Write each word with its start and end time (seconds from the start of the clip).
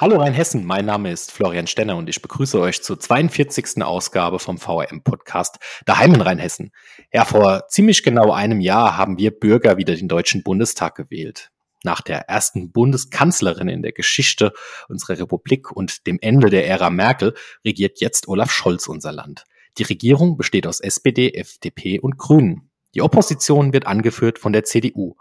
Hallo 0.00 0.16
Rheinhessen, 0.16 0.64
mein 0.64 0.86
Name 0.86 1.12
ist 1.12 1.30
Florian 1.30 1.66
Stenner 1.66 1.94
und 1.98 2.08
ich 2.08 2.22
begrüße 2.22 2.58
euch 2.58 2.82
zur 2.82 2.98
42. 2.98 3.82
Ausgabe 3.82 4.38
vom 4.38 4.56
VRM-Podcast 4.56 5.58
Daheim 5.84 6.14
in 6.14 6.22
Rheinhessen. 6.22 6.72
Ja, 7.12 7.26
vor 7.26 7.68
ziemlich 7.68 8.02
genau 8.02 8.32
einem 8.32 8.62
Jahr 8.62 8.96
haben 8.96 9.18
wir 9.18 9.30
Bürger 9.30 9.76
wieder 9.76 9.94
den 9.94 10.08
Deutschen 10.08 10.42
Bundestag 10.42 10.94
gewählt. 10.94 11.50
Nach 11.84 12.00
der 12.00 12.30
ersten 12.30 12.72
Bundeskanzlerin 12.72 13.68
in 13.68 13.82
der 13.82 13.92
Geschichte 13.92 14.54
unserer 14.88 15.18
Republik 15.18 15.70
und 15.70 16.06
dem 16.06 16.16
Ende 16.22 16.48
der 16.48 16.66
Ära 16.66 16.88
Merkel 16.88 17.34
regiert 17.62 18.00
jetzt 18.00 18.26
Olaf 18.26 18.50
Scholz 18.50 18.86
unser 18.86 19.12
Land. 19.12 19.44
Die 19.76 19.82
Regierung 19.82 20.38
besteht 20.38 20.66
aus 20.66 20.80
SPD, 20.80 21.34
FDP 21.34 22.00
und 22.00 22.16
Grünen. 22.16 22.70
Die 22.94 23.02
Opposition 23.02 23.74
wird 23.74 23.86
angeführt 23.86 24.38
von 24.38 24.54
der 24.54 24.64
CDU. 24.64 25.16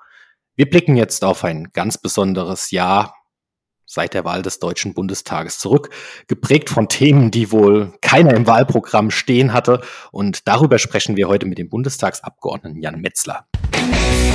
Wir 0.55 0.70
blicken 0.70 0.96
jetzt 0.96 1.25
auf 1.25 1.43
ein 1.43 1.71
ganz 1.73 1.98
besonderes 1.98 2.71
Jahr 2.71 3.19
seit 3.90 4.14
der 4.14 4.24
Wahl 4.24 4.44
des 4.44 4.60
Deutschen 4.60 4.94
Bundestages 4.94 5.58
zurück, 5.58 5.90
geprägt 6.28 6.70
von 6.70 6.88
Themen, 6.88 7.32
die 7.32 7.52
wohl 7.52 7.91
keiner 8.02 8.36
im 8.36 8.46
Wahlprogramm 8.46 9.09
stehen 9.09 9.52
hatte. 9.52 9.82
Und 10.12 10.48
darüber 10.48 10.77
sprechen 10.77 11.18
wir 11.18 11.27
heute 11.27 11.48
mit 11.48 11.58
dem 11.58 11.70
Bundestagsabgeordneten 11.70 12.82
Jan 12.82 13.02
Metzler. 13.02 13.48
dritten 13.72 14.29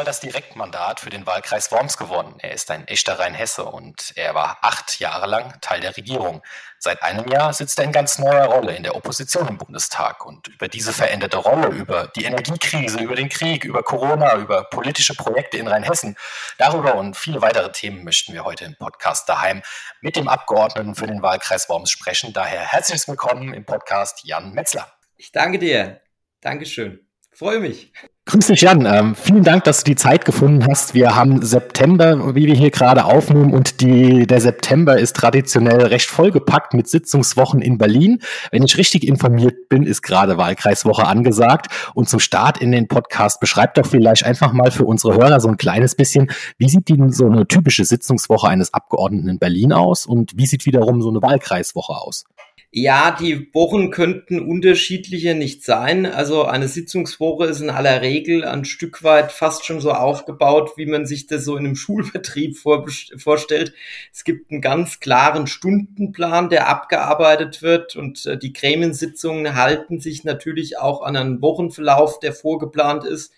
Mal 0.00 0.06
das 0.06 0.20
Direktmandat 0.20 1.00
für 1.00 1.10
den 1.10 1.26
Wahlkreis 1.26 1.70
Worms 1.72 1.98
gewonnen. 1.98 2.36
Er 2.38 2.52
ist 2.52 2.70
ein 2.70 2.88
echter 2.88 3.18
Rheinhesse 3.18 3.66
und 3.66 4.14
er 4.16 4.34
war 4.34 4.56
acht 4.62 4.98
Jahre 4.98 5.26
lang 5.26 5.60
Teil 5.60 5.82
der 5.82 5.94
Regierung. 5.94 6.40
Seit 6.78 7.02
einem 7.02 7.28
Jahr 7.28 7.52
sitzt 7.52 7.78
er 7.78 7.84
in 7.84 7.92
ganz 7.92 8.18
neuer 8.18 8.46
Rolle 8.46 8.74
in 8.74 8.82
der 8.82 8.96
Opposition 8.96 9.46
im 9.46 9.58
Bundestag. 9.58 10.24
Und 10.24 10.48
über 10.48 10.68
diese 10.68 10.94
veränderte 10.94 11.36
Rolle, 11.36 11.66
über 11.66 12.06
die 12.16 12.24
Energiekrise, 12.24 12.98
über 12.98 13.14
den 13.14 13.28
Krieg, 13.28 13.62
über 13.62 13.82
Corona, 13.82 14.36
über 14.36 14.64
politische 14.64 15.14
Projekte 15.14 15.58
in 15.58 15.68
Rheinhessen, 15.68 16.16
darüber 16.56 16.94
und 16.94 17.14
viele 17.14 17.42
weitere 17.42 17.70
Themen 17.70 18.02
möchten 18.02 18.32
wir 18.32 18.46
heute 18.46 18.64
im 18.64 18.76
Podcast 18.76 19.28
daheim 19.28 19.60
mit 20.00 20.16
dem 20.16 20.28
Abgeordneten 20.28 20.94
für 20.94 21.08
den 21.08 21.20
Wahlkreis 21.20 21.68
Worms 21.68 21.90
sprechen. 21.90 22.32
Daher 22.32 22.60
herzlich 22.60 23.06
willkommen 23.06 23.52
im 23.52 23.66
Podcast 23.66 24.24
Jan 24.24 24.54
Metzler. 24.54 24.90
Ich 25.18 25.30
danke 25.30 25.58
dir. 25.58 26.00
Dankeschön. 26.40 27.09
Freue 27.40 27.60
mich. 27.60 27.90
Grüß 28.26 28.48
dich, 28.48 28.60
Jan. 28.60 28.84
Ähm, 28.84 29.14
vielen 29.14 29.42
Dank, 29.42 29.64
dass 29.64 29.82
du 29.82 29.92
die 29.92 29.96
Zeit 29.96 30.26
gefunden 30.26 30.66
hast. 30.68 30.92
Wir 30.92 31.16
haben 31.16 31.40
September, 31.40 32.34
wie 32.34 32.46
wir 32.46 32.54
hier 32.54 32.70
gerade 32.70 33.06
aufnehmen, 33.06 33.54
und 33.54 33.80
die, 33.80 34.26
der 34.26 34.42
September 34.42 34.98
ist 34.98 35.16
traditionell 35.16 35.86
recht 35.86 36.10
vollgepackt 36.10 36.74
mit 36.74 36.86
Sitzungswochen 36.86 37.62
in 37.62 37.78
Berlin. 37.78 38.18
Wenn 38.52 38.62
ich 38.62 38.76
richtig 38.76 39.08
informiert 39.08 39.70
bin, 39.70 39.84
ist 39.84 40.02
gerade 40.02 40.36
Wahlkreiswoche 40.36 41.06
angesagt. 41.06 41.68
Und 41.94 42.10
zum 42.10 42.20
Start 42.20 42.58
in 42.58 42.72
den 42.72 42.88
Podcast 42.88 43.40
beschreib 43.40 43.72
doch 43.72 43.86
vielleicht 43.86 44.26
einfach 44.26 44.52
mal 44.52 44.70
für 44.70 44.84
unsere 44.84 45.14
Hörer 45.14 45.40
so 45.40 45.48
ein 45.48 45.56
kleines 45.56 45.94
bisschen, 45.94 46.30
wie 46.58 46.68
sieht 46.68 46.90
denn 46.90 47.10
so 47.10 47.24
eine 47.24 47.48
typische 47.48 47.86
Sitzungswoche 47.86 48.48
eines 48.48 48.74
Abgeordneten 48.74 49.30
in 49.30 49.38
Berlin 49.38 49.72
aus 49.72 50.04
und 50.04 50.36
wie 50.36 50.44
sieht 50.44 50.66
wiederum 50.66 51.00
so 51.00 51.08
eine 51.08 51.22
Wahlkreiswoche 51.22 51.94
aus? 51.94 52.26
Ja, 52.72 53.10
die 53.10 53.52
Wochen 53.52 53.90
könnten 53.90 54.38
unterschiedlicher 54.38 55.34
nicht 55.34 55.64
sein. 55.64 56.06
Also 56.06 56.44
eine 56.44 56.68
Sitzungswoche 56.68 57.46
ist 57.46 57.60
in 57.60 57.68
aller 57.68 58.00
Regel 58.00 58.44
ein 58.44 58.64
Stück 58.64 59.02
weit 59.02 59.32
fast 59.32 59.64
schon 59.66 59.80
so 59.80 59.90
aufgebaut, 59.90 60.74
wie 60.76 60.86
man 60.86 61.04
sich 61.04 61.26
das 61.26 61.44
so 61.44 61.56
in 61.56 61.66
einem 61.66 61.74
Schulbetrieb 61.76 62.56
vorstellt. 62.56 63.74
Es 64.12 64.22
gibt 64.22 64.52
einen 64.52 64.60
ganz 64.60 65.00
klaren 65.00 65.48
Stundenplan, 65.48 66.48
der 66.48 66.68
abgearbeitet 66.68 67.60
wird 67.60 67.96
und 67.96 68.24
äh, 68.26 68.38
die 68.38 68.52
Gremiensitzungen 68.52 69.56
halten 69.56 69.98
sich 69.98 70.22
natürlich 70.22 70.78
auch 70.78 71.02
an 71.02 71.16
einen 71.16 71.42
Wochenverlauf, 71.42 72.20
der 72.20 72.32
vorgeplant 72.32 73.04
ist. 73.04 73.32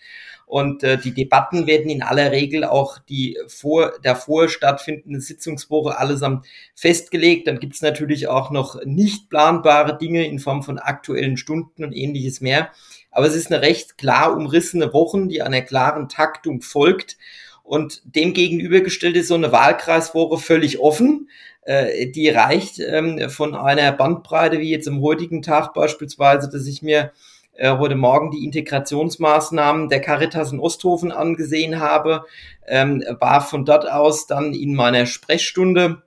Und 0.52 0.82
äh, 0.82 0.98
die 0.98 1.14
Debatten 1.14 1.66
werden 1.66 1.88
in 1.88 2.02
aller 2.02 2.30
Regel 2.30 2.64
auch 2.64 2.98
die 2.98 3.38
vor, 3.46 3.94
davor 4.02 4.50
stattfindende 4.50 5.18
Sitzungswoche 5.18 5.96
allesamt 5.96 6.44
festgelegt. 6.74 7.46
Dann 7.46 7.58
gibt 7.58 7.72
es 7.72 7.80
natürlich 7.80 8.28
auch 8.28 8.50
noch 8.50 8.84
nicht 8.84 9.30
planbare 9.30 9.96
Dinge 9.96 10.26
in 10.26 10.40
Form 10.40 10.62
von 10.62 10.78
aktuellen 10.78 11.38
Stunden 11.38 11.84
und 11.84 11.94
ähnliches 11.94 12.42
mehr. 12.42 12.70
Aber 13.10 13.26
es 13.26 13.34
ist 13.34 13.50
eine 13.50 13.62
recht 13.62 13.96
klar 13.96 14.36
umrissene 14.36 14.92
Woche, 14.92 15.26
die 15.26 15.40
einer 15.40 15.62
klaren 15.62 16.10
Taktung 16.10 16.60
folgt. 16.60 17.16
Und 17.62 18.02
dem 18.04 18.34
gegenübergestellt 18.34 19.16
ist 19.16 19.28
so 19.28 19.34
eine 19.36 19.52
Wahlkreiswoche 19.52 20.36
völlig 20.36 20.80
offen. 20.80 21.30
Äh, 21.62 22.08
die 22.08 22.28
reicht 22.28 22.78
ähm, 22.78 23.30
von 23.30 23.54
einer 23.54 23.90
Bandbreite 23.92 24.58
wie 24.58 24.70
jetzt 24.70 24.86
am 24.86 25.00
heutigen 25.00 25.40
Tag 25.40 25.72
beispielsweise, 25.72 26.50
dass 26.50 26.66
ich 26.66 26.82
mir 26.82 27.10
äh, 27.54 27.76
heute 27.76 27.94
Morgen 27.94 28.30
die 28.30 28.44
Integrationsmaßnahmen 28.44 29.88
der 29.88 30.00
Caritas 30.00 30.52
in 30.52 30.60
Osthofen 30.60 31.12
angesehen 31.12 31.80
habe, 31.80 32.24
ähm, 32.66 33.04
war 33.20 33.40
von 33.40 33.64
dort 33.64 33.90
aus 33.90 34.26
dann 34.26 34.54
in 34.54 34.74
meiner 34.74 35.06
Sprechstunde 35.06 36.02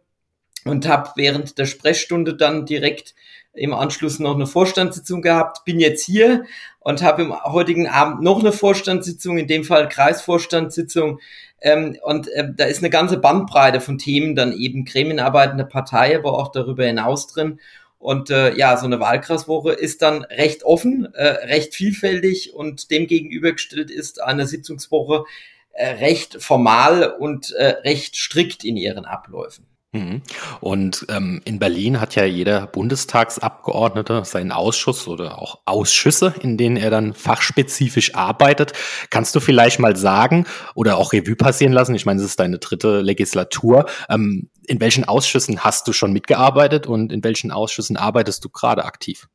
und 0.66 0.88
habe 0.88 1.12
während 1.16 1.58
der 1.58 1.66
Sprechstunde 1.66 2.36
dann 2.36 2.66
direkt 2.66 3.14
im 3.54 3.74
Anschluss 3.74 4.20
noch 4.20 4.36
eine 4.36 4.48
Vorstandssitzung 4.48 5.22
gehabt, 5.22 5.64
bin 5.66 5.80
jetzt 5.80 6.04
hier 6.04 6.46
und 6.80 7.02
habe 7.02 7.24
im 7.24 7.44
heutigen 7.44 7.88
Abend 7.88 8.22
noch 8.22 8.40
eine 8.40 8.52
Vorstandssitzung, 8.52 9.38
in 9.38 9.48
dem 9.48 9.64
Fall 9.64 9.88
Kreisvorstandssitzung. 9.88 11.20
Ähm, 11.62 11.98
und 12.04 12.28
äh, 12.30 12.50
da 12.56 12.66
ist 12.66 12.80
eine 12.80 12.90
ganze 12.90 13.18
Bandbreite 13.18 13.80
von 13.80 13.98
Themen, 13.98 14.36
dann 14.36 14.52
eben 14.54 14.86
Gremienarbeit 14.86 15.52
in 15.52 15.58
der 15.58 15.66
Partei, 15.66 16.18
aber 16.18 16.34
auch 16.38 16.52
darüber 16.52 16.86
hinaus 16.86 17.28
drin. 17.28 17.60
Und 17.98 18.30
äh, 18.30 18.56
ja, 18.56 18.78
so 18.78 18.86
eine 18.86 19.00
Wahlkreiswoche 19.00 19.72
ist 19.72 20.02
dann 20.02 20.24
recht 20.26 20.64
offen, 20.64 21.14
äh, 21.14 21.28
recht 21.48 21.74
vielfältig 21.74 22.54
und 22.54 22.92
dem 22.92 23.08
gegenübergestellt 23.08 23.90
ist 23.90 24.22
eine 24.22 24.46
Sitzungswoche 24.46 25.26
äh, 25.72 25.88
recht 25.88 26.42
formal 26.42 27.04
und 27.20 27.52
äh, 27.52 27.66
recht 27.66 28.16
strikt 28.16 28.64
in 28.64 28.78
ihren 28.78 29.06
Abläufen. 29.06 29.66
Mhm. 29.96 30.22
Und 30.60 31.06
ähm, 31.10 31.42
in 31.46 31.60
Berlin 31.60 32.02
hat 32.02 32.16
ja 32.16 32.26
jeder 32.26 32.68
Bundestagsabgeordnete 32.68 34.26
seinen 34.26 34.52
Ausschuss 34.52 35.08
oder 35.08 35.40
auch 35.42 35.60
Ausschüsse, 35.66 36.34
in 36.42 36.58
denen 36.58 36.76
er 36.76 36.90
dann 36.90 37.14
fachspezifisch 37.14 38.14
arbeitet. 38.14 38.74
Kannst 39.10 39.36
du 39.36 39.40
vielleicht 39.40 39.80
mal 39.80 39.96
sagen 39.96 40.46
oder 40.74 40.98
auch 40.98 41.14
Revue 41.14 41.36
passieren 41.36 41.74
lassen? 41.74 41.96
Ich 41.96 42.06
meine, 42.06 42.20
es 42.20 42.26
ist 42.26 42.40
deine 42.40 42.60
dritte 42.60 43.02
Legislatur. 43.02 43.86
Ähm, 44.10 44.50
in 44.68 44.82
welchen 44.82 45.06
Ausschüssen 45.06 45.64
hast 45.64 45.88
du 45.88 45.94
schon 45.94 46.12
mitgearbeitet 46.12 46.88
und 46.88 47.14
in 47.14 47.24
welchen 47.24 47.52
Ausschüssen 47.52 47.98
arbeitest 47.98 48.44
du 48.44 48.50
gerade 48.50 48.84
aktiv? 48.84 49.28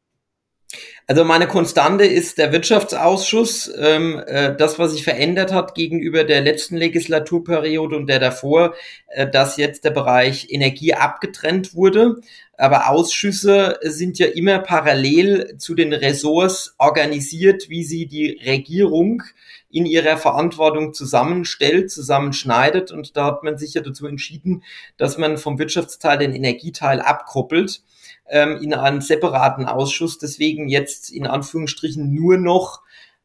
Also 1.07 1.25
meine 1.25 1.49
Konstante 1.49 2.05
ist 2.05 2.39
der 2.39 2.53
Wirtschaftsausschuss. 2.53 3.73
Ähm, 3.77 4.23
äh, 4.27 4.55
das, 4.55 4.79
was 4.79 4.93
sich 4.93 5.03
verändert 5.03 5.53
hat 5.53 5.75
gegenüber 5.75 6.23
der 6.23 6.41
letzten 6.41 6.77
Legislaturperiode 6.77 7.97
und 7.97 8.07
der 8.07 8.21
davor, 8.21 8.75
äh, 9.09 9.29
dass 9.29 9.57
jetzt 9.57 9.85
der 9.85 9.91
Bereich 9.91 10.47
Energie 10.51 10.95
abgetrennt 10.95 11.75
wurde. 11.75 12.21
Aber 12.57 12.89
Ausschüsse 12.91 13.79
sind 13.83 14.19
ja 14.21 14.27
immer 14.27 14.61
parallel 14.61 15.57
zu 15.59 15.75
den 15.75 15.93
Ressorts 15.93 16.75
organisiert, 16.79 17.69
wie 17.69 17.83
sie 17.83 18.07
die 18.07 18.39
Regierung 18.45 19.23
in 19.71 19.87
ihrer 19.87 20.17
Verantwortung 20.17 20.93
zusammenstellt, 20.95 21.91
zusammenschneidet. 21.91 22.93
Und 22.93 23.17
da 23.17 23.27
hat 23.27 23.43
man 23.43 23.59
sich 23.59 23.75
ja 23.75 23.81
dazu 23.81 24.07
entschieden, 24.07 24.63
dass 24.97 25.19
man 25.19 25.39
vom 25.39 25.59
Wirtschaftsteil 25.59 26.19
den 26.19 26.35
Energieteil 26.35 27.01
abkoppelt 27.01 27.83
ähm, 28.31 28.59
in 28.63 28.75
einen 28.75 29.01
separaten 29.01 29.67
Ausschuss. 29.67 30.19
Deswegen 30.19 30.69
jetzt 30.69 31.11
in 31.11 31.27
Anführungsstrichen 31.27 32.13
nur 32.15 32.39
noch 32.39 32.81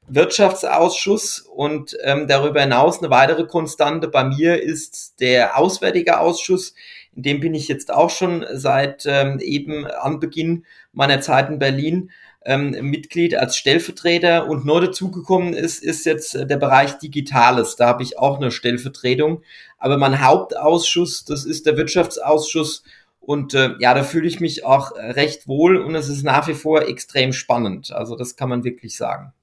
Wirtschaftsausschuss 0.08 1.40
und 1.40 1.98
ähm, 2.04 2.28
darüber 2.28 2.62
hinaus 2.62 3.00
eine 3.00 3.10
weitere 3.10 3.46
Konstante 3.46 4.08
bei 4.08 4.24
mir 4.24 4.62
ist 4.62 5.20
der 5.20 5.58
Auswärtige 5.58 6.20
Ausschuss. 6.20 6.76
In 7.16 7.24
dem 7.24 7.40
bin 7.40 7.56
ich 7.56 7.68
jetzt 7.68 7.92
auch 7.92 8.10
schon 8.10 8.46
seit 8.54 9.06
ähm, 9.08 9.40
eben 9.40 9.88
Anbeginn 9.88 10.66
meiner 10.94 11.22
Zeit 11.22 11.50
in 11.50 11.60
Berlin 11.60 12.12
ähm, 12.46 12.72
Mitglied 12.82 13.36
als 13.36 13.58
Stellvertreter 13.58 14.47
und 14.47 14.66
neu 14.66 14.82
dazugekommen 14.82 15.53
ist, 15.53 15.84
ist 15.84 16.06
jetzt 16.06 16.35
der 16.35 16.58
Bereich 16.58 17.00
Digitales. 17.00 17.76
Da 17.76 17.88
habe 17.88 18.03
ich 18.03 18.20
auch 18.20 18.38
eine 18.38 18.52
Stellvertretung. 18.52 19.41
Aber 19.79 19.97
mein 19.97 20.24
Hauptausschuss, 20.24 21.26
das 21.26 21.46
ist 21.46 21.66
der 21.66 21.78
Wirtschaftsausschuss 21.78 22.84
und 23.26 23.54
äh, 23.54 23.72
ja, 23.80 23.94
da 23.94 24.04
fühle 24.04 24.28
ich 24.28 24.40
mich 24.40 24.66
auch 24.66 24.96
recht 24.96 25.48
wohl 25.48 25.78
und 25.78 25.96
es 25.96 26.10
ist 26.10 26.24
nach 26.24 26.48
wie 26.48 26.54
vor 26.54 26.84
extrem 26.84 27.34
spannend. 27.34 27.92
Also 27.92 28.16
das 28.16 28.36
kann 28.36 28.50
man 28.50 28.64
wirklich 28.64 28.96
sagen. 28.96 29.34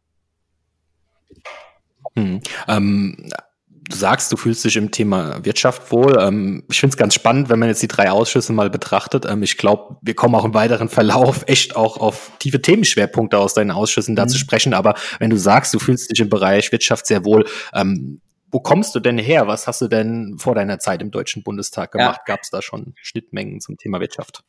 Hm. 2.15 2.41
Ähm, 2.69 3.31
du 3.69 3.97
sagst, 3.97 4.31
du 4.31 4.37
fühlst 4.37 4.65
dich 4.65 4.77
im 4.77 4.91
Thema 4.91 5.45
Wirtschaft 5.45 5.91
wohl. 5.91 6.17
Ähm, 6.21 6.63
ich 6.71 6.79
finde 6.79 6.95
es 6.95 6.97
ganz 6.97 7.15
spannend, 7.15 7.49
wenn 7.49 7.59
man 7.59 7.69
jetzt 7.69 7.83
die 7.83 7.89
drei 7.89 8.11
Ausschüsse 8.11 8.53
mal 8.53 8.71
betrachtet. 8.71 9.27
Ähm, 9.27 9.43
ich 9.43 9.57
glaube, 9.57 9.97
wir 10.01 10.15
kommen 10.15 10.35
auch 10.35 10.45
im 10.45 10.55
weiteren 10.55 10.89
Verlauf 10.89 11.45
echt 11.47 11.75
auch 11.75 11.97
auf 11.97 12.33
tiefe 12.39 12.63
Themenschwerpunkte 12.63 13.39
aus 13.39 13.55
deinen 13.55 13.71
Ausschüssen 13.71 14.15
da 14.15 14.25
mhm. 14.25 14.29
zu 14.29 14.39
sprechen. 14.39 14.75
Aber 14.75 14.95
wenn 15.19 15.31
du 15.31 15.39
sagst, 15.39 15.75
du 15.75 15.79
fühlst 15.79 16.11
dich 16.11 16.21
im 16.21 16.29
Bereich 16.29 16.71
Wirtschaft 16.71 17.07
sehr 17.07 17.25
wohl, 17.25 17.47
ähm, 17.75 18.21
wo 18.53 18.61
kommst 18.61 18.95
du 18.95 19.01
denn 19.01 19.19
her? 19.19 19.49
Was 19.49 19.67
hast 19.67 19.81
du 19.81 19.89
denn 19.89 20.37
vor 20.39 20.55
deiner 20.55 20.79
Zeit 20.79 21.01
im 21.01 21.11
Deutschen 21.11 21.43
Bundestag 21.43 21.93
gemacht? 21.93 22.21
Ja. 22.29 22.35
Gab 22.35 22.43
es 22.43 22.51
da 22.51 22.61
schon 22.61 22.95
Schnittmengen 23.03 23.61
zum 23.61 23.79
Thema 23.79 23.99
Wirtschaft? 23.99 24.45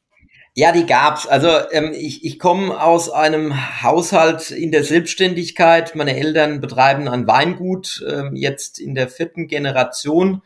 Ja, 0.56 0.72
die 0.72 0.86
gab's. 0.86 1.26
Also 1.26 1.50
ähm, 1.72 1.94
ich, 1.96 2.24
ich 2.24 2.38
komme 2.38 2.80
aus 2.80 3.10
einem 3.10 3.82
Haushalt 3.82 4.52
in 4.52 4.72
der 4.72 4.84
Selbstständigkeit. 4.84 5.96
Meine 5.96 6.16
Eltern 6.16 6.62
betreiben 6.62 7.08
ein 7.08 7.26
Weingut, 7.26 8.06
ähm, 8.08 8.36
jetzt 8.36 8.78
in 8.78 8.94
der 8.94 9.08
vierten 9.08 9.48
Generation. 9.48 10.44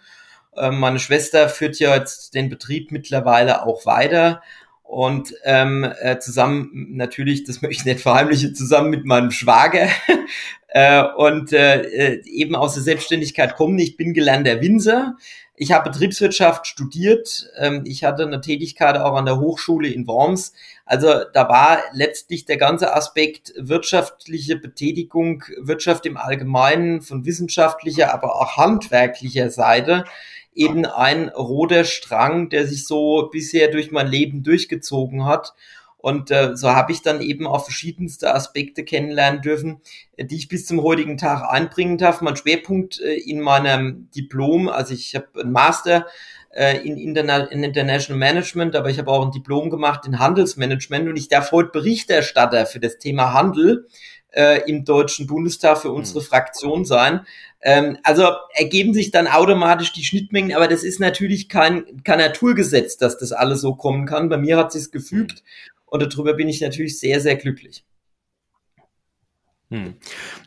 Ähm, 0.56 0.80
meine 0.80 1.00
Schwester 1.00 1.50
führt 1.50 1.80
ja 1.80 1.95
jetzt 1.95 2.36
den 2.36 2.50
Betrieb 2.50 2.92
mittlerweile 2.92 3.65
auch 3.65 3.86
weiter. 3.86 4.42
Und 4.88 5.34
ähm, 5.44 5.86
äh, 6.00 6.18
zusammen, 6.18 6.88
natürlich, 6.92 7.44
das 7.44 7.62
möchte 7.62 7.81
ich 7.81 7.86
nicht 7.86 8.00
verheimlichen, 8.00 8.56
zusammen 8.56 8.89
mit 8.89 9.04
meinem 9.04 9.31
Schwager 9.31 9.89
äh, 10.69 11.04
und 11.18 11.51
äh, 11.51 11.81
äh, 11.81 12.24
eben 12.25 12.56
aus 12.56 12.75
der 12.75 12.84
Selbstständigkeit 12.84 13.57
kommen. 13.57 13.78
Ich 13.80 13.98
bin 13.98 14.13
gelernter 14.13 14.62
Winzer. 14.62 15.18
Ich 15.57 15.74
habe 15.74 15.89
Betriebswirtschaft 15.89 16.68
studiert. 16.68 17.50
Ähm, 17.57 17.84
ich 17.86 18.06
hatte 18.06 18.24
eine 18.24 18.39
Tätigkeit 18.39 18.95
auch 18.98 19.16
an 19.16 19.25
der 19.25 19.42
Hochschule 19.42 19.89
in 19.89 20.07
Worms. 20.07 20.54
Also 20.86 21.10
da 21.34 21.50
war 21.50 21.80
letztlich 21.92 22.45
der 22.45 22.57
ganze 22.57 22.95
Aspekt 22.95 23.54
wirtschaftliche 23.57 24.56
Betätigung, 24.56 25.44
Wirtschaft 25.60 26.06
im 26.06 26.16
Allgemeinen 26.16 27.01
von 27.01 27.25
wissenschaftlicher, 27.25 28.13
aber 28.13 28.36
auch 28.36 28.56
handwerklicher 28.56 29.50
Seite 29.50 30.06
eben 30.57 30.86
ein 30.86 31.30
roter 31.30 31.86
Strang, 31.86 32.50
der 32.50 32.68
sich 32.68 32.86
so 32.86 33.30
bisher 33.31 33.69
durch 33.69 33.92
mein 33.92 34.07
Leben 34.07 34.44
durchgezogen 34.44 35.25
hat. 35.25 35.54
Und 35.98 36.31
äh, 36.31 36.56
so 36.56 36.69
habe 36.69 36.92
ich 36.92 37.01
dann 37.01 37.21
eben 37.21 37.48
auch 37.48 37.63
verschiedenste 37.63 38.33
Aspekte 38.33 38.83
kennenlernen 38.83 39.42
dürfen, 39.42 39.81
die 40.18 40.36
ich 40.36 40.48
bis 40.48 40.65
zum 40.65 40.81
heutigen 40.83 41.18
Tag 41.18 41.44
einbringen 41.51 41.98
darf. 41.98 42.21
Mein 42.21 42.38
Schwerpunkt 42.38 43.01
äh, 43.01 43.15
in 43.15 43.42
meinem 43.42 44.09
Diplom, 44.15 44.69
also 44.69 44.94
ich 44.94 45.15
habe 45.15 45.27
einen 45.42 45.51
Master 45.51 46.06
äh, 46.51 46.77
in, 46.88 46.98
Interna 46.98 47.45
in 47.45 47.63
International 47.63 48.19
Management, 48.19 48.75
aber 48.75 48.89
ich 48.89 49.00
habe 49.00 49.12
auch 49.12 49.25
ein 49.25 49.31
Diplom 49.31 49.69
gemacht 49.69 50.06
in 50.06 50.19
Handelsmanagement 50.19 51.10
und 51.10 51.18
ich 51.18 51.30
darf 51.30 51.51
heute 51.51 51.71
Berichterstatter 51.71 52.65
für 52.65 52.80
das 52.80 53.00
Thema 53.00 53.33
Handel 53.33 53.88
äh, 54.31 54.69
im 54.69 54.86
Deutschen 54.86 55.27
Bundestag 55.27 55.80
für 55.80 55.92
unsere 55.92 56.19
hm. 56.19 56.25
Fraktion 56.27 56.86
sein. 56.86 57.25
Ähm, 57.62 57.98
also 58.04 58.24
ergeben 58.54 58.94
sich 58.94 59.12
dann 59.12 59.27
automatisch 59.27 59.92
die 59.94 60.04
Schnittmengen, 60.04 60.56
aber 60.56 60.68
das 60.68 60.83
ist 60.83 61.00
natürlich 61.00 61.50
kein, 61.50 62.04
kein 62.04 62.19
Naturgesetz, 62.19 62.98
dass 62.98 63.18
das 63.18 63.31
alles 63.31 63.62
so 63.62 63.75
kommen 63.75 64.06
kann. 64.06 64.30
Bei 64.30 64.38
mir 64.38 64.57
hat 64.57 64.71
sich's 64.71 64.92
gefügt 64.92 65.44
und 65.86 66.01
darüber 66.01 66.33
bin 66.33 66.50
ich 66.50 66.62
natürlich 66.62 67.00
sehr, 67.00 67.19
sehr 67.19 67.36
glücklich. 67.36 67.83
Hm. 69.69 69.95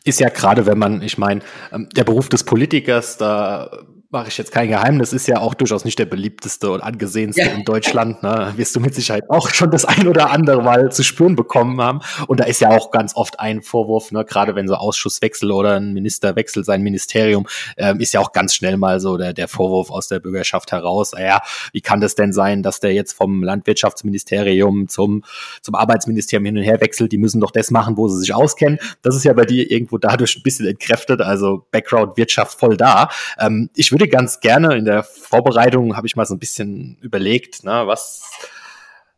Ist 0.03 0.19
ja 0.19 0.29
gerade, 0.29 0.65
wenn 0.65 0.79
man, 0.79 1.01
ich 1.01 1.17
meine, 1.17 1.41
ähm, 1.71 1.89
der 1.95 2.05
Beruf 2.05 2.29
des 2.29 2.43
Politikers, 2.43 3.17
da 3.17 3.85
mache 4.11 4.27
ich 4.27 4.37
jetzt 4.37 4.51
kein 4.51 4.67
Geheimnis, 4.67 5.13
ist 5.13 5.27
ja 5.27 5.39
auch 5.39 5.53
durchaus 5.53 5.85
nicht 5.85 5.97
der 5.97 6.05
beliebteste 6.05 6.69
und 6.69 6.81
angesehenste 6.81 7.43
ja. 7.43 7.47
in 7.51 7.63
Deutschland. 7.63 8.21
Ne? 8.21 8.51
Wirst 8.57 8.75
du 8.75 8.81
mit 8.81 8.93
Sicherheit 8.93 9.29
auch 9.29 9.49
schon 9.49 9.71
das 9.71 9.85
ein 9.85 10.05
oder 10.05 10.31
andere 10.31 10.61
Mal 10.61 10.91
zu 10.91 11.03
spüren 11.03 11.37
bekommen 11.37 11.81
haben. 11.81 12.01
Und 12.27 12.41
da 12.41 12.43
ist 12.43 12.59
ja 12.59 12.69
auch 12.69 12.91
ganz 12.91 13.15
oft 13.15 13.39
ein 13.39 13.61
Vorwurf, 13.61 14.11
ne? 14.11 14.25
gerade 14.25 14.53
wenn 14.53 14.67
so 14.67 14.75
Ausschusswechsel 14.75 15.49
oder 15.51 15.75
ein 15.75 15.93
Ministerwechsel 15.93 16.65
sein 16.65 16.81
Ministerium, 16.81 17.47
ähm, 17.77 18.01
ist 18.01 18.13
ja 18.13 18.19
auch 18.19 18.33
ganz 18.33 18.53
schnell 18.53 18.75
mal 18.75 18.99
so 18.99 19.15
der, 19.15 19.31
der 19.31 19.47
Vorwurf 19.47 19.89
aus 19.89 20.09
der 20.09 20.19
Bürgerschaft 20.19 20.73
heraus. 20.73 21.13
Naja, 21.13 21.41
wie 21.71 21.81
kann 21.81 22.01
das 22.01 22.15
denn 22.15 22.33
sein, 22.33 22.63
dass 22.63 22.81
der 22.81 22.93
jetzt 22.93 23.13
vom 23.13 23.43
Landwirtschaftsministerium 23.43 24.89
zum, 24.89 25.23
zum 25.61 25.75
Arbeitsministerium 25.75 26.45
hin 26.45 26.57
und 26.57 26.63
her 26.63 26.81
wechselt? 26.81 27.13
Die 27.13 27.17
müssen 27.17 27.39
doch 27.39 27.51
das 27.51 27.71
machen, 27.71 27.95
wo 27.95 28.09
sie 28.09 28.19
sich 28.19 28.33
auskennen. 28.33 28.77
Das 29.03 29.15
ist 29.15 29.23
ja 29.23 29.31
bei 29.31 29.45
dir 29.45 29.71
irgendwo 29.71 29.97
dadurch 29.97 30.35
ein 30.35 30.43
bisschen 30.43 30.67
entkräftet, 30.67 31.21
also 31.21 31.65
Background 31.71 32.17
Wirtschaft 32.17 32.59
voll 32.59 32.75
da. 32.75 33.07
Ähm, 33.39 33.69
ich 33.73 33.91
würde 33.93 34.00
würde 34.01 34.11
ganz 34.11 34.39
gerne, 34.39 34.75
in 34.75 34.85
der 34.85 35.03
Vorbereitung 35.03 35.95
habe 35.95 36.07
ich 36.07 36.15
mal 36.15 36.25
so 36.25 36.33
ein 36.33 36.39
bisschen 36.39 36.97
überlegt, 37.01 37.63
ne, 37.63 37.83
was, 37.85 38.23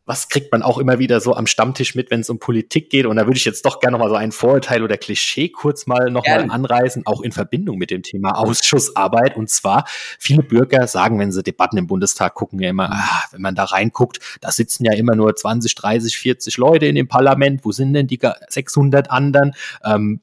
was 0.04 0.28
kriegt 0.28 0.52
man 0.52 0.62
auch 0.62 0.76
immer 0.76 0.98
wieder 0.98 1.20
so 1.20 1.34
am 1.34 1.46
Stammtisch 1.46 1.94
mit, 1.94 2.10
wenn 2.10 2.20
es 2.20 2.28
um 2.28 2.38
Politik 2.38 2.90
geht? 2.90 3.06
Und 3.06 3.16
da 3.16 3.26
würde 3.26 3.38
ich 3.38 3.46
jetzt 3.46 3.64
doch 3.64 3.80
gerne 3.80 3.96
noch 3.96 4.04
mal 4.04 4.10
so 4.10 4.16
ein 4.16 4.30
Vorurteil 4.30 4.82
oder 4.82 4.98
Klischee 4.98 5.48
kurz 5.48 5.86
mal 5.86 6.10
noch 6.10 6.26
mal 6.26 6.50
anreißen, 6.50 7.06
auch 7.06 7.22
in 7.22 7.32
Verbindung 7.32 7.78
mit 7.78 7.90
dem 7.90 8.02
Thema 8.02 8.36
Ausschussarbeit. 8.36 9.36
Und 9.36 9.48
zwar, 9.48 9.86
viele 10.18 10.42
Bürger 10.42 10.86
sagen, 10.86 11.18
wenn 11.18 11.32
sie 11.32 11.42
Debatten 11.42 11.78
im 11.78 11.86
Bundestag 11.86 12.34
gucken, 12.34 12.60
ja 12.60 12.68
immer, 12.68 12.92
ah, 12.92 13.24
wenn 13.30 13.40
man 13.40 13.54
da 13.54 13.64
reinguckt, 13.64 14.18
da 14.42 14.52
sitzen 14.52 14.84
ja 14.84 14.92
immer 14.92 15.16
nur 15.16 15.34
20, 15.34 15.74
30, 15.74 16.18
40 16.18 16.58
Leute 16.58 16.86
in 16.86 16.94
dem 16.94 17.08
Parlament. 17.08 17.64
Wo 17.64 17.72
sind 17.72 17.94
denn 17.94 18.06
die 18.06 18.20
600 18.48 19.10
anderen? 19.10 19.54
Ähm, 19.82 20.20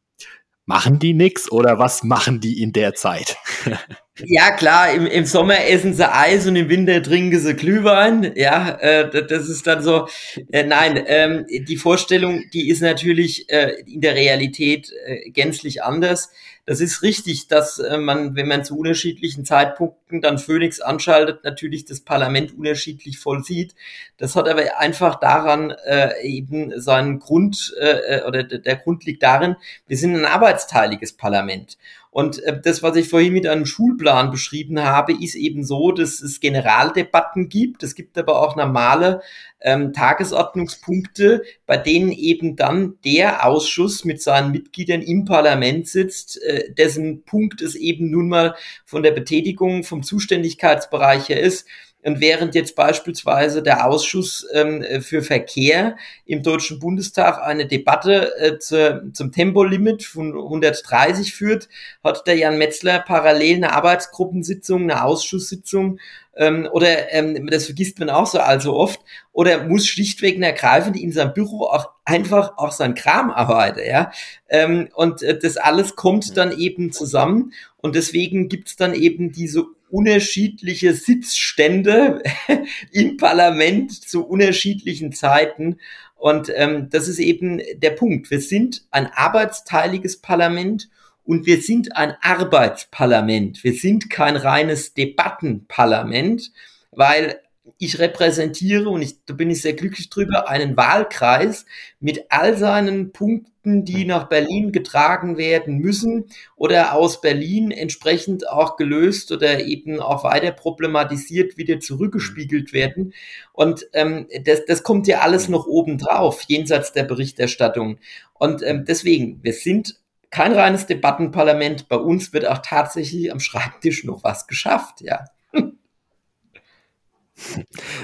machen 0.66 1.00
die 1.00 1.14
nix 1.14 1.52
oder 1.52 1.80
was 1.80 2.04
machen 2.04 2.40
die 2.40 2.62
in 2.62 2.74
der 2.74 2.94
Zeit? 2.94 3.38
Ja, 4.26 4.52
klar, 4.52 4.94
im, 4.94 5.08
im 5.08 5.26
Sommer 5.26 5.66
essen 5.66 5.94
sie 5.94 6.08
Eis 6.08 6.46
und 6.46 6.56
im 6.56 6.70
Winter 6.70 7.02
trinken 7.02 7.40
sie 7.40 7.56
Glühwein. 7.56 8.34
Ja, 8.36 8.78
äh, 8.80 9.10
das 9.26 9.50
ist 9.50 9.66
dann 9.66 9.82
so. 9.82 10.08
Äh, 10.52 10.66
nein, 10.66 11.02
ähm, 11.08 11.46
die 11.50 11.78
Vorstellung, 11.78 12.44
die 12.54 12.70
ist 12.70 12.82
natürlich 12.82 13.50
äh, 13.50 13.82
in 13.88 14.02
der 14.02 14.16
Realität 14.16 14.92
äh, 15.06 15.30
gänzlich 15.32 15.84
anders. 15.84 16.30
Das 16.66 16.80
ist 16.80 17.02
richtig, 17.02 17.48
dass 17.48 17.80
äh, 17.80 17.98
man, 17.98 18.36
wenn 18.36 18.48
man 18.48 18.64
zu 18.64 18.78
unterschiedlichen 18.78 19.46
Zeitpunkten 19.46 20.22
dann 20.22 20.38
Phoenix 20.38 20.80
anschaltet, 20.80 21.44
natürlich 21.44 21.86
das 21.86 22.02
Parlament 22.02 22.56
unterschiedlich 22.56 23.18
vollzieht. 23.18 23.74
Das 24.18 24.36
hat 24.36 24.48
aber 24.48 24.78
einfach 24.78 25.20
daran 25.20 25.72
äh, 25.72 26.22
eben 26.24 26.80
seinen 26.80 27.20
Grund, 27.20 27.74
äh, 27.80 28.20
äh 28.20 28.24
oder 28.26 28.44
der 28.44 28.76
Grund 28.76 29.06
liegt 29.06 29.24
darin, 29.24 29.56
wir 29.88 29.98
sind 29.98 30.16
ein 30.16 30.26
arbeitsteiliges 30.26 31.14
Parlament. 31.14 31.78
Und 32.12 32.44
äh, 32.44 32.60
das, 32.62 32.84
was 32.84 32.98
ich 32.98 33.08
vorhin 33.08 33.32
mit 33.32 33.48
einem 33.48 33.66
Schulplan 33.66 34.32
beschrieben 34.32 34.84
habe, 34.84 35.14
ist 35.14 35.36
eben 35.36 35.64
so, 35.64 35.94
dass 35.94 36.22
es 36.22 36.42
Generaldebatten 36.42 37.48
gibt. 37.48 37.84
Es 37.84 37.96
gibt 37.96 38.18
aber 38.18 38.42
auch 38.42 38.58
normale 38.58 39.22
ähm, 39.62 39.94
Tagesordnungspunkte, 39.94 41.44
bei 41.66 41.78
denen 41.78 42.12
eben 42.12 42.58
dann 42.58 42.98
der 43.06 43.46
Ausschuss 43.46 44.04
mit 44.04 44.22
seinen 44.22 44.52
Mitgliedern 44.52 45.02
im 45.02 45.24
Parlament 45.24 45.88
sitzt, 45.88 46.42
äh, 46.44 46.74
dessen 46.74 47.24
Punkt 47.24 47.62
es 47.62 47.76
eben 47.76 48.12
nun 48.12 48.28
mal 48.28 48.56
von 48.86 49.04
der 49.04 49.12
Betätigung 49.12 49.86
vom 49.86 50.04
Zuständigkeitsbereich 50.04 51.30
her 51.30 51.40
ist. 51.40 51.66
Und 52.04 52.20
während 52.20 52.56
jetzt 52.56 52.76
beispielsweise 52.76 53.62
der 53.62 53.88
Ausschuss 53.88 54.48
ähm, 54.54 54.84
für 55.02 55.22
Verkehr 55.22 55.98
im 56.26 56.42
Deutschen 56.42 56.80
Bundestag 56.80 57.42
eine 57.42 57.68
Debatte 57.68 58.36
äh, 58.38 58.58
zu, 58.58 59.12
zum 59.14 59.32
Tempolimit 59.32 60.04
von 60.04 60.36
130 60.36 61.34
führt, 61.34 61.70
hat 62.04 62.26
der 62.26 62.38
Jan 62.38 62.58
Metzler 62.58 63.00
parallel 63.00 63.58
eine 63.58 63.74
Arbeitsgruppensitzung, 63.74 64.84
eine 64.84 65.04
Ausschusssitzung 65.04 66.00
ähm, 66.36 66.68
oder 66.72 67.12
ähm, 67.14 67.48
das 67.48 67.66
vergisst 67.66 68.00
man 68.00 68.10
auch 68.10 68.26
so 68.26 68.40
allzu 68.40 68.74
oft, 68.74 69.00
oder 69.34 69.68
muss 69.68 69.86
schlichtweg 69.86 70.38
und 70.38 70.44
ergreifend 70.44 70.96
in 70.98 71.12
seinem 71.12 71.34
Büro 71.34 71.66
auch 71.66 71.90
einfach 72.06 72.58
auch 72.58 72.72
sein 72.72 72.96
Kram 72.96 73.32
arbeiten, 73.32 73.82
ja. 73.86 74.12
Ähm, 74.50 74.90
und 74.96 75.22
äh, 75.24 75.38
das 75.38 75.58
alles 75.58 75.96
kommt 75.96 76.38
dann 76.38 76.58
eben 76.58 76.92
zusammen 76.92 77.54
und 77.78 77.96
deswegen 77.96 78.48
gibt's 78.48 78.76
dann 78.76 78.94
eben 78.94 79.32
diese 79.32 79.66
unterschiedliche 79.92 80.94
Sitzstände 80.94 82.24
im 82.92 83.18
Parlament 83.18 83.92
zu 83.92 84.26
unterschiedlichen 84.26 85.12
Zeiten. 85.12 85.78
Und 86.16 86.52
ähm, 86.56 86.90
das 86.90 87.08
ist 87.08 87.20
eben 87.20 87.62
der 87.76 87.92
Punkt. 87.92 88.32
Wir 88.32 88.42
sind 88.42 88.84
ein 88.92 89.08
arbeitsteiliges 89.08 90.22
Parlament 90.22 90.90
und 91.24 91.46
wir 91.46 91.62
sind 91.62 91.96
ein 91.96 92.16
Arbeitsparlament. 92.22 93.64
Wir 93.64 93.74
sind 93.74 94.10
kein 94.10 94.36
reines 94.36 94.94
Debattenparlament, 94.94 96.52
weil 96.92 97.41
ich 97.82 97.98
repräsentiere, 97.98 98.90
und 98.90 99.02
ich, 99.02 99.26
da 99.26 99.34
bin 99.34 99.50
ich 99.50 99.64
sehr 99.64 99.74
glücklich 99.74 100.12
drüber, 100.12 100.48
einen 100.48 100.78
Wahlkreis 100.78 101.66
mit 102.00 102.26
all 102.30 102.56
seinen 102.56 103.12
Punkten, 103.12 103.86
die 103.86 104.06
nach 104.06 104.30
Berlin 104.30 104.72
getragen 104.72 105.36
werden 105.36 105.80
müssen 105.80 106.26
oder 106.56 106.94
aus 106.94 107.22
Berlin 107.22 107.72
entsprechend 107.72 108.48
auch 108.48 108.78
gelöst 108.78 109.32
oder 109.32 109.66
eben 109.66 110.00
auch 110.00 110.24
weiter 110.24 110.52
problematisiert 110.52 111.58
wieder 111.58 111.80
zurückgespiegelt 111.80 112.72
werden. 112.72 113.16
Und 113.52 113.88
ähm, 113.94 114.28
das, 114.46 114.64
das 114.66 114.84
kommt 114.84 115.08
ja 115.08 115.22
alles 115.22 115.50
noch 115.50 115.66
oben 115.66 115.98
drauf, 115.98 116.44
jenseits 116.48 116.94
der 116.94 117.04
Berichterstattung. 117.04 117.98
Und 118.36 118.62
ähm, 118.62 118.86
deswegen, 118.86 119.40
wir 119.42 119.54
sind 119.54 119.96
kein 120.30 120.54
reines 120.54 120.86
Debattenparlament. 120.86 121.90
Bei 121.90 121.98
uns 121.98 122.32
wird 122.32 122.48
auch 122.48 122.60
tatsächlich 122.60 123.32
am 123.32 123.40
Schreibtisch 123.40 124.04
noch 124.04 124.24
was 124.24 124.46
geschafft, 124.46 125.02
ja. 125.02 125.26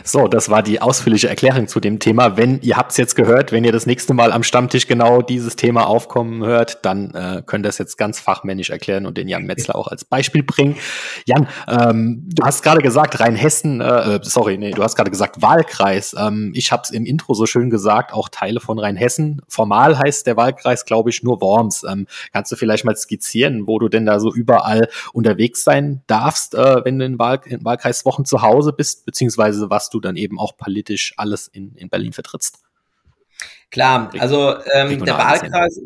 So, 0.04 0.28
das 0.28 0.50
war 0.50 0.64
die 0.64 0.82
ausführliche 0.82 1.28
Erklärung 1.28 1.68
zu 1.68 1.80
dem 1.80 2.00
Thema. 2.00 2.38
Wenn 2.38 2.62
ihr 2.62 2.78
habt 2.78 2.92
es 2.92 2.98
jetzt 2.98 3.16
gehört, 3.16 3.52
wenn 3.52 3.64
ihr 3.64 3.72
das 3.72 3.86
nächste 3.86 4.14
Mal 4.14 4.32
am 4.32 4.44
Stammtisch 4.44 4.88
genau 4.88 5.22
dieses 5.22 5.56
Thema 5.56 5.88
aufkommen 5.88 6.44
hört, 6.44 6.86
dann 6.86 7.14
äh, 7.14 7.44
könnt 7.46 7.66
ihr 7.66 7.70
es 7.70 7.78
jetzt 7.78 7.98
ganz 7.98 8.20
fachmännisch 8.20 8.70
erklären 8.70 9.06
und 9.06 9.18
den 9.18 9.28
Jan 9.28 9.44
Metzler 9.44 9.76
auch 9.76 9.88
als 9.88 10.06
Beispiel 10.06 10.44
bringen. 10.44 10.76
Jan, 11.26 11.48
ähm, 11.68 12.28
du 12.34 12.44
hast 12.44 12.64
gerade 12.64 12.82
gesagt, 12.82 13.20
Rheinhessen, 13.20 13.82
äh, 13.82 14.16
äh, 14.16 14.20
sorry, 14.22 14.58
nee, 14.58 14.72
du 14.72 14.84
hast 14.84 14.96
gerade 14.96 15.12
gesagt 15.12 15.42
Wahlkreis. 15.42 16.16
Ähm, 16.18 16.52
ich 16.56 16.72
habe 16.72 16.84
es 16.84 16.92
im 16.92 17.06
Intro 17.06 17.34
so 17.34 17.46
schön 17.46 17.70
gesagt, 17.70 18.14
auch 18.14 18.30
Teile 18.30 18.60
von 18.60 18.80
Rheinhessen. 18.80 19.42
Formal 19.48 19.98
heißt 19.98 20.28
der 20.28 20.38
Wahlkreis, 20.38 20.86
glaube 20.86 21.10
ich, 21.10 21.24
nur 21.24 21.42
Worms. 21.42 21.84
Ähm, 21.90 22.08
kannst 22.34 22.52
du 22.52 22.56
vielleicht 22.56 22.86
mal 22.86 22.96
skizzieren, 22.96 23.68
wo 23.68 23.80
du 23.80 23.90
denn 23.90 24.06
da 24.06 24.20
so 24.20 24.34
überall 24.34 24.90
unterwegs 25.14 25.64
sein 25.64 26.02
darfst, 26.08 26.56
äh, 26.56 26.84
wenn 26.86 27.00
du 27.00 27.06
in, 27.06 27.20
Wahl 27.20 27.40
in 27.46 27.64
Wahlkreiswochen 27.64 28.26
zu 28.26 28.42
Hause 28.42 28.74
bist, 28.74 29.06
beziehungsweise 29.06 29.27
beziehungsweise 29.28 29.70
was 29.70 29.90
du 29.90 30.00
dann 30.00 30.16
eben 30.16 30.40
auch 30.40 30.56
politisch 30.58 31.14
alles 31.18 31.48
in, 31.48 31.76
in 31.76 31.90
Berlin 31.90 32.14
vertrittst. 32.14 32.60
Klar, 33.70 34.12
also 34.18 34.56
ähm, 34.74 35.04
der 35.04 35.18
Wahlkreis, 35.18 35.82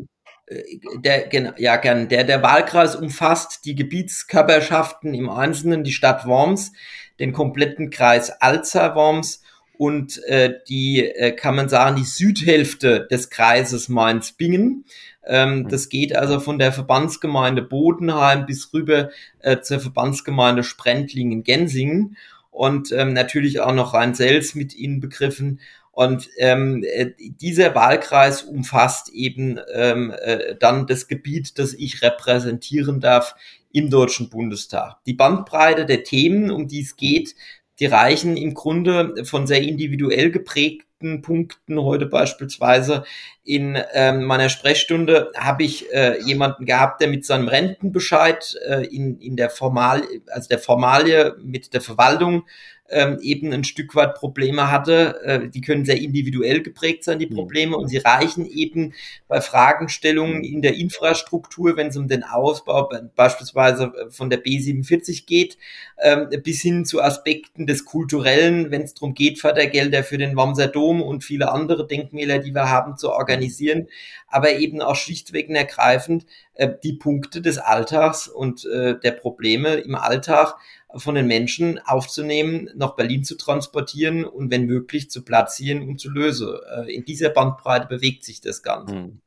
äh, 0.46 0.62
der, 0.98 1.54
ja, 1.58 1.76
gern, 1.76 2.08
der, 2.08 2.24
der 2.24 2.42
Wahlkreis 2.42 2.94
umfasst 2.94 3.64
die 3.64 3.74
Gebietskörperschaften 3.74 5.14
im 5.14 5.28
Einzelnen, 5.28 5.82
die 5.82 5.92
Stadt 5.92 6.26
Worms, 6.26 6.72
den 7.18 7.32
kompletten 7.32 7.90
Kreis 7.90 8.30
Alzer-Worms 8.30 9.42
und 9.76 10.22
äh, 10.24 10.60
die, 10.68 11.04
äh, 11.04 11.32
kann 11.32 11.56
man 11.56 11.68
sagen, 11.68 11.96
die 11.96 12.04
Südhälfte 12.04 13.08
des 13.10 13.30
Kreises 13.30 13.88
Mainz-Bingen. 13.88 14.84
Ähm, 15.26 15.60
mhm. 15.60 15.68
Das 15.68 15.88
geht 15.88 16.14
also 16.14 16.38
von 16.38 16.58
der 16.58 16.72
Verbandsgemeinde 16.72 17.62
Bodenheim 17.62 18.46
bis 18.46 18.72
rüber 18.72 19.10
äh, 19.40 19.60
zur 19.60 19.80
Verbandsgemeinde 19.80 20.62
Sprendlingen-Gensingen 20.62 22.16
und 22.52 22.92
ähm, 22.92 23.14
natürlich 23.14 23.60
auch 23.60 23.72
noch 23.72 23.94
Rhein-Selz 23.94 24.54
mit 24.54 24.76
ihnen 24.76 25.00
begriffen. 25.00 25.58
Und 25.90 26.30
ähm, 26.38 26.84
äh, 26.84 27.10
dieser 27.18 27.74
Wahlkreis 27.74 28.42
umfasst 28.42 29.08
eben 29.10 29.58
ähm, 29.74 30.14
äh, 30.22 30.54
dann 30.58 30.86
das 30.86 31.08
Gebiet, 31.08 31.58
das 31.58 31.74
ich 31.74 32.02
repräsentieren 32.02 33.00
darf 33.00 33.34
im 33.72 33.90
Deutschen 33.90 34.28
Bundestag. 34.28 35.02
Die 35.06 35.14
Bandbreite 35.14 35.86
der 35.86 36.04
Themen, 36.04 36.50
um 36.50 36.68
die 36.68 36.82
es 36.82 36.96
geht, 36.96 37.34
die 37.82 37.86
reichen 37.86 38.36
im 38.36 38.54
Grunde 38.54 39.24
von 39.24 39.48
sehr 39.48 39.60
individuell 39.60 40.30
geprägten 40.30 41.20
Punkten. 41.20 41.82
Heute 41.82 42.06
beispielsweise 42.06 43.02
in 43.42 43.76
ähm, 43.92 44.22
meiner 44.22 44.48
Sprechstunde 44.50 45.32
habe 45.36 45.64
ich 45.64 45.92
äh, 45.92 46.22
jemanden 46.22 46.64
gehabt, 46.64 47.00
der 47.00 47.08
mit 47.08 47.26
seinem 47.26 47.48
Rentenbescheid 47.48 48.56
äh, 48.68 48.86
in, 48.86 49.18
in 49.18 49.34
der 49.34 49.50
Formal, 49.50 50.04
also 50.28 50.48
der 50.48 50.60
Formalie 50.60 51.34
mit 51.42 51.74
der 51.74 51.80
Verwaltung 51.80 52.44
ähm, 52.92 53.18
eben 53.22 53.52
ein 53.52 53.64
Stück 53.64 53.94
weit 53.94 54.14
Probleme 54.14 54.70
hatte. 54.70 55.20
Äh, 55.24 55.48
die 55.48 55.60
können 55.60 55.84
sehr 55.84 56.00
individuell 56.00 56.62
geprägt 56.62 57.04
sein, 57.04 57.18
die 57.18 57.26
mhm. 57.26 57.34
Probleme, 57.34 57.76
und 57.76 57.88
sie 57.88 57.98
reichen 57.98 58.46
eben 58.46 58.94
bei 59.28 59.40
Fragestellungen 59.40 60.44
in 60.44 60.62
der 60.62 60.74
Infrastruktur, 60.74 61.76
wenn 61.76 61.88
es 61.88 61.96
um 61.96 62.06
den 62.06 62.22
Ausbau 62.22 62.90
beispielsweise 63.16 63.92
von 64.10 64.30
der 64.30 64.42
B47 64.42 65.26
geht, 65.26 65.56
ähm, 66.02 66.28
bis 66.42 66.60
hin 66.60 66.84
zu 66.84 67.02
Aspekten 67.02 67.66
des 67.66 67.84
Kulturellen, 67.84 68.70
wenn 68.70 68.82
es 68.82 68.94
darum 68.94 69.14
geht, 69.14 69.40
Fördergelder 69.40 70.04
für 70.04 70.18
den 70.18 70.36
Wamser 70.36 70.68
Dom 70.68 71.02
und 71.02 71.24
viele 71.24 71.50
andere 71.50 71.86
Denkmäler, 71.86 72.38
die 72.38 72.54
wir 72.54 72.68
haben, 72.68 72.96
zu 72.96 73.10
organisieren, 73.10 73.88
aber 74.28 74.52
eben 74.52 74.80
auch 74.80 74.96
schlichtweg 74.96 75.48
und 75.48 75.54
ergreifend 75.54 76.26
äh, 76.54 76.68
die 76.82 76.92
Punkte 76.92 77.40
des 77.40 77.58
Alltags 77.58 78.28
und 78.28 78.66
äh, 78.66 78.98
der 78.98 79.12
Probleme 79.12 79.74
im 79.74 79.94
Alltag 79.94 80.56
von 80.96 81.14
den 81.14 81.26
Menschen 81.26 81.78
aufzunehmen, 81.78 82.68
nach 82.74 82.96
Berlin 82.96 83.24
zu 83.24 83.36
transportieren 83.36 84.24
und 84.24 84.50
wenn 84.50 84.66
möglich 84.66 85.10
zu 85.10 85.24
platzieren 85.24 85.82
und 85.88 86.00
zu 86.00 86.10
lösen. 86.10 86.54
Äh, 86.76 86.94
in 86.94 87.04
dieser 87.04 87.30
Bandbreite 87.30 87.86
bewegt 87.86 88.24
sich 88.24 88.40
das 88.40 88.62
Ganze. 88.62 88.94
Hm. 88.94 89.20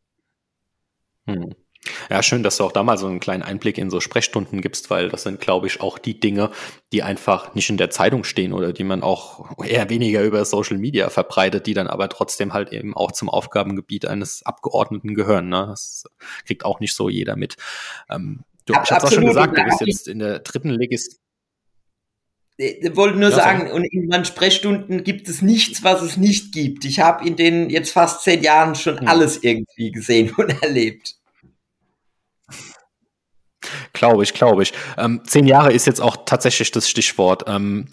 Hm. 1.27 1.55
Ja, 2.09 2.23
schön, 2.23 2.43
dass 2.43 2.57
du 2.57 2.63
auch 2.63 2.71
da 2.71 2.83
mal 2.83 2.97
so 2.97 3.07
einen 3.07 3.19
kleinen 3.19 3.43
Einblick 3.43 3.77
in 3.77 3.89
so 3.89 3.99
Sprechstunden 3.99 4.61
gibst, 4.61 4.89
weil 4.89 5.09
das 5.09 5.23
sind, 5.23 5.39
glaube 5.39 5.67
ich, 5.67 5.81
auch 5.81 5.99
die 5.99 6.19
Dinge, 6.19 6.51
die 6.91 7.03
einfach 7.03 7.53
nicht 7.53 7.69
in 7.69 7.77
der 7.77 7.89
Zeitung 7.89 8.23
stehen 8.23 8.53
oder 8.53 8.73
die 8.73 8.83
man 8.83 9.03
auch 9.03 9.63
eher 9.63 9.89
weniger 9.89 10.23
über 10.23 10.43
Social 10.45 10.77
Media 10.77 11.09
verbreitet, 11.09 11.67
die 11.67 11.73
dann 11.73 11.87
aber 11.87 12.09
trotzdem 12.09 12.53
halt 12.53 12.71
eben 12.71 12.95
auch 12.95 13.11
zum 13.11 13.29
Aufgabengebiet 13.29 14.07
eines 14.07 14.43
Abgeordneten 14.43 15.13
gehören. 15.13 15.49
Ne? 15.49 15.67
Das 15.69 16.05
kriegt 16.45 16.65
auch 16.65 16.79
nicht 16.79 16.95
so 16.95 17.09
jeder 17.09 17.35
mit. 17.35 17.55
Ähm, 18.09 18.43
du, 18.65 18.73
ich 18.83 18.91
habe 18.91 19.05
auch 19.05 19.11
schon 19.11 19.25
gesagt, 19.25 19.57
du 19.57 19.63
bist 19.63 19.81
jetzt 19.81 20.07
in 20.07 20.19
der 20.19 20.39
dritten 20.39 20.69
Legis 20.69 21.21
ich 22.57 22.83
äh, 22.83 22.95
wollte 22.95 23.17
nur 23.17 23.29
ja, 23.29 23.35
sagen, 23.35 23.71
und 23.71 23.83
in 23.83 24.07
meinen 24.07 24.25
Sprechstunden 24.25 25.03
gibt 25.03 25.27
es 25.27 25.41
nichts, 25.41 25.83
was 25.83 26.01
es 26.01 26.17
nicht 26.17 26.53
gibt. 26.53 26.85
Ich 26.85 26.99
habe 26.99 27.27
in 27.27 27.35
den 27.35 27.69
jetzt 27.69 27.91
fast 27.91 28.23
zehn 28.23 28.41
Jahren 28.41 28.75
schon 28.75 28.99
hm. 28.99 29.07
alles 29.07 29.43
irgendwie 29.43 29.91
gesehen 29.91 30.33
und 30.37 30.49
erlebt. 30.63 31.15
Glaube 33.93 34.23
ich, 34.23 34.33
glaube 34.33 34.63
ich. 34.63 34.73
Ähm, 34.97 35.21
zehn 35.25 35.47
Jahre 35.47 35.73
ist 35.73 35.87
jetzt 35.87 36.01
auch 36.01 36.25
tatsächlich 36.25 36.71
das 36.71 36.89
Stichwort. 36.89 37.45
Ähm, 37.47 37.87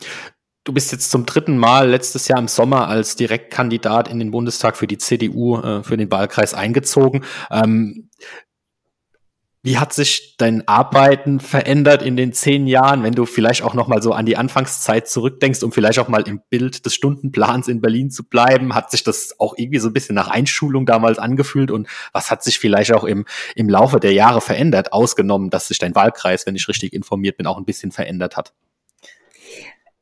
du 0.65 0.73
bist 0.73 0.93
jetzt 0.93 1.11
zum 1.11 1.27
dritten 1.27 1.57
Mal 1.57 1.89
letztes 1.89 2.29
Jahr 2.29 2.39
im 2.39 2.49
Sommer 2.49 2.89
als 2.89 3.17
Direktkandidat 3.17 4.09
in 4.09 4.19
den 4.19 4.31
Bundestag 4.31 4.77
für 4.77 4.87
die 4.87 4.99
CDU, 4.99 5.59
äh, 5.59 5.83
für 5.83 5.97
den 5.97 6.11
Wahlkreis 6.11 6.55
eingezogen. 6.55 7.25
Ähm, 7.51 8.11
wie 9.65 9.79
hat 9.79 9.93
sich 9.93 10.37
dein 10.39 10.67
Arbeiten 10.67 11.39
verändert 11.39 12.03
in 12.03 12.17
den 12.17 12.33
zehn 12.33 12.67
Jahren, 12.67 13.05
wenn 13.05 13.15
du 13.15 13.27
vielleicht 13.27 13.63
auch 13.63 13.75
noch 13.75 13.87
mal 13.87 14.03
so 14.03 14.13
an 14.13 14.27
die 14.27 14.37
Anfangszeit 14.37 15.09
zurückdenkst, 15.09 15.63
um 15.63 15.71
vielleicht 15.71 16.01
auch 16.01 16.09
mal 16.09 16.27
im 16.27 16.41
Bild 16.51 16.85
des 16.85 16.95
Stundenplans 16.95 17.69
in 17.69 17.81
Berlin 17.81 18.11
zu 18.11 18.25
bleiben? 18.25 18.75
Hat 18.75 18.91
sich 18.91 19.05
das 19.05 19.39
auch 19.39 19.55
irgendwie 19.57 19.79
so 19.79 19.89
ein 19.89 19.93
bisschen 19.93 20.17
nach 20.17 20.27
Einschulung 20.27 20.85
damals 20.85 21.21
angefühlt? 21.21 21.71
Und 21.71 21.87
was 22.13 22.33
hat 22.33 22.43
sich 22.43 22.59
vielleicht 22.59 22.93
auch 22.93 23.05
im, 23.05 23.25
im 23.55 23.69
Laufe 23.69 24.01
der 24.01 24.13
Jahre 24.13 24.41
verändert, 24.41 24.93
ausgenommen, 24.93 25.49
dass 25.49 25.69
sich 25.69 25.79
dein 25.79 25.95
Wahlkreis, 25.95 26.45
wenn 26.45 26.57
ich 26.57 26.67
richtig 26.67 26.93
informiert 26.93 27.37
bin, 27.37 27.47
auch 27.47 27.57
ein 27.57 27.65
bisschen 27.65 27.93
verändert 27.93 28.37
hat? 28.37 28.53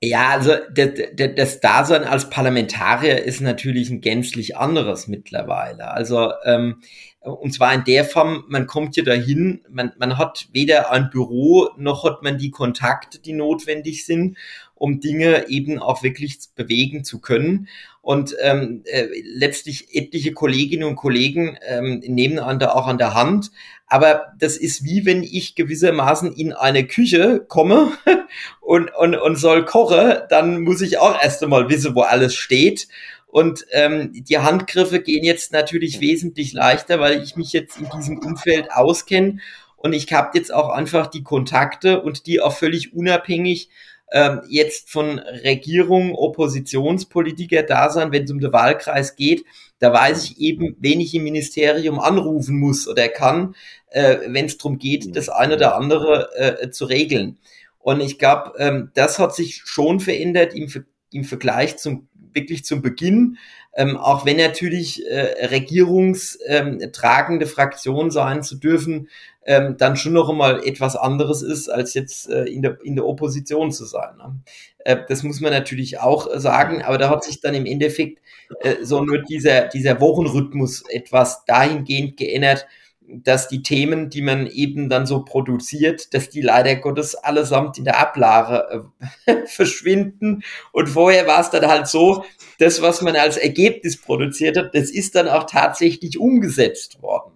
Ja, 0.02 0.30
also 0.30 0.54
das 0.72 1.60
Dasein 1.60 2.04
als 2.04 2.30
Parlamentarier 2.30 3.22
ist 3.22 3.42
natürlich 3.42 3.90
ein 3.90 4.00
gänzlich 4.00 4.56
anderes 4.56 5.08
mittlerweile. 5.08 5.90
Also 5.90 6.32
ähm, 6.46 6.80
und 7.22 7.52
zwar 7.52 7.74
in 7.74 7.84
der 7.84 8.04
Form, 8.04 8.44
man 8.48 8.66
kommt 8.66 8.96
ja 8.96 9.04
dahin, 9.04 9.60
man, 9.68 9.92
man 9.98 10.16
hat 10.16 10.48
weder 10.52 10.90
ein 10.90 11.10
Büro 11.10 11.68
noch 11.76 12.04
hat 12.04 12.22
man 12.22 12.38
die 12.38 12.50
Kontakte, 12.50 13.18
die 13.18 13.34
notwendig 13.34 14.06
sind, 14.06 14.38
um 14.74 15.00
Dinge 15.00 15.48
eben 15.48 15.78
auch 15.78 16.02
wirklich 16.02 16.38
bewegen 16.54 17.04
zu 17.04 17.20
können. 17.20 17.68
Und 18.00 18.34
ähm, 18.40 18.82
äh, 18.86 19.08
letztlich 19.22 19.94
etliche 19.94 20.32
Kolleginnen 20.32 20.84
und 20.84 20.96
Kollegen 20.96 21.58
ähm, 21.66 22.02
nehmen 22.06 22.38
an 22.38 22.58
der, 22.58 22.74
auch 22.74 22.86
an 22.86 22.96
der 22.96 23.12
Hand. 23.12 23.50
Aber 23.86 24.32
das 24.38 24.56
ist 24.56 24.84
wie 24.84 25.04
wenn 25.04 25.22
ich 25.22 25.54
gewissermaßen 25.54 26.32
in 26.32 26.54
eine 26.54 26.86
Küche 26.86 27.44
komme 27.46 27.92
und, 28.62 28.94
und, 28.94 29.14
und 29.16 29.36
soll 29.36 29.66
kochen, 29.66 30.22
dann 30.30 30.62
muss 30.62 30.80
ich 30.80 30.96
auch 30.96 31.22
erst 31.22 31.42
einmal 31.42 31.68
wissen, 31.68 31.94
wo 31.94 32.00
alles 32.00 32.34
steht. 32.34 32.88
Und 33.30 33.64
ähm, 33.70 34.10
die 34.12 34.38
Handgriffe 34.38 35.00
gehen 35.00 35.22
jetzt 35.24 35.52
natürlich 35.52 36.00
wesentlich 36.00 36.52
leichter, 36.52 36.98
weil 36.98 37.22
ich 37.22 37.36
mich 37.36 37.52
jetzt 37.52 37.78
in 37.78 37.88
diesem 37.96 38.18
Umfeld 38.18 38.72
auskenne. 38.72 39.38
Und 39.76 39.92
ich 39.92 40.12
habe 40.12 40.36
jetzt 40.36 40.52
auch 40.52 40.68
einfach 40.70 41.06
die 41.06 41.22
Kontakte 41.22 42.02
und 42.02 42.26
die 42.26 42.40
auch 42.40 42.52
völlig 42.52 42.92
unabhängig 42.92 43.70
ähm, 44.12 44.40
jetzt 44.48 44.90
von 44.90 45.20
Regierung, 45.20 46.14
Oppositionspolitiker 46.14 47.62
da 47.62 47.90
sein, 47.90 48.10
wenn 48.12 48.24
es 48.24 48.30
um 48.30 48.40
den 48.40 48.52
Wahlkreis 48.52 49.14
geht. 49.14 49.44
Da 49.78 49.92
weiß 49.92 50.24
ich 50.24 50.40
eben, 50.40 50.76
wen 50.80 51.00
ich 51.00 51.14
im 51.14 51.22
Ministerium 51.22 52.00
anrufen 52.00 52.58
muss 52.58 52.88
oder 52.88 53.08
kann, 53.08 53.54
äh, 53.90 54.18
wenn 54.26 54.46
es 54.46 54.58
darum 54.58 54.78
geht, 54.78 55.14
das 55.14 55.28
eine 55.28 55.54
oder 55.54 55.76
andere 55.76 56.28
äh, 56.36 56.70
zu 56.70 56.84
regeln. 56.86 57.38
Und 57.78 58.00
ich 58.00 58.18
glaube, 58.18 58.52
ähm, 58.58 58.90
das 58.94 59.18
hat 59.18 59.34
sich 59.34 59.62
schon 59.64 60.00
verändert 60.00 60.52
im, 60.54 60.68
im 61.12 61.24
Vergleich 61.24 61.78
zum 61.78 62.08
wirklich 62.34 62.64
zum 62.64 62.82
Beginn, 62.82 63.38
ähm, 63.74 63.96
auch 63.96 64.26
wenn 64.26 64.36
natürlich 64.36 65.06
äh, 65.06 65.46
regierungstragende 65.46 67.44
ähm, 67.44 67.50
Fraktion 67.50 68.10
sein 68.10 68.42
zu 68.42 68.56
dürfen, 68.56 69.08
ähm, 69.46 69.76
dann 69.78 69.96
schon 69.96 70.12
noch 70.12 70.28
einmal 70.28 70.66
etwas 70.66 70.96
anderes 70.96 71.42
ist, 71.42 71.68
als 71.68 71.94
jetzt 71.94 72.28
äh, 72.28 72.44
in, 72.44 72.62
der, 72.62 72.78
in 72.82 72.96
der 72.96 73.06
Opposition 73.06 73.72
zu 73.72 73.84
sein. 73.84 74.16
Ne? 74.18 74.40
Äh, 74.84 74.98
das 75.08 75.22
muss 75.22 75.40
man 75.40 75.52
natürlich 75.52 75.98
auch 76.00 76.28
sagen, 76.34 76.82
aber 76.82 76.98
da 76.98 77.08
hat 77.10 77.24
sich 77.24 77.40
dann 77.40 77.54
im 77.54 77.66
Endeffekt 77.66 78.20
äh, 78.60 78.76
so 78.82 79.02
nur 79.02 79.22
dieser, 79.22 79.68
dieser 79.68 80.00
Wochenrhythmus 80.00 80.84
etwas 80.88 81.44
dahingehend 81.46 82.16
geändert, 82.16 82.66
dass 83.12 83.48
die 83.48 83.62
Themen, 83.62 84.10
die 84.10 84.22
man 84.22 84.46
eben 84.46 84.88
dann 84.88 85.06
so 85.06 85.24
produziert, 85.24 86.14
dass 86.14 86.30
die 86.30 86.40
leider 86.40 86.76
Gottes 86.76 87.14
allesamt 87.14 87.78
in 87.78 87.84
der 87.84 87.98
Ablage 87.98 88.84
äh, 89.26 89.34
verschwinden. 89.46 90.42
Und 90.72 90.88
vorher 90.88 91.26
war 91.26 91.40
es 91.40 91.50
dann 91.50 91.66
halt 91.66 91.86
so, 91.86 92.24
das, 92.58 92.82
was 92.82 93.02
man 93.02 93.16
als 93.16 93.36
Ergebnis 93.36 94.00
produziert 94.00 94.56
hat, 94.56 94.74
das 94.74 94.90
ist 94.90 95.14
dann 95.14 95.28
auch 95.28 95.44
tatsächlich 95.44 96.18
umgesetzt 96.18 97.02
worden. 97.02 97.32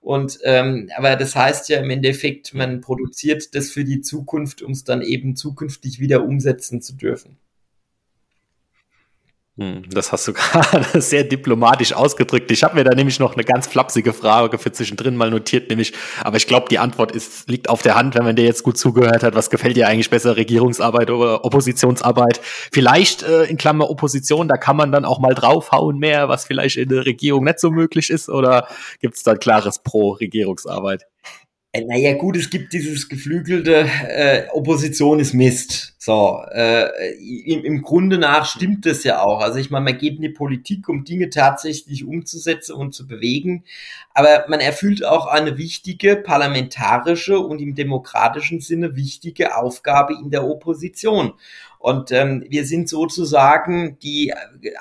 Und 0.00 0.38
ähm, 0.44 0.90
aber 0.96 1.16
das 1.16 1.34
heißt 1.34 1.70
ja 1.70 1.80
im 1.80 1.88
Endeffekt, 1.88 2.52
man 2.52 2.82
produziert 2.82 3.54
das 3.54 3.70
für 3.70 3.84
die 3.84 4.02
Zukunft, 4.02 4.60
um 4.60 4.72
es 4.72 4.84
dann 4.84 5.00
eben 5.00 5.34
zukünftig 5.34 5.98
wieder 5.98 6.24
umsetzen 6.24 6.82
zu 6.82 6.94
dürfen. 6.94 7.38
Hm, 9.56 9.84
das 9.88 10.10
hast 10.10 10.26
du 10.26 10.32
gerade 10.34 11.00
sehr 11.00 11.22
diplomatisch 11.22 11.92
ausgedrückt. 11.92 12.50
Ich 12.50 12.64
habe 12.64 12.74
mir 12.74 12.82
da 12.82 12.92
nämlich 12.94 13.20
noch 13.20 13.34
eine 13.34 13.44
ganz 13.44 13.68
flapsige 13.68 14.12
Frage 14.12 14.58
für 14.58 14.72
zwischendrin 14.72 15.14
mal 15.14 15.30
notiert, 15.30 15.70
nämlich, 15.70 15.92
aber 16.24 16.38
ich 16.38 16.48
glaube, 16.48 16.66
die 16.68 16.80
Antwort 16.80 17.12
ist, 17.12 17.48
liegt 17.48 17.68
auf 17.68 17.80
der 17.80 17.94
Hand, 17.94 18.16
wenn 18.16 18.24
man 18.24 18.34
dir 18.34 18.44
jetzt 18.44 18.64
gut 18.64 18.76
zugehört 18.76 19.22
hat. 19.22 19.36
Was 19.36 19.50
gefällt 19.50 19.76
dir 19.76 19.86
eigentlich 19.86 20.10
besser, 20.10 20.36
Regierungsarbeit 20.36 21.08
oder 21.10 21.44
Oppositionsarbeit? 21.44 22.40
Vielleicht 22.42 23.22
äh, 23.22 23.44
in 23.44 23.56
Klammer 23.56 23.90
Opposition, 23.90 24.48
da 24.48 24.56
kann 24.56 24.76
man 24.76 24.90
dann 24.90 25.04
auch 25.04 25.20
mal 25.20 25.34
draufhauen 25.34 25.98
mehr, 25.98 26.28
was 26.28 26.44
vielleicht 26.44 26.76
in 26.76 26.88
der 26.88 27.06
Regierung 27.06 27.44
nicht 27.44 27.60
so 27.60 27.70
möglich 27.70 28.10
ist, 28.10 28.28
oder 28.28 28.66
gibt 29.00 29.14
es 29.14 29.22
da 29.22 29.32
ein 29.32 29.38
klares 29.38 29.78
Pro-Regierungsarbeit? 29.78 31.06
Äh, 31.74 31.84
naja, 31.86 32.14
gut, 32.14 32.36
es 32.36 32.50
gibt 32.50 32.72
dieses 32.72 33.08
geflügelte 33.08 33.88
äh, 34.08 34.46
Opposition 34.52 35.18
ist 35.18 35.34
Mist. 35.34 35.94
So, 35.98 36.40
äh, 36.52 36.86
im, 37.18 37.64
im 37.64 37.82
Grunde 37.82 38.16
nach 38.16 38.46
stimmt 38.46 38.86
es 38.86 39.02
ja 39.02 39.20
auch. 39.20 39.40
Also 39.40 39.58
ich 39.58 39.70
meine, 39.70 39.86
man 39.86 39.98
geht 39.98 40.14
in 40.14 40.22
die 40.22 40.28
Politik, 40.28 40.88
um 40.88 41.04
Dinge 41.04 41.30
tatsächlich 41.30 42.04
umzusetzen 42.04 42.74
und 42.74 42.94
zu 42.94 43.08
bewegen, 43.08 43.64
aber 44.12 44.44
man 44.48 44.60
erfüllt 44.60 45.04
auch 45.04 45.26
eine 45.26 45.58
wichtige 45.58 46.14
parlamentarische 46.14 47.40
und 47.40 47.60
im 47.60 47.74
demokratischen 47.74 48.60
Sinne 48.60 48.94
wichtige 48.94 49.56
Aufgabe 49.56 50.14
in 50.14 50.30
der 50.30 50.46
Opposition. 50.46 51.32
Und 51.84 52.12
ähm, 52.12 52.46
wir 52.48 52.64
sind 52.64 52.88
sozusagen 52.88 53.98
die 53.98 54.32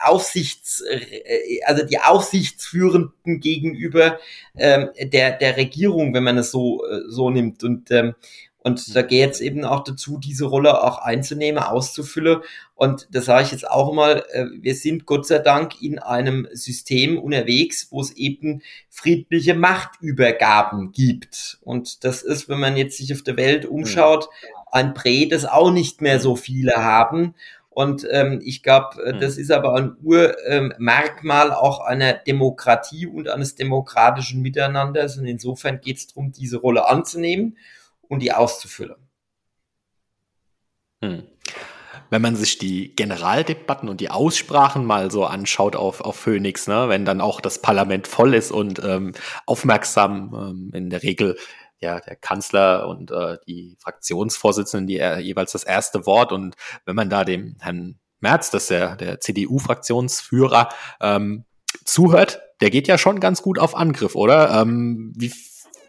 Aufsichts, 0.04 0.82
äh, 0.90 1.60
also 1.66 1.86
die 1.86 2.00
Aufsichtsführenden 2.00 3.42
gegenüber 3.42 4.20
ähm, 4.56 4.88
der 4.98 5.38
der 5.38 5.58
Regierung, 5.58 6.14
wenn 6.14 6.24
man 6.24 6.38
es 6.38 6.52
so 6.52 6.82
äh, 6.86 7.02
so 7.10 7.30
nimmt. 7.30 7.62
Und 7.66 7.92
ähm, 7.92 8.16
und 8.60 8.96
da 8.96 9.02
geht 9.02 9.32
es 9.32 9.42
eben 9.42 9.66
auch 9.66 9.84
dazu, 9.84 10.18
diese 10.18 10.46
Rolle 10.46 10.82
auch 10.82 10.98
einzunehmen, 11.00 11.62
auszufüllen. 11.62 12.40
Und 12.84 13.08
das 13.12 13.24
sage 13.24 13.44
ich 13.44 13.52
jetzt 13.54 13.70
auch 13.70 13.94
mal, 13.94 14.26
äh, 14.34 14.44
wir 14.60 14.76
sind 14.76 15.06
Gott 15.06 15.26
sei 15.26 15.40
Dank 15.40 15.82
in 15.82 16.00
einem 16.00 16.50
System 16.52 17.18
unterwegs, 17.18 17.88
wo 17.92 18.02
es 18.02 18.12
eben 18.12 18.62
friedliche 18.90 19.54
Machtübergaben 19.54 20.92
gibt. 20.92 21.60
Und 21.62 22.04
das 22.04 22.24
ist, 22.24 22.50
wenn 22.50 22.60
man 22.60 22.76
jetzt 22.76 22.98
sich 22.98 23.14
auf 23.14 23.22
der 23.22 23.38
Welt 23.38 23.66
umschaut, 23.66 24.28
ein 24.70 24.94
Prä, 24.94 25.28
das 25.28 25.46
auch 25.46 25.72
nicht 25.72 26.02
mehr 26.02 26.20
so 26.20 26.36
viele 26.36 26.74
haben. 26.76 27.36
Und 27.70 28.06
ähm, 28.12 28.42
ich 28.44 28.64
glaube, 28.64 29.02
äh, 29.02 29.18
das 29.18 29.38
ist 29.38 29.52
aber 29.52 29.76
ein 29.76 29.96
Urmerkmal 30.04 31.48
ähm, 31.48 31.54
auch 31.54 31.80
einer 31.80 32.12
Demokratie 32.12 33.08
und 33.08 33.30
eines 33.30 33.56
demokratischen 33.56 34.42
Miteinanders. 34.42 35.18
Und 35.18 35.26
insofern 35.26 35.80
geht 35.80 36.00
es 36.00 36.08
darum, 36.08 36.34
diese 36.34 36.58
Rolle 36.58 36.86
anzunehmen 36.90 37.58
und 38.02 38.20
die 38.20 38.34
auszufüllen. 38.34 38.98
Hm. 41.02 41.24
Wenn 42.14 42.22
man 42.22 42.36
sich 42.36 42.60
die 42.60 42.96
Generaldebatten 42.96 43.90
und 43.90 44.00
die 44.00 44.12
Aussprachen 44.12 44.86
mal 44.86 45.10
so 45.10 45.26
anschaut 45.26 45.76
auf, 45.76 46.00
auf 46.00 46.16
Phoenix, 46.16 46.68
ne, 46.68 46.88
wenn 46.88 47.06
dann 47.06 47.22
auch 47.22 47.42
das 47.42 47.60
Parlament 47.60 48.08
voll 48.08 48.36
ist 48.36 48.52
und 48.52 48.80
ähm, 48.86 49.14
aufmerksam 49.48 50.32
ähm, 50.32 50.72
in 50.76 50.92
der 50.92 51.02
Regel 51.02 51.40
ja, 51.80 52.00
der 52.00 52.16
Kanzler 52.16 52.88
und 52.88 53.10
äh, 53.10 53.40
die 53.48 53.78
Fraktionsvorsitzenden, 53.80 54.86
die 54.86 55.00
er 55.00 55.18
jeweils 55.22 55.54
das 55.54 55.64
erste 55.64 56.06
Wort 56.06 56.32
und 56.32 56.56
wenn 56.86 56.96
man 56.96 57.10
da 57.10 57.26
dem 57.26 57.56
Herrn 57.60 57.98
Merz, 58.20 58.52
das 58.52 58.66
ist 58.66 58.70
der, 58.70 58.96
der 58.96 59.20
CDU-Fraktionsführer, 59.20 60.70
ähm, 61.02 61.46
zuhört, 61.84 62.42
der 62.62 62.70
geht 62.70 62.88
ja 62.88 63.00
schon 63.00 63.22
ganz 63.22 63.42
gut 63.42 63.58
auf 63.58 63.76
Angriff, 63.76 64.14
oder? 64.14 64.62
Ähm, 64.62 65.14
wie 65.16 65.34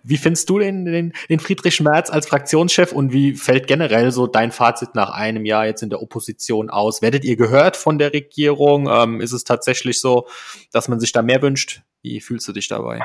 wie 0.05 0.19
findest 0.19 0.49
du 0.51 0.59
den, 0.59 0.85
den, 0.85 1.13
den 1.31 1.41
Friedrich 1.41 1.81
Merz 1.81 2.11
als 2.11 2.27
Fraktionschef 2.27 2.93
und 2.93 3.13
wie 3.13 3.35
fällt 3.35 3.67
generell 3.67 4.13
so 4.13 4.27
dein 4.27 4.53
Fazit 4.53 4.95
nach 4.95 5.11
einem 5.11 5.47
Jahr 5.47 5.67
jetzt 5.67 5.83
in 5.83 5.91
der 5.91 6.03
Opposition 6.03 6.69
aus? 6.69 7.01
Werdet 7.01 7.25
ihr 7.25 7.37
gehört 7.37 7.77
von 7.77 7.99
der 7.99 8.13
Regierung? 8.13 8.87
Ähm, 8.89 9.21
ist 9.23 9.33
es 9.33 9.45
tatsächlich 9.45 10.01
so, 10.01 10.29
dass 10.73 10.89
man 10.89 11.01
sich 11.01 11.13
da 11.13 11.23
mehr 11.23 11.41
wünscht? 11.41 11.83
Wie 12.03 12.21
fühlst 12.21 12.47
du 12.47 12.53
dich 12.53 12.69
dabei? 12.69 13.01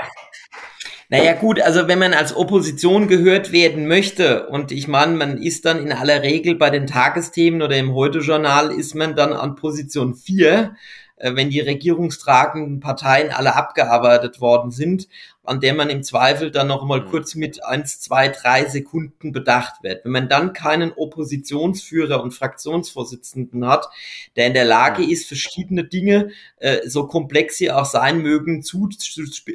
Naja 1.08 1.34
gut, 1.34 1.60
also 1.60 1.88
wenn 1.88 1.98
man 1.98 2.14
als 2.14 2.36
Opposition 2.36 3.08
gehört 3.08 3.52
werden 3.52 3.88
möchte 3.88 4.48
und 4.48 4.72
ich 4.72 4.88
meine, 4.88 5.16
man 5.16 5.42
ist 5.42 5.66
dann 5.66 5.80
in 5.80 5.92
aller 5.92 6.22
Regel 6.22 6.56
bei 6.56 6.70
den 6.70 6.86
Tagesthemen 6.86 7.62
oder 7.62 7.78
im 7.78 7.96
Heute-Journal 7.96 8.72
ist 8.72 8.94
man 8.94 9.16
dann 9.16 9.34
an 9.34 9.56
Position 9.56 10.14
4, 10.14 10.76
äh, 11.16 11.36
wenn 11.36 11.50
die 11.50 11.62
regierungstragenden 11.62 12.80
Parteien 12.80 13.32
alle 13.32 13.56
abgearbeitet 13.56 14.40
worden 14.40 14.70
sind 14.70 15.08
an 15.50 15.60
der 15.60 15.74
man 15.74 15.90
im 15.90 16.04
Zweifel 16.04 16.52
dann 16.52 16.68
noch 16.68 16.86
mal 16.86 17.02
mhm. 17.02 17.10
kurz 17.10 17.34
mit 17.34 17.66
eins, 17.66 18.00
zwei, 18.00 18.28
drei 18.30 18.66
Sekunden 18.66 19.32
bedacht 19.32 19.82
wird. 19.82 20.06
Wenn 20.06 20.12
man 20.12 20.30
dann 20.30 20.54
keinen 20.54 20.92
Oppositionsführer 20.92 22.22
und 22.22 22.36
Fraktionsvorsitzenden 22.36 23.66
hat, 23.68 23.90
der 24.36 24.46
in 24.46 24.54
der 24.54 24.66
Lage 24.66 25.04
ist, 25.04 25.28
verschiedene 25.28 25.84
Dinge, 25.84 26.30
äh, 26.58 26.88
so 26.88 27.08
komplex 27.08 27.58
sie 27.58 27.72
auch 27.72 27.86
sein 27.86 28.22
mögen, 28.22 28.62
zu, 28.62 28.90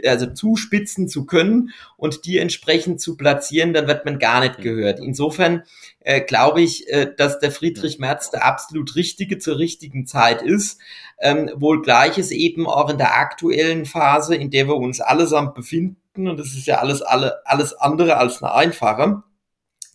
also 0.04 0.26
zuspitzen 0.26 1.08
zu 1.08 1.26
können 1.26 1.70
und 1.96 2.24
die 2.24 2.38
entsprechend 2.38 3.00
zu 3.00 3.16
platzieren, 3.16 3.72
dann 3.72 3.86
wird 3.86 4.04
man 4.04 4.18
gar 4.18 4.40
nicht 4.40 4.58
mhm. 4.58 4.62
gehört. 4.62 4.98
Insofern 4.98 5.62
äh, 6.00 6.20
glaube 6.20 6.61
ich, 6.61 6.88
äh, 6.88 7.11
dass 7.16 7.38
der 7.38 7.50
Friedrich 7.50 7.98
Merz 7.98 8.30
der 8.30 8.44
absolut 8.44 8.94
Richtige 8.96 9.38
zur 9.38 9.59
richtigen 9.59 10.07
Zeit 10.07 10.42
ist. 10.42 10.80
Ähm, 11.20 11.50
wohl 11.55 11.83
gleiches 11.83 12.31
eben 12.31 12.66
auch 12.66 12.90
in 12.90 12.98
der 12.98 13.16
aktuellen 13.16 13.87
Phase, 13.87 14.35
in 14.35 14.50
der 14.50 14.66
wir 14.66 14.77
uns 14.77 15.00
allesamt 15.00 15.55
befinden, 15.55 16.29
und 16.29 16.38
das 16.38 16.48
ist 16.48 16.66
ja 16.66 16.79
alles, 16.79 17.03
alle, 17.03 17.40
alles 17.44 17.74
andere 17.74 18.16
als 18.16 18.42
eine 18.42 18.53
einfache, 18.53 19.22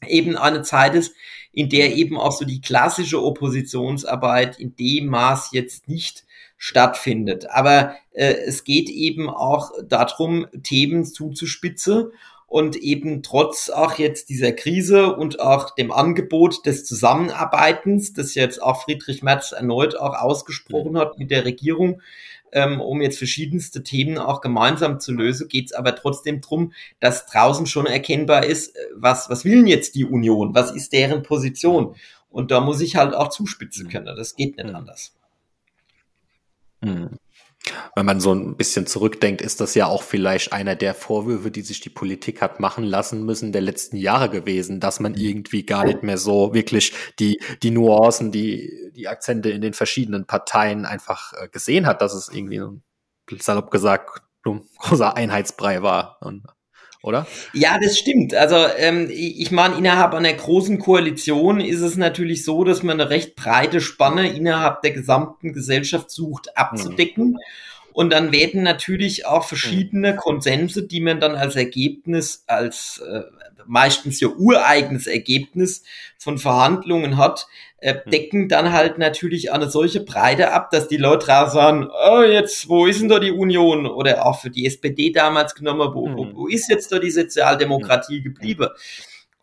eben 0.08 0.38
eine 0.38 0.62
Zeit 0.62 0.96
ist, 0.96 1.14
in 1.52 1.70
der 1.70 1.96
eben 1.96 2.18
auch 2.18 2.32
so 2.32 2.46
die 2.46 2.62
klassische 2.62 3.22
Oppositionsarbeit 3.24 4.60
in 4.60 4.76
dem 4.76 5.08
Maß 5.08 5.50
jetzt 5.52 5.88
nicht 5.88 6.26
stattfindet. 6.58 7.50
Aber 7.50 7.96
äh, 8.12 8.34
es 8.46 8.64
geht 8.64 8.90
eben 8.90 9.30
auch 9.30 9.72
darum, 9.88 10.48
Themen 10.64 11.06
zuzuspitzen 11.06 12.12
und 12.50 12.76
eben 12.76 13.22
trotz 13.22 13.70
auch 13.70 14.00
jetzt 14.00 14.30
dieser 14.30 14.52
Krise 14.52 15.16
und 15.16 15.40
auch 15.40 15.76
dem 15.76 15.92
Angebot 15.92 16.66
des 16.66 16.84
Zusammenarbeitens, 16.84 18.14
das 18.14 18.34
jetzt 18.34 18.62
auch 18.62 18.84
Friedrich 18.84 19.22
Merz 19.22 19.52
erneut 19.52 19.96
auch 19.96 20.16
ausgesprochen 20.20 20.98
hat 20.98 21.20
mit 21.20 21.30
der 21.30 21.46
Regierung, 21.46 22.02
ähm, 22.52 22.82
um 22.82 23.04
jetzt 23.04 23.20
verschiedenste 23.20 23.84
Themen 23.84 24.18
auch 24.18 24.42
gemeinsam 24.42 25.00
zu 25.00 25.14
lösen, 25.14 25.48
geht 25.48 25.68
es 25.68 25.74
aber 25.74 25.96
trotzdem 25.96 26.42
drum, 26.42 26.74
dass 27.00 27.28
draußen 27.28 27.68
schon 27.68 27.86
erkennbar 27.86 28.48
ist, 28.48 28.76
äh, 28.76 28.80
was, 28.96 29.30
was 29.30 29.46
will 29.46 29.58
denn 29.58 29.68
jetzt 29.68 29.94
die 29.94 30.06
Union, 30.06 30.56
was 30.56 30.72
ist 30.72 30.92
deren 30.92 31.22
Position? 31.22 31.96
Und 32.32 32.50
da 32.50 32.62
muss 32.62 32.82
ich 32.82 32.96
halt 32.96 33.14
auch 33.14 33.28
zuspitzen 33.28 33.90
können, 33.90 34.16
das 34.16 34.36
geht 34.36 34.58
nicht 34.58 34.74
anders. 34.74 35.14
Mhm 36.82 37.19
wenn 37.96 38.06
man 38.06 38.20
so 38.20 38.34
ein 38.34 38.56
bisschen 38.56 38.88
zurückdenkt, 38.88 39.42
ist 39.42 39.60
das 39.62 39.76
ja 39.76 39.88
auch 39.88 40.04
vielleicht 40.04 40.54
einer 40.54 40.76
der 40.76 40.94
Vorwürfe, 40.94 41.52
die 41.52 41.62
sich 41.62 41.82
die 41.82 41.90
Politik 41.90 42.42
hat 42.42 42.60
machen 42.60 42.84
lassen 42.84 43.26
müssen 43.26 43.52
der 43.52 43.62
letzten 43.62 43.98
Jahre 43.98 44.30
gewesen, 44.30 44.80
dass 44.80 45.00
man 45.00 45.16
irgendwie 45.16 45.66
gar 45.66 45.86
nicht 45.86 46.04
mehr 46.04 46.18
so 46.18 46.54
wirklich 46.54 46.94
die, 47.20 47.42
die 47.62 47.72
Nuancen, 47.72 48.32
die, 48.32 48.92
die 48.96 49.08
Akzente 49.08 49.50
in 49.50 49.62
den 49.62 49.74
verschiedenen 49.74 50.26
Parteien 50.26 50.86
einfach 50.86 51.34
äh, 51.34 51.50
gesehen 51.50 51.86
hat, 51.86 52.02
dass 52.02 52.14
es 52.14 52.30
irgendwie, 52.30 52.62
salopp 53.40 53.72
gesagt, 53.72 54.22
ein 54.46 54.62
großer 54.80 55.16
Einheitsbrei 55.16 55.82
war. 55.82 56.18
Und 56.22 56.46
oder? 57.02 57.28
Ja, 57.54 57.78
das 57.82 57.98
stimmt. 57.98 58.34
Also 58.34 58.56
ähm, 58.78 59.10
ich 59.10 59.52
meine, 59.52 59.76
innerhalb 59.78 60.14
einer 60.14 60.34
großen 60.34 60.80
Koalition 60.80 61.62
ist 61.62 61.82
es 61.82 61.96
natürlich 61.96 62.44
so, 62.44 62.64
dass 62.64 62.84
man 62.84 63.00
eine 63.00 63.10
recht 63.10 63.36
breite 63.36 63.82
Spanne 63.82 64.30
innerhalb 64.30 64.82
der 64.82 64.92
gesamten 64.92 65.54
Gesellschaft 65.54 66.12
sucht 66.12 66.58
abzudecken. 66.58 67.32
Mhm. 67.32 67.38
Und 67.94 68.12
dann 68.12 68.32
werden 68.32 68.64
natürlich 68.64 69.26
auch 69.26 69.44
verschiedene 69.44 70.16
Konsense, 70.16 70.84
die 70.84 71.02
man 71.02 71.20
dann 71.20 71.36
als 71.36 71.56
Ergebnis, 71.56 72.44
als 72.48 73.02
äh, 73.08 73.24
meistens 73.66 74.20
ja 74.20 74.30
ureigenes 74.30 75.08
Ergebnis 75.08 75.84
von 76.18 76.38
Verhandlungen 76.38 77.18
hat, 77.18 77.48
äh, 77.78 77.94
hm. 77.94 78.12
decken 78.12 78.50
dann 78.50 78.74
halt 78.74 78.98
natürlich 78.98 79.52
eine 79.52 79.70
solche 79.70 80.02
Breite 80.02 80.52
ab, 80.52 80.72
dass 80.72 80.88
die 80.88 80.98
Leute 80.98 81.28
da 81.28 81.50
sagen, 81.50 81.88
oh, 81.90 82.22
jetzt, 82.22 82.68
wo 82.68 82.86
ist 82.86 83.02
denn 83.02 83.10
da 83.10 83.20
die 83.20 83.32
Union? 83.32 83.86
Oder 83.86 84.26
auch 84.26 84.40
für 84.40 84.50
die 84.50 84.66
SPD 84.66 85.12
damals 85.12 85.56
genommen, 85.56 85.94
wo, 85.94 86.10
wo, 86.12 86.26
hm. 86.26 86.36
wo 86.36 86.48
ist 86.48 86.70
jetzt 86.70 86.92
da 86.92 87.00
die 87.00 87.12
Sozialdemokratie 87.12 88.22
geblieben? 88.22 88.70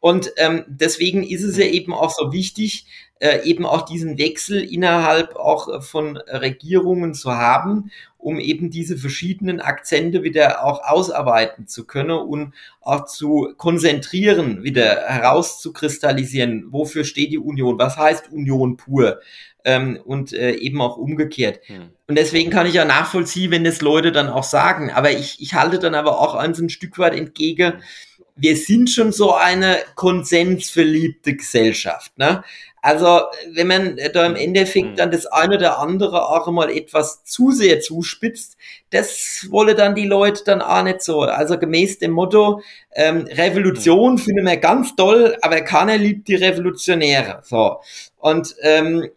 Und 0.01 0.33
ähm, 0.37 0.65
deswegen 0.69 1.23
ist 1.23 1.43
es 1.43 1.57
ja 1.57 1.65
eben 1.65 1.93
auch 1.93 2.11
so 2.11 2.33
wichtig, 2.33 2.87
äh, 3.19 3.43
eben 3.45 3.65
auch 3.65 3.83
diesen 3.83 4.19
Wechsel 4.19 4.63
innerhalb 4.63 5.37
auch 5.37 5.69
äh, 5.69 5.81
von 5.81 6.17
Regierungen 6.17 7.15
zu 7.15 7.33
haben, 7.33 7.91
um 8.19 8.39
eben 8.39 8.71
diese 8.71 8.99
verschiedenen 8.99 9.61
Akzente 9.61 10.23
wieder 10.23 10.65
auch 10.65 10.83
ausarbeiten 10.85 11.67
zu 11.67 11.87
können 11.87 12.19
und 12.19 12.53
auch 12.81 13.07
zu 13.07 13.55
konzentrieren, 13.57 14.65
wieder 14.65 15.05
herauszukristallisieren, 15.07 16.67
wofür 16.73 17.05
steht 17.05 17.33
die 17.33 17.39
Union, 17.39 17.79
was 17.79 17.97
heißt 17.97 18.31
Union 18.33 18.77
pur 18.77 19.21
ähm, 19.65 19.99
und 20.05 20.33
äh, 20.33 20.53
eben 20.53 20.81
auch 20.81 20.97
umgekehrt. 20.97 21.61
Hm. 21.67 21.91
Und 22.07 22.19
deswegen 22.19 22.51
kann 22.51 22.67
ich 22.67 22.75
ja 22.75 22.85
nachvollziehen, 22.85 23.51
wenn 23.51 23.65
das 23.65 23.81
Leute 23.81 24.13
dann 24.13 24.29
auch 24.29 24.45
sagen, 24.45 24.91
aber 24.91 25.11
ich, 25.11 25.41
ich 25.41 25.55
halte 25.55 25.79
dann 25.79 25.95
aber 25.95 26.21
auch 26.21 26.35
eins 26.35 26.59
ein 26.59 26.69
Stück 26.69 26.99
weit 26.99 27.15
entgegen, 27.15 27.75
wir 28.37 28.57
sind 28.57 28.90
schon 28.90 29.12
so 29.12 29.35
eine 29.35 29.79
konsensverliebte 29.94 31.35
Gesellschaft. 31.37 32.16
Ne? 32.18 32.44
Also 32.83 33.22
wenn 33.51 33.66
man 33.66 33.99
da 34.12 34.27
im 34.27 34.37
Endeffekt 34.37 34.90
mhm. 34.90 34.96
dann 34.96 35.11
das 35.11 35.27
eine 35.27 35.57
oder 35.57 35.81
andere 35.81 36.29
auch 36.29 36.46
mal 36.53 36.70
etwas 36.70 37.25
zu 37.25 37.51
sehr 37.51 37.81
zuspitzt, 37.81 38.57
das 38.90 39.49
wolle 39.51 39.75
dann 39.75 39.96
die 39.96 40.07
Leute 40.07 40.44
dann 40.44 40.62
auch 40.62 40.85
nicht 40.85 41.03
so. 41.03 41.22
Also 41.22 41.59
gemäß 41.59 41.99
dem 41.99 42.12
Motto, 42.12 42.61
ähm, 42.94 43.27
Revolution 43.29 44.12
mhm. 44.12 44.18
finden 44.18 44.46
wir 44.46 44.59
ganz 44.59 44.94
toll, 44.94 45.37
aber 45.42 45.62
keiner 45.62 45.96
liebt 45.96 46.29
die 46.29 46.37
Revolutionäre. 46.37 47.40
So. 47.42 47.81
Und 48.18 48.55
ähm, 48.61 49.09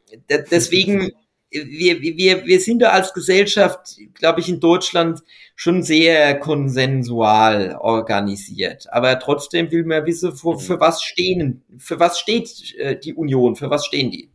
deswegen 0.50 1.12
wir, 1.52 2.02
wir, 2.02 2.46
wir 2.46 2.60
sind 2.60 2.80
da 2.80 2.90
als 2.90 3.14
Gesellschaft, 3.14 3.98
glaube 4.14 4.40
ich, 4.40 4.50
in 4.50 4.60
Deutschland 4.60 5.22
schon 5.56 5.82
sehr 5.82 6.40
konsensual 6.40 7.76
organisiert. 7.80 8.86
Aber 8.92 9.20
trotzdem 9.20 9.72
will 9.72 9.84
man 9.84 10.06
wissen, 10.06 10.36
für, 10.36 10.60
für 10.60 10.76
mhm. 10.76 10.80
was 10.80 11.04
stehen, 11.04 11.64
für 11.78 12.00
was 12.00 12.20
steht 12.20 12.76
äh, 12.78 13.00
die 13.00 13.14
Union, 13.14 13.56
für 13.56 13.70
was 13.70 13.86
stehen 13.86 14.12
die? 14.12 14.30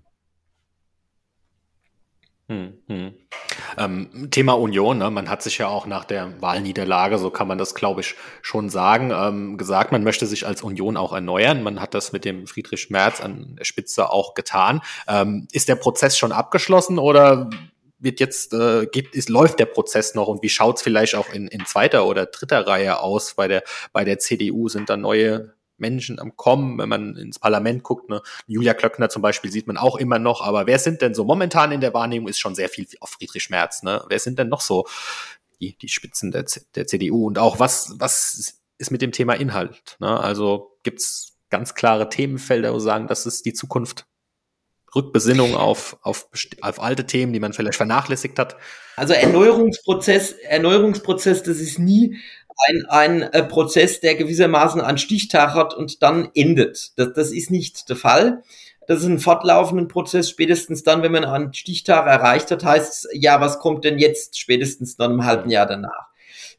Hm, 2.48 2.74
hm. 2.88 3.14
Ähm, 3.78 4.30
Thema 4.30 4.54
Union, 4.54 4.98
ne? 4.98 5.10
man 5.10 5.28
hat 5.28 5.42
sich 5.42 5.58
ja 5.58 5.68
auch 5.68 5.86
nach 5.86 6.04
der 6.04 6.40
Wahlniederlage, 6.40 7.18
so 7.18 7.30
kann 7.30 7.48
man 7.48 7.58
das, 7.58 7.74
glaube 7.74 8.00
ich, 8.00 8.14
schon 8.42 8.70
sagen, 8.70 9.12
ähm, 9.14 9.58
gesagt, 9.58 9.92
man 9.92 10.04
möchte 10.04 10.26
sich 10.26 10.46
als 10.46 10.62
Union 10.62 10.96
auch 10.96 11.12
erneuern. 11.12 11.62
Man 11.62 11.80
hat 11.80 11.94
das 11.94 12.12
mit 12.12 12.24
dem 12.24 12.46
Friedrich 12.46 12.90
Merz 12.90 13.20
an 13.20 13.56
der 13.58 13.64
Spitze 13.64 14.10
auch 14.10 14.34
getan. 14.34 14.80
Ähm, 15.08 15.48
ist 15.52 15.68
der 15.68 15.76
Prozess 15.76 16.16
schon 16.18 16.32
abgeschlossen 16.32 16.98
oder 16.98 17.50
wird 17.98 18.20
jetzt, 18.20 18.52
äh, 18.52 18.86
geht, 18.86 19.14
ist, 19.14 19.28
läuft 19.28 19.58
der 19.58 19.66
Prozess 19.66 20.14
noch 20.14 20.28
und 20.28 20.42
wie 20.42 20.48
schaut 20.48 20.76
es 20.76 20.82
vielleicht 20.82 21.14
auch 21.14 21.32
in, 21.32 21.48
in 21.48 21.64
zweiter 21.66 22.06
oder 22.06 22.26
dritter 22.26 22.66
Reihe 22.66 23.00
aus? 23.00 23.34
Bei 23.34 23.48
der, 23.48 23.64
bei 23.92 24.04
der 24.04 24.18
CDU 24.18 24.68
sind 24.68 24.90
da 24.90 24.96
neue 24.96 25.54
Menschen 25.76 26.18
am 26.18 26.36
Kommen, 26.36 26.78
wenn 26.78 26.88
man 26.88 27.16
ins 27.16 27.38
Parlament 27.38 27.82
guckt. 27.82 28.08
Ne? 28.08 28.22
Julia 28.46 28.74
Klöckner 28.74 29.08
zum 29.08 29.22
Beispiel 29.22 29.50
sieht 29.50 29.66
man 29.66 29.76
auch 29.76 29.96
immer 29.96 30.18
noch, 30.18 30.40
aber 30.40 30.66
wer 30.66 30.78
sind 30.78 31.02
denn 31.02 31.14
so 31.14 31.24
momentan 31.24 31.72
in 31.72 31.80
der 31.80 31.94
Wahrnehmung 31.94 32.28
ist 32.28 32.38
schon 32.38 32.54
sehr 32.54 32.68
viel 32.68 32.86
auf 33.00 33.10
Friedrich 33.10 33.50
Merz. 33.50 33.82
Ne? 33.82 34.04
Wer 34.08 34.18
sind 34.18 34.38
denn 34.38 34.48
noch 34.48 34.60
so 34.60 34.86
die, 35.60 35.76
die 35.76 35.88
Spitzen 35.88 36.30
der, 36.30 36.44
der 36.74 36.86
CDU? 36.86 37.26
Und 37.26 37.38
auch 37.38 37.58
was, 37.58 37.94
was 37.98 38.60
ist 38.78 38.90
mit 38.90 39.02
dem 39.02 39.12
Thema 39.12 39.34
Inhalt? 39.34 39.96
Ne? 40.00 40.18
Also 40.20 40.78
gibt's 40.82 41.36
ganz 41.50 41.74
klare 41.74 42.08
Themenfelder, 42.08 42.72
wo 42.72 42.78
sagen, 42.78 43.06
das 43.06 43.26
ist 43.26 43.46
die 43.46 43.52
Zukunft 43.52 44.06
Rückbesinnung 44.94 45.54
auf, 45.54 45.96
auf, 46.02 46.28
auf 46.60 46.80
alte 46.80 47.06
Themen, 47.06 47.32
die 47.32 47.40
man 47.40 47.52
vielleicht 47.52 47.76
vernachlässigt 47.76 48.38
hat? 48.38 48.56
Also 48.96 49.12
Erneuerungsprozess, 49.12 50.32
Erneuerungsprozess, 50.32 51.42
das 51.42 51.58
ist 51.58 51.78
nie 51.78 52.18
ein, 52.68 52.84
ein 52.88 53.22
äh, 53.22 53.42
Prozess, 53.42 54.00
der 54.00 54.14
gewissermaßen 54.14 54.80
einen 54.80 54.98
Stichtag 54.98 55.54
hat 55.54 55.74
und 55.74 56.02
dann 56.02 56.28
endet. 56.34 56.92
Das, 56.96 57.12
das 57.14 57.32
ist 57.32 57.50
nicht 57.50 57.88
der 57.88 57.96
Fall. 57.96 58.42
Das 58.86 59.00
ist 59.00 59.06
ein 59.06 59.18
fortlaufender 59.18 59.86
Prozess. 59.86 60.28
Spätestens 60.28 60.82
dann, 60.82 61.02
wenn 61.02 61.12
man 61.12 61.24
einen 61.24 61.54
Stichtag 61.54 62.06
erreicht 62.06 62.50
hat, 62.50 62.64
heißt 62.64 63.06
es, 63.06 63.08
ja, 63.12 63.40
was 63.40 63.58
kommt 63.58 63.84
denn 63.84 63.98
jetzt? 63.98 64.38
Spätestens 64.38 64.96
dann 64.96 65.12
im 65.12 65.24
halben 65.24 65.50
Jahr 65.50 65.66
danach. 65.66 66.14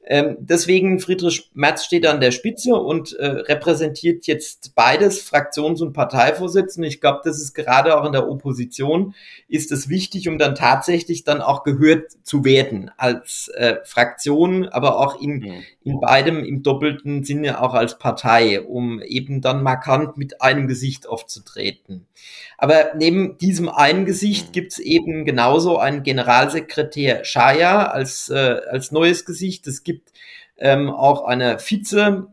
Ähm, 0.08 0.38
deswegen 0.40 1.00
Friedrich 1.00 1.50
Merz 1.56 1.84
steht 1.84 2.06
an 2.06 2.22
der 2.22 2.32
Spitze 2.32 2.76
und 2.76 3.14
äh, 3.14 3.26
repräsentiert 3.26 4.28
jetzt 4.28 4.76
beides, 4.76 5.20
Fraktions- 5.22 5.82
und 5.82 5.94
Parteivorsitzende. 5.94 6.88
Ich 6.88 7.02
glaube, 7.02 7.22
das 7.24 7.42
ist 7.42 7.56
gerade 7.56 7.98
auch 7.98 8.06
in 8.06 8.12
der 8.12 8.30
Opposition 8.30 9.16
ist 9.48 9.72
es 9.72 9.90
wichtig, 9.90 10.30
um 10.30 10.38
dann 10.38 10.54
tatsächlich 10.54 11.24
dann 11.24 11.42
auch 11.42 11.64
gehört 11.64 12.12
zu 12.24 12.46
werden 12.46 12.92
als 12.98 13.48
äh, 13.56 13.78
Fraktion, 13.84 14.68
aber 14.68 15.00
auch 15.00 15.20
in, 15.20 15.40
mhm. 15.40 15.64
In 15.86 16.00
beidem 16.00 16.44
im 16.44 16.64
doppelten 16.64 17.24
Sinne 17.24 17.62
auch 17.62 17.76
als 17.76 18.00
Partei, 18.00 18.60
um 18.60 19.02
eben 19.02 19.40
dann 19.40 19.62
markant 19.62 20.18
mit 20.18 20.42
einem 20.42 20.68
Gesicht 20.68 21.08
aufzutreten. 21.08 22.08
Aber 22.58 22.94
neben 22.98 23.38
diesem 23.38 23.70
einen 23.70 24.06
Gesicht 24.06 24.48
mhm. 24.48 24.52
gibt's 24.52 24.80
eben 24.80 25.26
genauso 25.26 25.78
einen 25.78 26.02
Generalsekretär 26.02 27.24
Schaya 27.24 27.86
als, 27.86 28.30
äh, 28.30 28.58
als 28.68 28.92
neues 28.92 29.26
Gesicht. 29.26 29.68
Es 29.68 29.84
gibt 29.84 30.12
ähm, 30.58 30.90
auch 30.90 31.24
eine 31.24 31.60
Vize, 31.60 32.28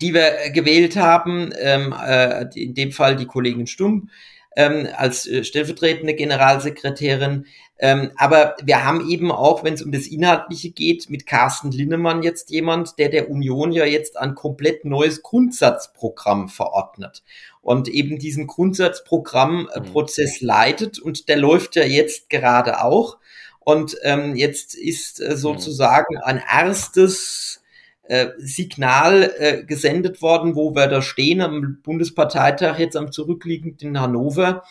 die 0.00 0.14
wir 0.14 0.50
gewählt 0.50 0.96
haben, 0.96 1.52
ähm, 1.60 1.94
äh, 2.02 2.46
in 2.54 2.74
dem 2.74 2.92
Fall 2.92 3.16
die 3.16 3.26
Kollegin 3.26 3.66
Stumm 3.66 4.08
ähm, 4.56 4.88
als 4.96 5.26
äh, 5.26 5.44
stellvertretende 5.44 6.14
Generalsekretärin. 6.14 7.46
Ähm, 7.78 8.12
aber 8.16 8.54
wir 8.62 8.84
haben 8.84 9.08
eben 9.08 9.32
auch, 9.32 9.64
wenn 9.64 9.74
es 9.74 9.82
um 9.82 9.90
das 9.90 10.06
Inhaltliche 10.06 10.70
geht, 10.70 11.10
mit 11.10 11.26
Carsten 11.26 11.72
Linnemann 11.72 12.22
jetzt 12.22 12.50
jemand, 12.50 12.98
der 12.98 13.08
der 13.08 13.30
Union 13.30 13.72
ja 13.72 13.84
jetzt 13.84 14.16
ein 14.16 14.34
komplett 14.34 14.84
neues 14.84 15.22
Grundsatzprogramm 15.22 16.48
verordnet 16.48 17.24
und 17.62 17.88
eben 17.88 18.18
diesen 18.18 18.46
Grundsatzprogrammprozess 18.46 20.40
mhm. 20.40 20.46
leitet 20.46 20.98
und 21.00 21.28
der 21.28 21.36
läuft 21.36 21.74
ja 21.76 21.84
jetzt 21.84 22.30
gerade 22.30 22.84
auch. 22.84 23.18
Und 23.58 23.96
ähm, 24.02 24.36
jetzt 24.36 24.74
ist 24.74 25.20
äh, 25.20 25.30
mhm. 25.30 25.36
sozusagen 25.36 26.18
ein 26.18 26.42
erstes 26.48 27.62
äh, 28.02 28.28
Signal 28.36 29.32
äh, 29.38 29.64
gesendet 29.64 30.20
worden, 30.20 30.54
wo 30.54 30.74
wir 30.74 30.86
da 30.86 31.00
stehen 31.00 31.40
am 31.40 31.78
Bundesparteitag 31.82 32.78
jetzt 32.78 32.96
am 32.96 33.10
zurückliegenden 33.10 33.98
Hannover. 33.98 34.62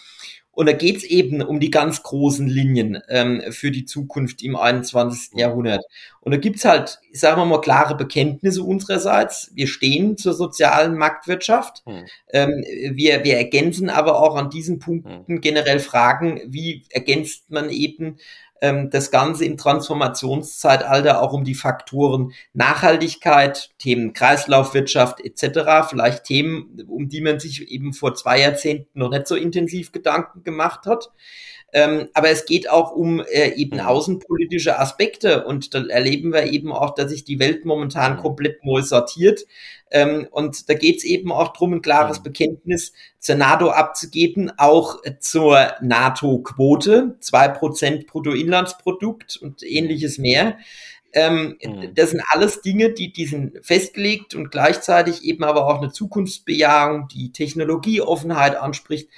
Und 0.53 0.67
da 0.67 0.73
geht's 0.73 1.03
eben 1.03 1.41
um 1.41 1.59
die 1.59 1.71
ganz 1.71 2.03
großen 2.03 2.47
Linien 2.47 3.01
ähm, 3.09 3.41
für 3.49 3.71
die 3.71 3.85
Zukunft 3.85 4.43
im 4.43 4.55
21. 4.55 5.39
Jahrhundert. 5.39 5.83
Und 6.23 6.31
da 6.31 6.37
gibt's 6.37 6.63
halt, 6.63 6.99
sagen 7.11 7.41
wir 7.41 7.45
mal, 7.45 7.59
klare 7.59 7.95
Bekenntnisse 7.95 8.63
unsererseits. 8.63 9.51
Wir 9.55 9.67
stehen 9.67 10.17
zur 10.17 10.33
sozialen 10.33 10.97
Marktwirtschaft. 10.97 11.83
Hm. 11.85 12.05
Ähm, 12.31 12.63
wir, 12.95 13.23
wir 13.25 13.37
ergänzen 13.37 13.89
aber 13.89 14.21
auch 14.21 14.35
an 14.35 14.49
diesen 14.49 14.79
Punkten 14.79 15.25
hm. 15.27 15.41
generell 15.41 15.79
Fragen, 15.79 16.41
wie 16.47 16.85
ergänzt 16.89 17.51
man 17.51 17.69
eben 17.69 18.17
ähm, 18.61 18.89
das 18.89 19.11
Ganze 19.11 19.43
im 19.43 19.57
Transformationszeitalter 19.57 21.21
auch 21.21 21.33
um 21.33 21.43
die 21.43 21.55
Faktoren 21.55 22.31
Nachhaltigkeit, 22.53 23.71
Themen 23.77 24.13
Kreislaufwirtschaft 24.13 25.19
etc., 25.19 25.89
vielleicht 25.89 26.23
Themen, 26.23 26.81
um 26.87 27.09
die 27.09 27.19
man 27.19 27.41
sich 27.41 27.69
eben 27.69 27.91
vor 27.91 28.15
zwei 28.15 28.39
Jahrzehnten 28.39 28.97
noch 28.97 29.09
nicht 29.09 29.27
so 29.27 29.35
intensiv 29.35 29.91
Gedanken 29.91 30.45
gemacht 30.45 30.85
hat. 30.85 31.11
Ähm, 31.75 32.07
aber 32.13 32.29
es 32.29 32.45
geht 32.45 32.69
auch 32.69 32.91
um 32.91 33.19
äh, 33.19 33.49
eben 33.55 33.77
mhm. 33.77 33.85
außenpolitische 33.85 34.79
Aspekte 34.79 35.43
und 35.45 35.73
da 35.73 35.83
erleben 35.87 36.31
wir 36.31 36.43
eben 36.43 36.71
auch, 36.71 36.93
dass 36.93 37.09
sich 37.09 37.23
die 37.23 37.39
Welt 37.39 37.65
momentan 37.65 38.17
mhm. 38.17 38.19
komplett 38.19 38.63
neu 38.63 38.83
sortiert. 38.83 39.45
Ähm, 39.89 40.27
und 40.29 40.69
da 40.69 40.75
geht 40.75 40.97
es 40.97 41.03
eben 41.03 41.31
auch 41.31 41.51
drum, 41.53 41.73
ein 41.73 41.81
klares 41.81 42.19
mhm. 42.19 42.23
Bekenntnis 42.23 42.93
zur 43.17 43.35
NATO 43.35 43.71
abzugeben, 43.71 44.51
auch 44.57 45.01
zur 45.19 45.71
NATO-Quote, 45.81 47.15
zwei 47.19 47.47
Prozent 47.47 48.05
Bruttoinlandsprodukt 48.05 49.37
und 49.37 49.63
ähnliches 49.63 50.19
mehr. 50.19 50.57
Ähm. 51.11 51.57
Das 51.95 52.11
sind 52.11 52.21
alles 52.29 52.61
Dinge, 52.61 52.91
die, 52.91 53.13
die 53.13 53.25
sind 53.25 53.63
festgelegt 53.65 54.35
und 54.35 54.51
gleichzeitig 54.51 55.23
eben 55.23 55.43
aber 55.43 55.67
auch 55.67 55.79
eine 55.79 55.91
Zukunftsbejahung, 55.91 57.07
die 57.07 57.31
Technologieoffenheit 57.31 58.55
anspricht 58.55 59.09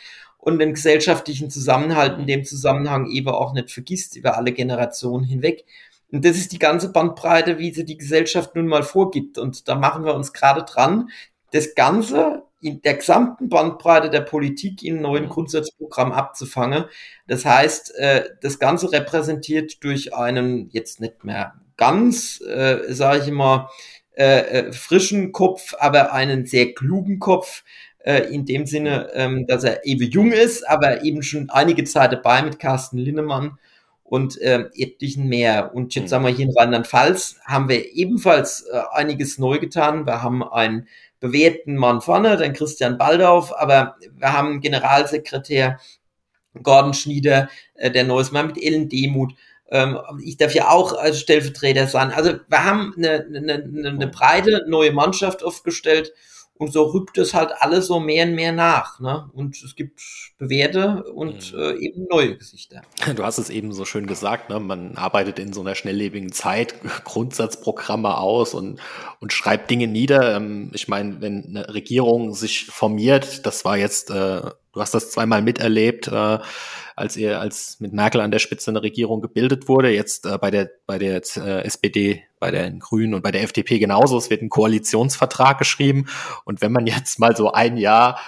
und 0.45 0.59
den 0.59 0.75
gesellschaftlichen 0.75 1.49
Zusammenhalt 1.49 2.19
in 2.19 2.27
dem 2.27 2.45
Zusammenhang 2.45 3.09
eben 3.09 3.29
auch 3.29 3.53
nicht 3.53 3.71
vergisst 3.71 4.15
über 4.15 4.37
alle 4.37 4.51
Generationen 4.51 5.25
hinweg. 5.25 5.65
Und 6.11 6.23
das 6.23 6.37
ist 6.37 6.51
die 6.51 6.59
ganze 6.59 6.91
Bandbreite, 6.91 7.57
wie 7.57 7.73
sie 7.73 7.83
die 7.83 7.97
Gesellschaft 7.97 8.55
nun 8.55 8.67
mal 8.67 8.83
vorgibt. 8.83 9.39
Und 9.39 9.67
da 9.67 9.73
machen 9.73 10.05
wir 10.05 10.13
uns 10.13 10.33
gerade 10.33 10.61
dran, 10.63 11.09
das 11.51 11.73
Ganze 11.73 12.43
in 12.61 12.79
der 12.83 12.93
gesamten 12.93 13.49
Bandbreite 13.49 14.11
der 14.11 14.21
Politik 14.21 14.83
in 14.83 14.93
einem 14.93 15.01
neuen. 15.01 15.29
Grundsatzprogramm 15.29 16.11
abzufangen. 16.11 16.85
Das 17.27 17.43
heißt, 17.43 17.95
äh, 17.95 18.29
das 18.41 18.59
Ganze 18.59 18.91
repräsentiert 18.91 19.83
durch 19.83 20.13
einen 20.13 20.69
jetzt 20.69 21.01
nicht 21.01 21.23
mehr 21.23 21.55
ganz, 21.75 22.39
äh, 22.41 22.93
sage 22.93 23.23
ich 23.25 23.31
mal, 23.31 23.69
äh, 24.15 24.41
äh, 24.41 24.71
frischen 24.73 25.31
Kopf, 25.31 25.73
aber 25.79 26.13
einen 26.13 26.45
sehr 26.45 26.73
klugen 26.73 27.17
Kopf, 27.17 27.63
äh, 28.05 28.21
in 28.31 28.45
dem 28.45 28.65
Sinne, 28.65 29.09
ähm, 29.13 29.47
dass 29.47 29.63
er 29.63 29.85
eben 29.85 30.09
jung 30.09 30.31
ist, 30.31 30.67
aber 30.69 31.03
eben 31.03 31.23
schon 31.23 31.49
einige 31.49 31.83
Zeit 31.85 32.13
dabei 32.13 32.43
mit 32.43 32.59
Carsten 32.59 32.99
Linnemann 32.99 33.57
und 34.03 34.39
äh, 34.41 34.69
etlichen 34.75 35.27
mehr. 35.27 35.73
Und 35.73 35.95
jetzt 35.95 36.03
mhm. 36.03 36.07
sagen 36.09 36.25
wir 36.25 36.31
hier 36.31 36.45
in 36.45 36.53
Rheinland-Pfalz 36.55 37.37
haben 37.45 37.67
wir 37.67 37.93
ebenfalls 37.93 38.65
äh, 38.71 38.79
einiges 38.93 39.39
neu 39.39 39.57
getan. 39.57 40.05
Wir 40.05 40.21
haben 40.21 40.43
einen 40.43 40.87
bewährten 41.19 41.75
Mann 41.75 42.01
vorne, 42.01 42.37
den 42.37 42.53
Christian 42.53 42.99
Baldauf, 42.99 43.57
aber 43.57 43.95
wir 44.15 44.33
haben 44.33 44.49
einen 44.49 44.61
Generalsekretär 44.61 45.79
Gordon 46.61 46.93
Schnieder, 46.93 47.49
äh, 47.73 47.89
der 47.89 48.03
neues 48.03 48.31
Mal 48.31 48.45
mit 48.45 48.61
Ellen 48.61 48.87
Demuth. 48.87 49.33
Ähm, 49.71 49.97
ich 50.23 50.37
darf 50.37 50.53
ja 50.53 50.69
auch 50.69 50.93
als 50.93 51.19
Stellvertreter 51.19 51.87
sein. 51.87 52.11
Also 52.11 52.33
wir 52.47 52.63
haben 52.63 52.93
eine, 52.95 53.25
eine, 53.25 53.53
eine, 53.55 53.89
eine 53.89 54.07
breite 54.07 54.63
neue 54.67 54.91
Mannschaft 54.91 55.43
aufgestellt 55.43 56.13
und 56.57 56.71
so 56.71 56.83
rückt 56.83 57.17
es 57.17 57.33
halt 57.33 57.51
alles 57.59 57.87
so 57.87 57.99
mehr 57.99 58.25
und 58.25 58.35
mehr 58.35 58.53
nach. 58.53 58.99
Ne? 58.99 59.29
Und 59.33 59.61
es 59.61 59.75
gibt 59.75 60.01
bewährte 60.37 61.03
und 61.13 61.53
mhm. 61.53 61.59
äh, 61.59 61.73
eben 61.75 62.07
neue 62.09 62.37
Gesichter. 62.37 62.81
Du 63.15 63.23
hast 63.23 63.37
es 63.37 63.49
eben 63.49 63.73
so 63.73 63.83
schön 63.83 64.07
gesagt, 64.07 64.49
ne? 64.49 64.59
man 64.59 64.95
arbeitet 64.95 65.37
in 65.39 65.51
so 65.51 65.61
einer 65.61 65.75
schnelllebigen 65.75 66.31
Zeit 66.31 66.75
Grundsatzprogramme 67.03 68.17
aus 68.17 68.53
und, 68.53 68.79
und 69.19 69.33
schreibt 69.33 69.69
Dinge 69.69 69.87
nieder. 69.87 70.37
Ähm, 70.37 70.71
ich 70.73 70.87
meine, 70.87 71.19
wenn 71.19 71.45
eine 71.45 71.73
Regierung 71.73 72.33
sich 72.33 72.67
formiert, 72.67 73.45
das 73.45 73.65
war 73.65 73.77
jetzt, 73.77 74.09
äh, 74.09 74.13
du 74.13 74.53
hast 74.75 74.93
das 74.93 75.11
zweimal 75.11 75.41
miterlebt, 75.41 76.07
äh, 76.07 76.39
als 76.95 77.17
ihr 77.17 77.41
als 77.41 77.81
mit 77.81 77.91
Merkel 77.91 78.21
an 78.21 78.31
der 78.31 78.39
Spitze 78.39 78.71
eine 78.71 78.81
Regierung 78.81 79.21
gebildet 79.21 79.67
wurde. 79.67 79.89
Jetzt 79.89 80.25
äh, 80.25 80.37
bei 80.37 80.51
der 80.51 80.71
bei 80.85 80.97
der 80.97 81.21
äh, 81.35 81.63
SPD, 81.63 82.23
bei 82.45 82.51
den 82.51 82.77
Grünen 82.77 83.15
und 83.15 83.23
bei 83.23 83.31
der 83.31 83.41
FDP 83.41 83.79
genauso. 83.79 84.19
Es 84.19 84.29
wird 84.29 84.43
ein 84.43 84.49
Koalitionsvertrag 84.49 85.57
geschrieben 85.57 86.05
und 86.43 86.61
wenn 86.61 86.71
man 86.71 86.85
jetzt 86.85 87.17
mal 87.17 87.35
so 87.35 87.51
ein 87.51 87.75
Jahr 87.75 88.19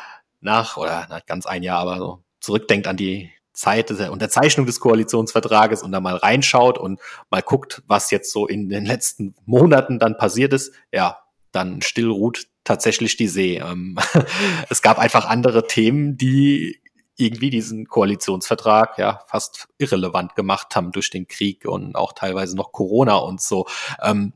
nach 0.41 0.75
oder 0.77 1.05
na, 1.07 1.19
ganz 1.19 1.45
ein 1.45 1.61
Jahr, 1.61 1.79
aber 1.81 1.97
so 1.97 2.23
zurückdenkt 2.39 2.87
an 2.87 2.97
die 2.97 3.29
Zeit 3.53 3.91
der 3.91 4.11
Unterzeichnung 4.11 4.65
des 4.65 4.79
Koalitionsvertrages 4.79 5.83
und 5.83 5.91
da 5.91 5.99
mal 5.99 6.15
reinschaut 6.15 6.79
und 6.79 6.99
mal 7.29 7.43
guckt, 7.43 7.83
was 7.85 8.09
jetzt 8.09 8.31
so 8.31 8.47
in 8.47 8.69
den 8.69 8.85
letzten 8.85 9.35
Monaten 9.45 9.99
dann 9.99 10.17
passiert 10.17 10.51
ist, 10.51 10.73
ja, 10.91 11.19
dann 11.51 11.83
still 11.83 12.09
ruht 12.09 12.47
tatsächlich 12.63 13.17
die 13.17 13.27
See. 13.27 13.57
Ähm, 13.57 13.99
es 14.69 14.81
gab 14.81 14.97
einfach 14.97 15.25
andere 15.25 15.67
Themen, 15.67 16.17
die 16.17 16.81
irgendwie 17.17 17.49
diesen 17.49 17.87
Koalitionsvertrag 17.87 18.97
ja 18.97 19.21
fast 19.27 19.67
irrelevant 19.77 20.35
gemacht 20.35 20.75
haben 20.75 20.91
durch 20.91 21.09
den 21.09 21.27
Krieg 21.27 21.65
und 21.65 21.95
auch 21.95 22.13
teilweise 22.13 22.55
noch 22.55 22.71
Corona 22.71 23.15
und 23.15 23.41
so. 23.41 23.67
Ähm, 24.01 24.33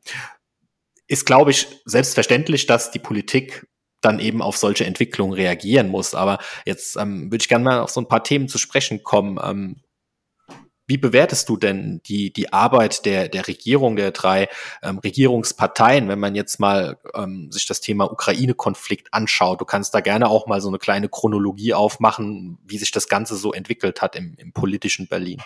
ist, 1.08 1.26
glaube 1.26 1.52
ich, 1.52 1.68
selbstverständlich, 1.86 2.66
dass 2.66 2.92
die 2.92 3.00
Politik 3.00 3.68
dann 4.02 4.20
eben 4.20 4.42
auf 4.42 4.58
solche 4.58 4.86
Entwicklungen 4.86 5.34
reagieren 5.34 5.90
muss. 5.90 6.16
Aber 6.16 6.40
jetzt 6.66 6.96
ähm, 6.98 7.32
würde 7.32 7.44
ich 7.44 7.50
gerne 7.50 7.64
mal 7.64 7.80
auf 7.80 7.92
so 7.92 8.02
ein 8.02 8.08
paar 8.08 8.24
Themen 8.24 8.48
zu 8.48 8.58
sprechen 8.58 9.04
kommen. 9.04 9.40
Ähm, 9.44 9.82
wie 10.92 10.98
bewertest 10.98 11.48
du 11.48 11.56
denn 11.56 12.02
die, 12.06 12.34
die 12.34 12.52
Arbeit 12.52 13.06
der, 13.06 13.30
der 13.30 13.48
Regierung, 13.48 13.96
der 13.96 14.12
drei 14.12 14.50
ähm, 14.84 15.00
Regierungsparteien, 15.00 16.10
wenn 16.10 16.20
man 16.20 16.36
jetzt 16.36 16.60
mal 16.60 16.98
ähm, 17.16 17.50
sich 17.50 17.66
das 17.66 17.80
Thema 17.80 18.12
Ukraine-Konflikt 18.12 19.14
anschaut? 19.14 19.62
Du 19.62 19.66
kannst 19.66 19.94
da 19.94 20.02
gerne 20.02 20.28
auch 20.28 20.48
mal 20.48 20.60
so 20.60 20.68
eine 20.68 20.80
kleine 20.80 21.08
Chronologie 21.08 21.74
aufmachen, 21.74 22.58
wie 22.68 22.78
sich 22.78 22.92
das 22.92 23.08
Ganze 23.08 23.38
so 23.38 23.54
entwickelt 23.54 24.02
hat 24.02 24.18
im, 24.18 24.36
im 24.38 24.52
politischen 24.52 25.08
Berlin. 25.08 25.42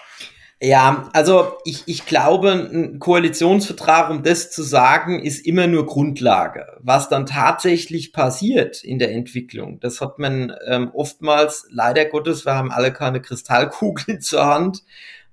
Ja, 0.61 1.09
also 1.13 1.57
ich, 1.65 1.83
ich 1.85 2.05
glaube, 2.05 2.51
ein 2.51 2.97
Koalitionsvertrag, 2.97 4.09
um 4.09 4.23
das 4.23 4.51
zu 4.51 4.63
sagen, 4.63 5.19
ist 5.19 5.45
immer 5.45 5.67
nur 5.67 5.85
Grundlage. 5.85 6.65
Was 6.79 7.09
dann 7.09 7.25
tatsächlich 7.25 8.13
passiert 8.13 8.83
in 8.83 8.97
der 8.97 9.11
Entwicklung, 9.11 9.79
das 9.81 9.99
hat 9.99 10.17
man 10.17 10.55
ähm, 10.67 10.91
oftmals, 10.93 11.67
leider 11.69 12.05
Gottes, 12.05 12.45
wir 12.45 12.55
haben 12.55 12.71
alle 12.71 12.93
keine 12.93 13.21
Kristallkugel 13.21 14.19
zur 14.21 14.45
Hand, 14.45 14.83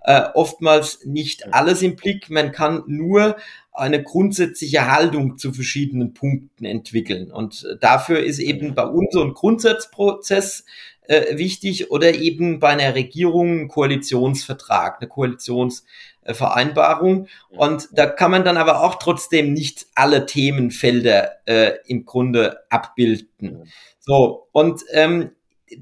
äh, 0.04 0.22
oftmals 0.34 1.04
nicht 1.04 1.54
alles 1.54 1.82
im 1.82 1.96
Blick. 1.96 2.30
Man 2.30 2.52
kann 2.52 2.84
nur 2.86 3.36
eine 3.72 4.02
grundsätzliche 4.02 4.90
Haltung 4.90 5.38
zu 5.38 5.52
verschiedenen 5.52 6.12
Punkten 6.12 6.64
entwickeln. 6.64 7.32
Und 7.32 7.66
dafür 7.80 8.20
ist 8.20 8.38
eben 8.38 8.74
bei 8.74 8.84
uns 8.84 9.12
so 9.12 9.22
ein 9.22 9.32
Grundsatzprozess 9.32 10.64
äh, 11.06 11.38
wichtig 11.38 11.90
oder 11.90 12.14
eben 12.14 12.60
bei 12.60 12.68
einer 12.68 12.94
Regierung 12.94 13.62
ein 13.62 13.68
Koalitionsvertrag, 13.68 14.98
eine 15.00 15.08
Koalitionsvereinbarung. 15.08 17.26
Und 17.50 17.88
da 17.92 18.06
kann 18.06 18.30
man 18.30 18.44
dann 18.44 18.56
aber 18.56 18.82
auch 18.82 18.94
trotzdem 18.96 19.52
nicht 19.52 19.86
alle 19.94 20.26
Themenfelder 20.26 21.32
äh, 21.46 21.72
im 21.86 22.04
Grunde 22.04 22.60
abbilden. 22.70 23.68
So, 24.00 24.48
und 24.52 24.82
ähm, 24.92 25.30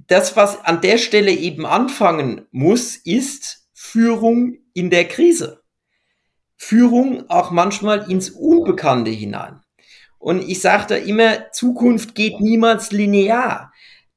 das, 0.07 0.37
was 0.37 0.65
an 0.65 0.81
der 0.81 0.99
Stelle 0.99 1.33
eben 1.33 1.67
anfangen 1.67 2.47
muss, 2.53 2.95
ist 2.97 3.60
Führung 3.91 4.59
in 4.75 4.91
der 4.91 5.07
Krise. 5.07 5.63
Führung 6.57 7.29
auch 7.29 7.51
manchmal 7.51 8.11
ins 8.11 8.31
Unbekannte 8.31 9.11
hinein. 9.11 9.61
Und 10.19 10.43
ich 10.49 10.61
sage 10.61 10.87
da 10.89 10.95
immer, 10.97 11.51
Zukunft 11.53 12.15
geht 12.15 12.41
niemals 12.41 12.93
linear 12.93 13.71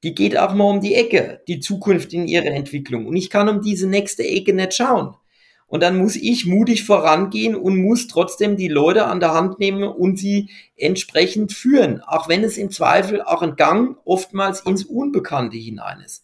die 0.04 0.14
geht 0.14 0.38
auch 0.38 0.54
mal 0.54 0.70
um 0.70 0.82
die 0.82 0.96
Ecke, 0.96 1.42
die 1.48 1.62
Zukunft 1.62 2.14
in 2.14 2.28
ihrer 2.28 2.48
Entwicklung. 2.48 3.08
Und 3.08 3.16
ich 3.16 3.30
kann 3.30 3.48
um 3.48 3.62
diese 3.62 3.88
nächste 3.88 4.24
Ecke 4.24 4.54
nicht 4.54 4.74
schauen. 4.74 5.16
Und 5.66 5.82
dann 5.82 5.98
muss 5.98 6.18
ich 6.18 6.46
mutig 6.46 6.84
vorangehen 6.84 7.56
und 7.56 7.78
muss 7.78 8.08
trotzdem 8.08 8.58
die 8.58 8.68
Leute 8.68 9.06
an 9.06 9.22
der 9.22 9.34
Hand 9.34 9.60
nehmen 9.60 9.84
und 9.84 10.20
sie 10.20 10.50
entsprechend 10.76 11.54
führen, 11.54 12.02
auch 12.02 12.30
wenn 12.30 12.44
es 12.44 12.58
im 12.58 12.70
Zweifel 12.70 13.24
auch 13.24 13.42
ein 13.42 13.56
Gang 13.56 13.98
oftmals 14.06 14.60
ins 14.62 14.84
Unbekannte 14.84 15.58
hinein 15.58 16.02
ist. 16.06 16.24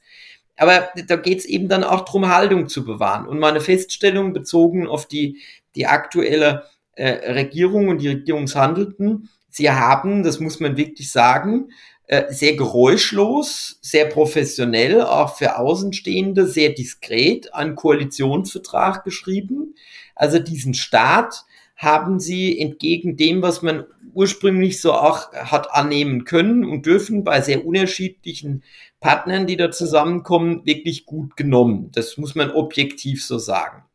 Aber 0.60 0.90
da 1.08 1.16
geht 1.16 1.40
es 1.40 1.46
eben 1.46 1.70
dann 1.70 1.84
auch 1.84 2.06
darum, 2.06 2.28
Haltung 2.28 2.68
zu 2.68 2.84
bewahren. 2.84 3.28
Und 3.28 3.40
meine 3.40 3.62
Feststellung 3.62 4.34
bezogen 4.34 4.88
auf 4.88 5.08
die, 5.08 5.40
die 5.76 5.88
aktuelle 5.88 6.66
äh, 6.94 7.32
Regierung 7.32 7.88
und 7.88 8.00
die 8.00 8.10
Regierungshandelten, 8.10 9.30
sie 9.50 9.72
haben, 9.72 10.24
das 10.24 10.40
muss 10.40 10.60
man 10.60 10.76
wirklich 10.76 11.12
sagen, 11.12 11.70
äh, 12.08 12.34
sehr 12.34 12.56
geräuschlos, 12.56 13.80
sehr 13.82 14.06
professionell, 14.06 15.02
auch 15.02 15.38
für 15.38 15.58
Außenstehende, 15.58 16.46
sehr 16.46 16.70
diskret 16.70 17.54
einen 17.54 17.76
Koalitionsvertrag 17.76 19.04
geschrieben. 19.04 19.76
Also 20.16 20.40
diesen 20.40 20.74
Staat 20.74 21.46
haben 21.80 22.20
sie 22.20 22.60
entgegen 22.60 23.16
dem, 23.16 23.42
was 23.42 23.62
man 23.62 23.86
ursprünglich 24.14 24.82
so 24.82 24.92
auch 24.92 25.32
hat 25.32 25.72
annehmen 25.72 26.26
können 26.26 26.66
und 26.66 26.86
dürfen 26.86 27.24
bei 27.24 27.40
sehr 27.40 27.66
unterschiedlichen 27.66 28.64
Partnern, 29.00 29.48
die 29.48 29.56
da 29.56 29.72
zusammenkommen, 29.72 30.66
wirklich 30.66 31.06
gut 31.06 31.38
genommen. 31.38 31.90
Das 31.94 32.18
muss 32.18 32.36
man 32.36 32.52
objektiv 32.52 33.24
so 33.24 33.38
sagen. 33.38 33.86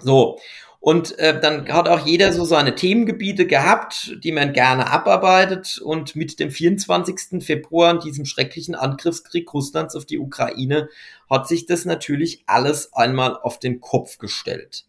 So. 0.00 0.38
Und 0.80 1.18
äh, 1.18 1.40
dann 1.40 1.66
hat 1.72 1.88
auch 1.88 2.04
jeder 2.04 2.30
so 2.34 2.44
seine 2.44 2.74
Themengebiete 2.74 3.46
gehabt, 3.46 4.18
die 4.22 4.32
man 4.32 4.52
gerne 4.52 4.90
abarbeitet. 4.90 5.78
Und 5.78 6.14
mit 6.14 6.38
dem 6.40 6.50
24. 6.50 7.42
Februar, 7.42 7.98
diesem 7.98 8.26
schrecklichen 8.26 8.74
Angriffskrieg 8.74 9.54
Russlands 9.54 9.96
auf 9.96 10.04
die 10.04 10.18
Ukraine, 10.18 10.90
hat 11.30 11.48
sich 11.48 11.64
das 11.64 11.86
natürlich 11.86 12.42
alles 12.44 12.92
einmal 12.92 13.34
auf 13.34 13.58
den 13.58 13.80
Kopf 13.80 14.18
gestellt. 14.18 14.84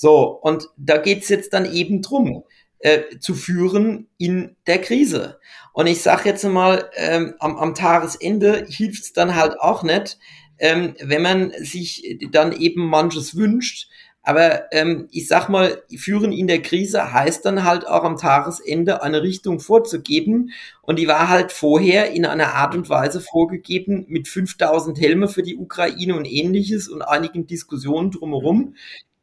So, 0.00 0.28
und 0.28 0.68
da 0.76 0.96
geht's 0.96 1.28
jetzt 1.28 1.52
dann 1.52 1.70
eben 1.70 2.02
drum, 2.02 2.44
äh, 2.78 3.18
zu 3.18 3.34
führen 3.34 4.06
in 4.16 4.56
der 4.68 4.80
Krise. 4.80 5.40
Und 5.72 5.88
ich 5.88 6.02
sage 6.02 6.28
jetzt 6.28 6.44
mal, 6.44 6.88
ähm, 6.94 7.34
am, 7.40 7.56
am 7.56 7.74
Tagesende 7.74 8.64
hilft's 8.68 9.12
dann 9.12 9.34
halt 9.34 9.60
auch 9.60 9.82
nicht, 9.82 10.18
ähm, 10.58 10.94
wenn 11.00 11.22
man 11.22 11.52
sich 11.58 12.18
dann 12.30 12.52
eben 12.52 12.86
manches 12.86 13.36
wünscht, 13.36 13.88
aber 14.28 14.70
ähm, 14.72 15.08
ich 15.10 15.26
sag 15.26 15.48
mal, 15.48 15.82
führen 15.96 16.32
in 16.32 16.48
der 16.48 16.60
Krise 16.60 17.14
heißt 17.14 17.46
dann 17.46 17.64
halt 17.64 17.86
auch 17.86 18.04
am 18.04 18.18
Tagesende 18.18 19.02
eine 19.02 19.22
Richtung 19.22 19.58
vorzugeben. 19.58 20.50
Und 20.82 20.98
die 20.98 21.08
war 21.08 21.30
halt 21.30 21.50
vorher 21.50 22.10
in 22.10 22.26
einer 22.26 22.54
Art 22.54 22.74
und 22.74 22.90
Weise 22.90 23.22
vorgegeben 23.22 24.04
mit 24.06 24.28
5000 24.28 25.00
Helme 25.00 25.28
für 25.28 25.42
die 25.42 25.56
Ukraine 25.56 26.14
und 26.14 26.26
ähnliches 26.26 26.88
und 26.88 27.00
einigen 27.00 27.46
Diskussionen 27.46 28.10
drumherum. 28.10 28.74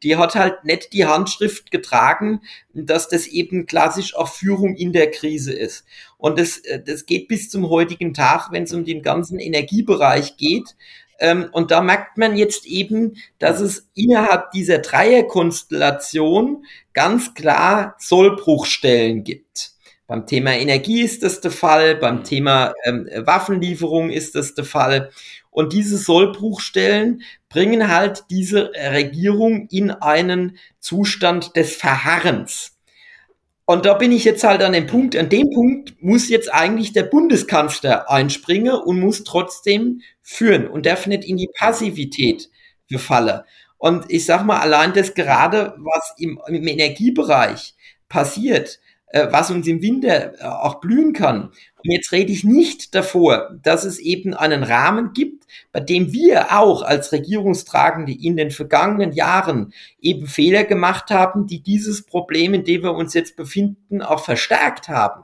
Die 0.05 0.17
hat 0.17 0.35
halt 0.35 0.63
nicht 0.65 0.93
die 0.93 1.07
Handschrift 1.07 1.71
getragen, 1.71 2.41
dass 2.75 3.09
das 3.09 3.25
eben 3.25 3.65
klassisch 3.65 4.15
auch 4.15 4.29
Führung 4.29 4.75
in 4.75 4.93
der 4.93 5.09
Krise 5.09 5.51
ist. 5.51 5.83
Und 6.19 6.37
das, 6.37 6.59
äh, 6.59 6.79
das 6.79 7.07
geht 7.07 7.27
bis 7.27 7.49
zum 7.49 7.69
heutigen 7.69 8.13
Tag, 8.13 8.51
wenn 8.51 8.63
es 8.63 8.73
um 8.73 8.85
den 8.85 9.01
ganzen 9.01 9.39
Energiebereich 9.39 10.37
geht. 10.37 10.75
Ähm, 11.19 11.49
und 11.51 11.71
da 11.71 11.81
merkt 11.81 12.19
man 12.19 12.37
jetzt 12.37 12.67
eben, 12.67 13.17
dass 13.39 13.61
es 13.61 13.89
innerhalb 13.95 14.51
dieser 14.51 14.77
Dreierkonstellation 14.77 16.65
ganz 16.93 17.33
klar 17.33 17.95
Sollbruchstellen 17.97 19.23
gibt. 19.23 19.71
Beim 20.05 20.27
Thema 20.27 20.51
Energie 20.51 21.01
ist 21.01 21.23
das 21.23 21.41
der 21.41 21.49
Fall, 21.49 21.95
beim 21.95 22.23
Thema 22.23 22.75
ähm, 22.83 23.09
Waffenlieferung 23.15 24.11
ist 24.11 24.35
das 24.35 24.53
der 24.53 24.65
Fall. 24.65 25.09
Und 25.55 25.71
diese 25.71 25.97
Sollbruchstellen 25.97 27.21
bringen 27.47 27.87
halt 27.87 28.25
diese 28.29 28.73
Regierung 28.73 29.69
in 29.71 29.89
einen 29.89 30.57
Zustand 30.81 31.55
des 31.55 31.77
Verharrens. 31.77 32.77
Und 33.63 33.85
da 33.85 33.93
bin 33.93 34.11
ich 34.11 34.25
jetzt 34.25 34.43
halt 34.43 34.61
an 34.61 34.73
dem 34.73 34.85
Punkt, 34.85 35.15
an 35.15 35.29
dem 35.29 35.49
Punkt 35.49 35.95
muss 36.03 36.27
jetzt 36.27 36.53
eigentlich 36.53 36.91
der 36.91 37.03
Bundeskanzler 37.03 38.11
einspringen 38.11 38.73
und 38.73 38.99
muss 38.99 39.23
trotzdem 39.23 40.01
führen 40.21 40.67
und 40.67 40.85
darf 40.85 41.07
nicht 41.07 41.23
in 41.23 41.37
die 41.37 41.49
Passivität 41.57 42.49
verfallen. 42.89 43.39
Und 43.77 44.07
ich 44.09 44.25
sag 44.25 44.43
mal, 44.43 44.59
allein 44.59 44.91
das 44.91 45.13
gerade, 45.13 45.73
was 45.77 46.15
im, 46.17 46.37
im 46.47 46.67
Energiebereich 46.67 47.75
passiert, 48.09 48.81
was 49.31 49.51
uns 49.51 49.67
im 49.67 49.81
Winter 49.81 50.33
äh, 50.39 50.43
auch 50.43 50.79
blühen 50.81 51.13
kann. 51.13 51.43
Und 51.43 51.91
jetzt 51.91 52.11
rede 52.11 52.31
ich 52.31 52.43
nicht 52.43 52.95
davor, 52.95 53.51
dass 53.61 53.83
es 53.83 53.99
eben 53.99 54.33
einen 54.33 54.63
Rahmen 54.63 55.13
gibt, 55.13 55.45
bei 55.71 55.79
dem 55.79 56.11
wir 56.11 56.57
auch 56.57 56.81
als 56.81 57.11
Regierungstragende 57.11 58.11
in 58.11 58.35
den 58.37 58.51
vergangenen 58.51 59.13
Jahren 59.13 59.73
eben 60.01 60.25
Fehler 60.25 60.63
gemacht 60.63 61.11
haben, 61.11 61.47
die 61.47 61.61
dieses 61.61 62.05
Problem, 62.05 62.53
in 62.53 62.63
dem 62.63 62.83
wir 62.83 62.93
uns 62.93 63.13
jetzt 63.13 63.35
befinden, 63.35 64.01
auch 64.01 64.23
verstärkt 64.23 64.89
haben. 64.89 65.23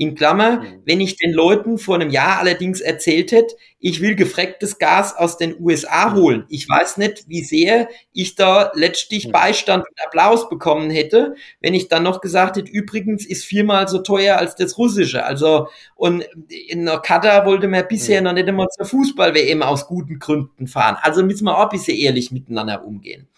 In 0.00 0.14
Klammer, 0.14 0.62
mhm. 0.62 0.82
wenn 0.86 0.98
ich 0.98 1.16
den 1.16 1.30
Leuten 1.30 1.76
vor 1.76 1.96
einem 1.96 2.08
Jahr 2.08 2.38
allerdings 2.38 2.80
erzählt 2.80 3.32
hätte, 3.32 3.54
ich 3.78 4.00
will 4.00 4.14
gefrecktes 4.14 4.78
Gas 4.78 5.14
aus 5.14 5.36
den 5.36 5.60
USA 5.60 6.08
mhm. 6.08 6.14
holen. 6.14 6.44
Ich 6.48 6.66
weiß 6.66 6.96
nicht, 6.96 7.28
wie 7.28 7.44
sehr 7.44 7.86
ich 8.14 8.34
da 8.34 8.72
letztlich 8.74 9.26
mhm. 9.26 9.32
Beistand 9.32 9.84
und 9.86 10.06
Applaus 10.06 10.48
bekommen 10.48 10.88
hätte, 10.88 11.34
wenn 11.60 11.74
ich 11.74 11.88
dann 11.88 12.02
noch 12.02 12.22
gesagt 12.22 12.56
hätte, 12.56 12.70
übrigens 12.70 13.26
ist 13.26 13.44
viermal 13.44 13.88
so 13.88 13.98
teuer 13.98 14.38
als 14.38 14.56
das 14.56 14.78
russische. 14.78 15.22
Also, 15.26 15.68
und 15.96 16.24
in 16.48 16.86
Katar 17.02 17.44
wollte 17.44 17.68
man 17.68 17.86
bisher 17.86 18.22
noch 18.22 18.32
nicht 18.32 18.48
einmal 18.48 18.68
zur 18.68 18.86
Fußball-WM 18.86 19.62
aus 19.62 19.86
guten 19.86 20.18
Gründen 20.18 20.66
fahren. 20.66 20.96
Also 21.02 21.22
müssen 21.22 21.44
wir 21.44 21.58
auch 21.58 21.64
ein 21.64 21.76
bisschen 21.76 21.98
ehrlich 21.98 22.30
miteinander 22.30 22.86
umgehen. 22.86 23.28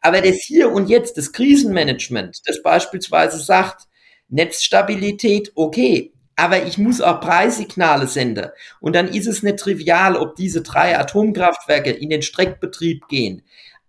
Aber 0.00 0.22
das 0.22 0.36
hier 0.36 0.72
und 0.72 0.88
jetzt, 0.88 1.18
das 1.18 1.32
Krisenmanagement, 1.32 2.38
das 2.46 2.62
beispielsweise 2.62 3.36
sagt, 3.38 3.88
Netzstabilität, 4.28 5.52
okay. 5.54 6.12
aber 6.36 6.64
ich 6.64 6.78
muss 6.78 7.00
auch 7.00 7.20
Preissignale 7.20 8.06
senden. 8.06 8.46
Und 8.80 8.94
dann 8.94 9.08
ist 9.08 9.26
es 9.26 9.42
nicht 9.42 9.58
trivial, 9.58 10.16
ob 10.16 10.36
diese 10.36 10.62
drei 10.62 10.98
Atomkraftwerke 10.98 11.90
in 11.90 12.10
den 12.10 12.22
Streckbetrieb 12.22 13.08
gehen 13.08 13.42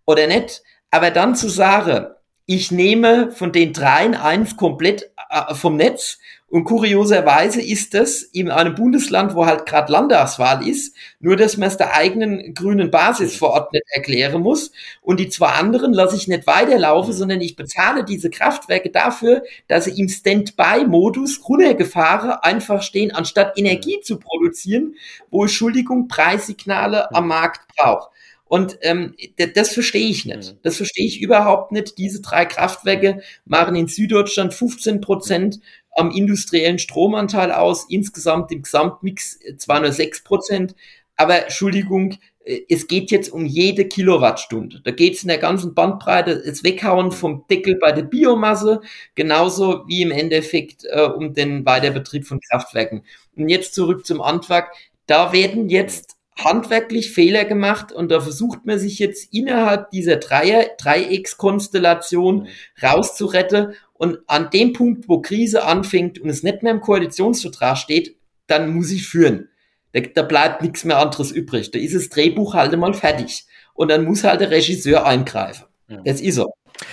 oder 0.06 0.28
nicht. 0.28 0.64
Aber 0.92 1.12
dann 1.12 1.36
zu 1.36 1.50
sagen, 1.50 2.08
ich 2.46 2.72
nehme 2.72 3.32
von 3.32 3.52
den 3.52 3.74
dreien 3.74 4.16
eins 4.16 4.58
komplett 4.58 5.12
äh, 5.30 5.54
vom 5.54 5.76
Netz 5.76 6.18
und 6.50 6.64
kurioserweise 6.64 7.62
ist 7.62 7.94
das 7.94 8.24
in 8.24 8.50
einem 8.50 8.74
Bundesland, 8.74 9.36
wo 9.36 9.46
halt 9.46 9.68
gerade 9.68 9.92
Landtagswahl 9.92 10.68
ist, 10.68 10.96
nur 11.20 11.36
dass 11.36 11.58
man 11.58 11.68
es 11.68 11.78
der 11.78 11.94
eigenen 11.94 12.56
grünen 12.56 12.90
Basis 12.90 13.36
vor 13.36 13.52
Ort 13.52 13.72
nicht 13.72 13.86
erklären 13.92 14.42
muss. 14.42 14.72
Und 15.02 15.20
die 15.20 15.30
zwei 15.30 15.50
anderen 15.50 15.94
lasse 15.94 16.16
ich 16.16 16.28
nicht 16.28 16.48
weiterlaufen, 16.48 17.14
sondern 17.14 17.42
ich 17.42 17.56
bezahle 17.56 18.04
diese 18.04 18.32
Kraftwerke 18.32 18.90
dafür, 18.90 19.44
dass 19.68 19.86
sie 19.86 20.00
im 20.00 20.10
Standby-Modus 20.10 21.48
runtergefahren 21.48 22.32
einfach 22.42 22.82
stehen, 22.82 23.12
anstatt 23.12 23.58
Energie 23.58 24.00
zu 24.02 24.18
produzieren, 24.18 24.96
wo 25.30 25.44
Entschuldigung 25.44 26.08
Preissignale 26.08 27.14
am 27.14 27.28
Markt 27.28 27.62
braucht. 27.78 28.10
Und 28.46 28.80
ähm, 28.82 29.16
das 29.54 29.74
verstehe 29.74 30.10
ich 30.10 30.26
nicht. 30.26 30.56
Das 30.64 30.78
verstehe 30.78 31.06
ich 31.06 31.22
überhaupt 31.22 31.72
nicht. 31.72 32.00
Diese 32.00 32.20
drei 32.20 32.46
Kraftwerke 32.46 33.22
machen 33.46 33.76
in 33.76 33.88
Süddeutschland 33.88 34.56
15 34.56 35.02
Prozent 35.02 35.60
am 35.92 36.12
industriellen 36.12 36.80
Stromanteil 36.80 37.52
aus, 37.52 37.86
insgesamt 37.90 38.52
im 38.52 38.62
Gesamtmix 38.62 39.40
zwar 39.58 39.82
nur 39.82 39.92
6 39.92 40.24
Prozent, 40.24 40.76
aber 41.16 41.44
Entschuldigung, 41.44 42.18
äh, 42.46 42.62
es 42.70 42.88
geht 42.88 43.12
jetzt 43.12 43.32
um 43.32 43.46
jede 43.46 43.86
Kilowattstunde. 43.86 44.82
Da 44.84 44.92
geht 44.92 45.16
es 45.16 45.24
in 45.24 45.28
der 45.28 45.38
ganzen 45.38 45.74
Bandbreite, 45.74 46.42
das 46.46 46.64
Weghauen 46.64 47.12
vom 47.12 47.46
Deckel 47.50 47.76
bei 47.76 47.92
der 47.92 48.04
Biomasse, 48.04 48.82
genauso 49.16 49.84
wie 49.88 50.02
im 50.02 50.12
Endeffekt 50.12 50.86
äh, 50.86 51.02
um 51.02 51.34
den 51.34 51.66
Weiterbetrieb 51.66 52.26
von 52.26 52.40
Kraftwerken. 52.40 53.04
Und 53.36 53.50
jetzt 53.50 53.76
zurück 53.76 54.06
zum 54.06 54.22
Antwerp. 54.22 54.70
Da 55.08 55.34
werden 55.34 55.70
jetzt 55.70 56.19
handwerklich 56.44 57.12
Fehler 57.12 57.46
gemacht 57.46 57.92
und 57.92 58.10
da 58.10 58.22
versucht 58.22 58.66
man 58.66 58.80
sich 58.80 59.00
jetzt 59.00 59.34
innerhalb 59.34 59.92
dieser 59.92 60.18
Dreier, 60.18 60.66
Dreieckskonstellation 60.78 62.48
rauszuretten 62.82 63.74
und 63.94 64.20
an 64.28 64.50
dem 64.52 64.74
Punkt, 64.74 65.10
wo 65.10 65.22
Krise 65.22 65.66
anfängt 65.66 66.20
und 66.20 66.30
es 66.30 66.44
nicht 66.44 66.64
mehr 66.64 66.72
im 66.72 66.82
Koalitionsvertrag 66.82 67.78
steht, 67.78 68.16
dann 68.48 68.74
muss 68.74 68.92
ich 68.92 69.08
führen. 69.08 69.50
Da, 69.92 70.02
da 70.02 70.22
bleibt 70.24 70.62
nichts 70.62 70.86
mehr 70.86 70.98
anderes 71.00 71.32
übrig. 71.32 71.72
Da 71.72 71.80
ist 71.80 71.96
das 71.96 72.10
Drehbuch 72.10 72.54
halt 72.54 72.74
einmal 72.74 72.94
fertig. 72.94 73.46
Und 73.74 73.90
dann 73.90 74.06
muss 74.06 74.24
halt 74.24 74.42
der 74.42 74.52
Regisseur 74.52 75.06
eingreifen. 75.06 75.66
Das 76.06 76.22
ist 76.22 76.38
er. 76.38 76.46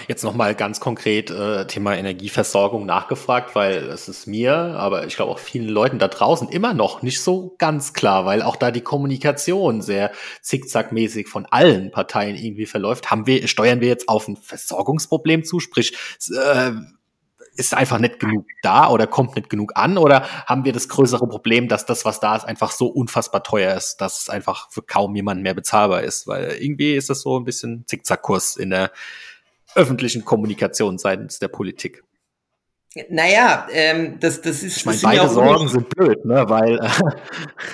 Jetzt 0.08 0.24
nochmal 0.24 0.54
ganz 0.54 0.80
konkret 0.80 1.30
äh, 1.30 1.66
Thema 1.66 1.96
Energieversorgung 1.96 2.86
nachgefragt, 2.86 3.54
weil 3.54 3.76
es 3.76 4.08
ist 4.08 4.26
mir, 4.26 4.54
aber 4.54 5.06
ich 5.06 5.16
glaube 5.16 5.32
auch 5.32 5.38
vielen 5.38 5.68
Leuten 5.68 5.98
da 5.98 6.08
draußen 6.08 6.48
immer 6.48 6.74
noch 6.74 7.02
nicht 7.02 7.20
so 7.20 7.54
ganz 7.58 7.92
klar, 7.92 8.24
weil 8.24 8.42
auch 8.42 8.56
da 8.56 8.70
die 8.70 8.80
Kommunikation 8.80 9.82
sehr 9.82 10.12
zickzackmäßig 10.42 11.28
von 11.28 11.46
allen 11.46 11.90
Parteien 11.90 12.36
irgendwie 12.36 12.66
verläuft. 12.66 13.10
Haben 13.10 13.26
wir, 13.26 13.46
steuern 13.48 13.80
wir 13.80 13.88
jetzt 13.88 14.08
auf 14.08 14.28
ein 14.28 14.36
Versorgungsproblem 14.36 15.44
zu, 15.44 15.60
sprich, 15.60 15.96
äh, 16.30 16.72
ist 17.56 17.74
einfach 17.74 17.98
nicht 17.98 18.20
genug 18.20 18.46
da 18.62 18.90
oder 18.90 19.06
kommt 19.06 19.36
nicht 19.36 19.48
genug 19.48 19.72
an? 19.76 19.98
Oder 19.98 20.22
haben 20.46 20.64
wir 20.64 20.72
das 20.72 20.88
größere 20.88 21.26
Problem, 21.26 21.68
dass 21.68 21.86
das, 21.86 22.04
was 22.04 22.20
da 22.20 22.36
ist, 22.36 22.44
einfach 22.44 22.70
so 22.70 22.86
unfassbar 22.86 23.42
teuer 23.42 23.74
ist, 23.74 23.96
dass 23.98 24.22
es 24.22 24.28
einfach 24.28 24.70
für 24.70 24.82
kaum 24.82 25.14
jemanden 25.16 25.42
mehr 25.42 25.54
bezahlbar 25.54 26.02
ist, 26.02 26.26
weil 26.26 26.56
irgendwie 26.60 26.94
ist 26.94 27.10
das 27.10 27.22
so 27.22 27.38
ein 27.38 27.44
bisschen 27.44 27.84
Zickzackkurs 27.86 28.56
in 28.56 28.70
der 28.70 28.90
öffentlichen 29.76 30.24
Kommunikation 30.24 30.98
seitens 30.98 31.38
der 31.38 31.48
Politik. 31.48 32.02
Naja, 33.10 33.68
ähm, 33.72 34.16
das, 34.20 34.40
das 34.40 34.62
ist. 34.62 34.78
Ich 34.78 34.86
meine, 34.86 34.98
beide 35.02 35.16
ja 35.16 35.28
Sorgen 35.28 35.68
sind 35.68 35.88
blöd, 35.90 36.24
ne? 36.24 36.44
Weil. 36.48 36.78
Äh 36.78 36.88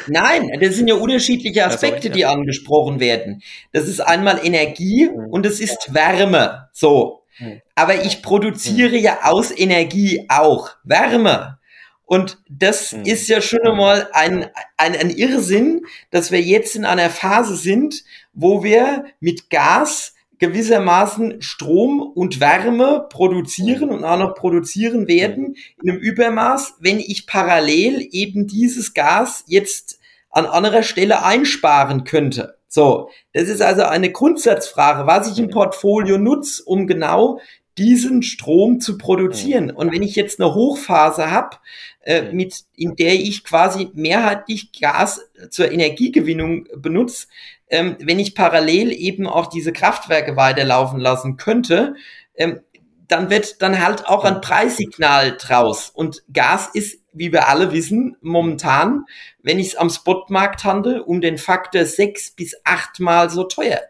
Nein, 0.08 0.50
das 0.60 0.74
sind 0.74 0.88
ja 0.88 0.96
unterschiedliche 0.96 1.64
Aspekte, 1.64 2.10
die 2.10 2.26
angesprochen 2.26 2.98
werden. 2.98 3.42
Das 3.72 3.86
ist 3.86 4.00
einmal 4.00 4.44
Energie 4.44 5.08
mhm. 5.08 5.26
und 5.30 5.46
es 5.46 5.60
ist 5.60 5.94
Wärme. 5.94 6.68
So. 6.72 7.22
Mhm. 7.38 7.60
Aber 7.76 8.04
ich 8.04 8.22
produziere 8.22 8.96
mhm. 8.96 9.04
ja 9.04 9.18
aus 9.22 9.56
Energie 9.56 10.26
auch 10.28 10.70
Wärme. 10.82 11.58
Und 12.04 12.38
das 12.50 12.92
ist 12.92 13.28
ja 13.28 13.40
schon 13.40 13.62
einmal 13.64 14.08
ein, 14.12 14.46
ein, 14.76 14.94
ein 14.96 15.08
Irrsinn, 15.08 15.86
dass 16.10 16.30
wir 16.30 16.42
jetzt 16.42 16.76
in 16.76 16.84
einer 16.84 17.08
Phase 17.08 17.56
sind, 17.56 18.02
wo 18.34 18.62
wir 18.62 19.06
mit 19.20 19.48
Gas 19.48 20.14
gewissermaßen 20.42 21.40
Strom 21.40 22.02
und 22.02 22.40
Wärme 22.40 23.06
produzieren 23.08 23.90
und 23.90 24.02
auch 24.02 24.18
noch 24.18 24.34
produzieren 24.34 25.06
werden 25.06 25.54
in 25.80 25.88
einem 25.88 26.00
Übermaß, 26.00 26.78
wenn 26.80 26.98
ich 26.98 27.28
parallel 27.28 28.08
eben 28.10 28.48
dieses 28.48 28.92
Gas 28.92 29.44
jetzt 29.46 30.00
an 30.30 30.46
anderer 30.46 30.82
Stelle 30.82 31.22
einsparen 31.22 32.02
könnte. 32.02 32.56
So, 32.66 33.08
das 33.32 33.48
ist 33.48 33.62
also 33.62 33.82
eine 33.82 34.10
Grundsatzfrage, 34.10 35.06
was 35.06 35.30
ich 35.30 35.38
im 35.38 35.48
Portfolio 35.48 36.18
nutze, 36.18 36.64
um 36.64 36.88
genau 36.88 37.38
diesen 37.78 38.24
Strom 38.24 38.80
zu 38.80 38.98
produzieren. 38.98 39.70
Und 39.70 39.92
wenn 39.92 40.02
ich 40.02 40.16
jetzt 40.16 40.40
eine 40.40 40.54
Hochphase 40.54 41.30
habe, 41.30 41.58
äh, 42.00 42.32
mit 42.32 42.64
in 42.74 42.96
der 42.96 43.14
ich 43.14 43.44
quasi 43.44 43.90
mehrheitlich 43.94 44.72
Gas 44.72 45.20
zur 45.50 45.70
Energiegewinnung 45.70 46.66
benutze, 46.76 47.26
ähm, 47.68 47.96
wenn 48.00 48.18
ich 48.18 48.34
parallel 48.34 48.92
eben 48.92 49.26
auch 49.26 49.46
diese 49.46 49.72
Kraftwerke 49.72 50.36
weiterlaufen 50.36 51.00
lassen 51.00 51.36
könnte, 51.36 51.94
ähm, 52.34 52.60
dann 53.08 53.30
wird 53.30 53.60
dann 53.60 53.84
halt 53.84 54.06
auch 54.06 54.24
ein 54.24 54.40
Preissignal 54.40 55.36
draus. 55.36 55.90
Und 55.90 56.22
Gas 56.32 56.70
ist, 56.72 57.00
wie 57.12 57.32
wir 57.32 57.48
alle 57.48 57.72
wissen, 57.72 58.16
momentan, 58.22 59.04
wenn 59.42 59.58
ich 59.58 59.68
es 59.68 59.76
am 59.76 59.90
Spotmarkt 59.90 60.64
handle, 60.64 61.04
um 61.04 61.20
den 61.20 61.36
Faktor 61.36 61.84
sechs 61.84 62.30
bis 62.30 62.56
achtmal 62.64 63.28
so 63.28 63.44
teuer. 63.44 63.80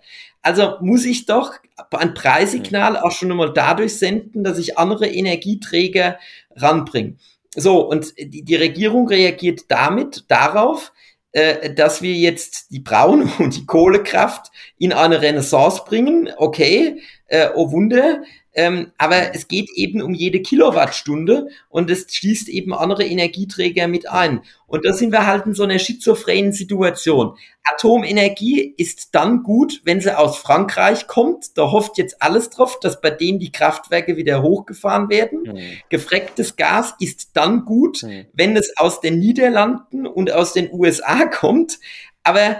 Also 0.42 0.76
muss 0.80 1.04
ich 1.04 1.26
doch 1.26 1.52
ein 1.92 2.14
Preissignal 2.14 2.96
auch 2.96 3.12
schon 3.12 3.30
einmal 3.30 3.52
dadurch 3.52 3.96
senden, 3.96 4.42
dass 4.42 4.58
ich 4.58 4.76
andere 4.76 5.06
Energieträger 5.06 6.18
ranbringe. 6.56 7.14
So, 7.54 7.86
und 7.86 8.14
die, 8.18 8.44
die 8.44 8.56
Regierung 8.56 9.06
reagiert 9.08 9.62
damit 9.68 10.24
darauf, 10.28 10.92
äh, 11.32 11.72
dass 11.74 12.02
wir 12.02 12.14
jetzt 12.14 12.70
die 12.70 12.80
Braun- 12.80 13.30
und 13.38 13.56
die 13.56 13.66
Kohlekraft 13.66 14.50
in 14.78 14.92
eine 14.92 15.20
Renaissance 15.22 15.82
bringen. 15.84 16.30
Okay, 16.36 17.02
äh, 17.26 17.48
oh 17.54 17.72
Wunder, 17.72 18.22
ähm, 18.54 18.92
aber 18.98 19.34
es 19.34 19.48
geht 19.48 19.70
eben 19.74 20.02
um 20.02 20.12
jede 20.12 20.42
Kilowattstunde 20.42 21.48
und 21.70 21.90
es 21.90 22.06
schließt 22.14 22.48
eben 22.48 22.74
andere 22.74 23.04
Energieträger 23.04 23.88
mit 23.88 24.08
ein. 24.08 24.42
Und 24.66 24.84
da 24.84 24.92
sind 24.92 25.12
wir 25.12 25.26
halt 25.26 25.46
in 25.46 25.54
so 25.54 25.62
einer 25.62 25.78
schizophrenen 25.78 26.52
Situation. 26.52 27.36
Atomenergie 27.64 28.74
ist 28.76 29.14
dann 29.14 29.42
gut, 29.42 29.80
wenn 29.84 30.00
sie 30.00 30.16
aus 30.16 30.36
Frankreich 30.38 31.06
kommt. 31.06 31.56
Da 31.56 31.70
hofft 31.70 31.96
jetzt 31.96 32.20
alles 32.20 32.50
drauf, 32.50 32.78
dass 32.80 33.00
bei 33.00 33.10
denen 33.10 33.38
die 33.38 33.52
Kraftwerke 33.52 34.16
wieder 34.16 34.42
hochgefahren 34.42 35.08
werden. 35.08 35.42
Mhm. 35.44 35.58
Gefrecktes 35.88 36.56
Gas 36.56 36.94
ist 37.00 37.30
dann 37.34 37.64
gut, 37.64 38.02
mhm. 38.02 38.26
wenn 38.34 38.56
es 38.56 38.76
aus 38.76 39.00
den 39.00 39.18
Niederlanden 39.18 40.06
und 40.06 40.30
aus 40.30 40.52
den 40.52 40.70
USA 40.72 41.24
kommt. 41.30 41.78
Aber 42.22 42.56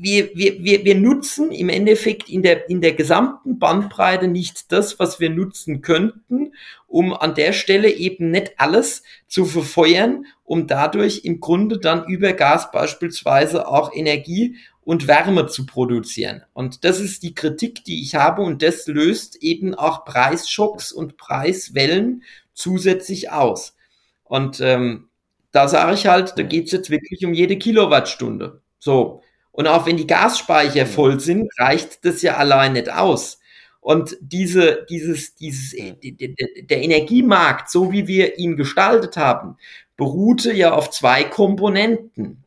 wir, 0.00 0.30
wir, 0.34 0.62
wir, 0.62 0.84
wir 0.84 0.94
nutzen 0.94 1.52
im 1.52 1.68
Endeffekt 1.68 2.28
in 2.28 2.42
der, 2.42 2.68
in 2.68 2.80
der 2.80 2.92
gesamten 2.92 3.58
Bandbreite 3.58 4.28
nicht 4.28 4.72
das, 4.72 4.98
was 4.98 5.20
wir 5.20 5.30
nutzen 5.30 5.82
könnten, 5.82 6.52
um 6.86 7.12
an 7.12 7.34
der 7.34 7.52
Stelle 7.52 7.90
eben 7.90 8.30
nicht 8.30 8.52
alles 8.58 9.02
zu 9.26 9.44
verfeuern, 9.44 10.26
um 10.44 10.66
dadurch 10.66 11.24
im 11.24 11.40
Grunde 11.40 11.78
dann 11.78 12.06
über 12.06 12.32
Gas 12.32 12.70
beispielsweise 12.70 13.68
auch 13.68 13.94
Energie 13.94 14.56
und 14.84 15.06
Wärme 15.06 15.46
zu 15.46 15.66
produzieren. 15.66 16.42
Und 16.54 16.84
das 16.84 16.98
ist 16.98 17.22
die 17.22 17.34
Kritik, 17.34 17.84
die 17.84 18.02
ich 18.02 18.14
habe 18.14 18.42
und 18.42 18.62
das 18.62 18.86
löst 18.86 19.36
eben 19.42 19.74
auch 19.74 20.06
Preisschocks 20.06 20.92
und 20.92 21.18
Preiswellen 21.18 22.22
zusätzlich 22.54 23.30
aus. 23.30 23.76
Und 24.24 24.60
ähm, 24.60 25.08
da 25.50 25.68
sage 25.68 25.94
ich 25.94 26.06
halt, 26.06 26.38
da 26.38 26.42
geht's 26.42 26.72
jetzt 26.72 26.90
wirklich 26.90 27.24
um 27.24 27.34
jede 27.34 27.58
Kilowattstunde. 27.58 28.62
So, 28.78 29.22
und 29.58 29.66
auch 29.66 29.86
wenn 29.86 29.96
die 29.96 30.06
Gasspeicher 30.06 30.84
mhm. 30.84 30.88
voll 30.88 31.18
sind, 31.18 31.50
reicht 31.58 32.04
das 32.04 32.22
ja 32.22 32.36
allein 32.36 32.74
nicht 32.74 32.92
aus. 32.92 33.40
Und 33.80 34.16
diese, 34.20 34.86
dieses, 34.88 35.34
dieses, 35.34 35.74
der 35.74 36.80
Energiemarkt, 36.80 37.68
so 37.68 37.90
wie 37.90 38.06
wir 38.06 38.38
ihn 38.38 38.56
gestaltet 38.56 39.16
haben, 39.16 39.56
beruhte 39.96 40.52
ja 40.52 40.74
auf 40.74 40.90
zwei 40.90 41.24
Komponenten. 41.24 42.44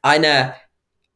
Einer, 0.00 0.54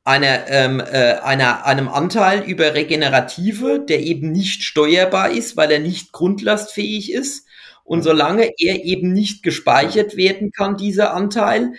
einer, 0.03 0.49
ähm, 0.49 0.81
äh, 0.81 1.21
einer, 1.23 1.67
einem 1.67 1.89
Anteil 1.89 2.43
über 2.43 2.75
Regenerative, 2.75 3.79
der 3.79 4.01
eben 4.01 4.33
nicht 4.33 4.65
steuerbar 4.65 5.31
ist, 5.31 5.57
weil 5.57 5.71
er 5.71 5.79
nicht 5.79 6.11
grundlastfähig 6.11 7.13
ist. 7.13 7.47
Und 7.85 8.01
mhm. 8.01 8.03
solange 8.03 8.51
er 8.59 8.85
eben 8.85 9.13
nicht 9.13 9.45
gespeichert 9.45 10.17
werden 10.17 10.51
kann, 10.51 10.77
dieser 10.77 11.15
Anteil, 11.15 11.75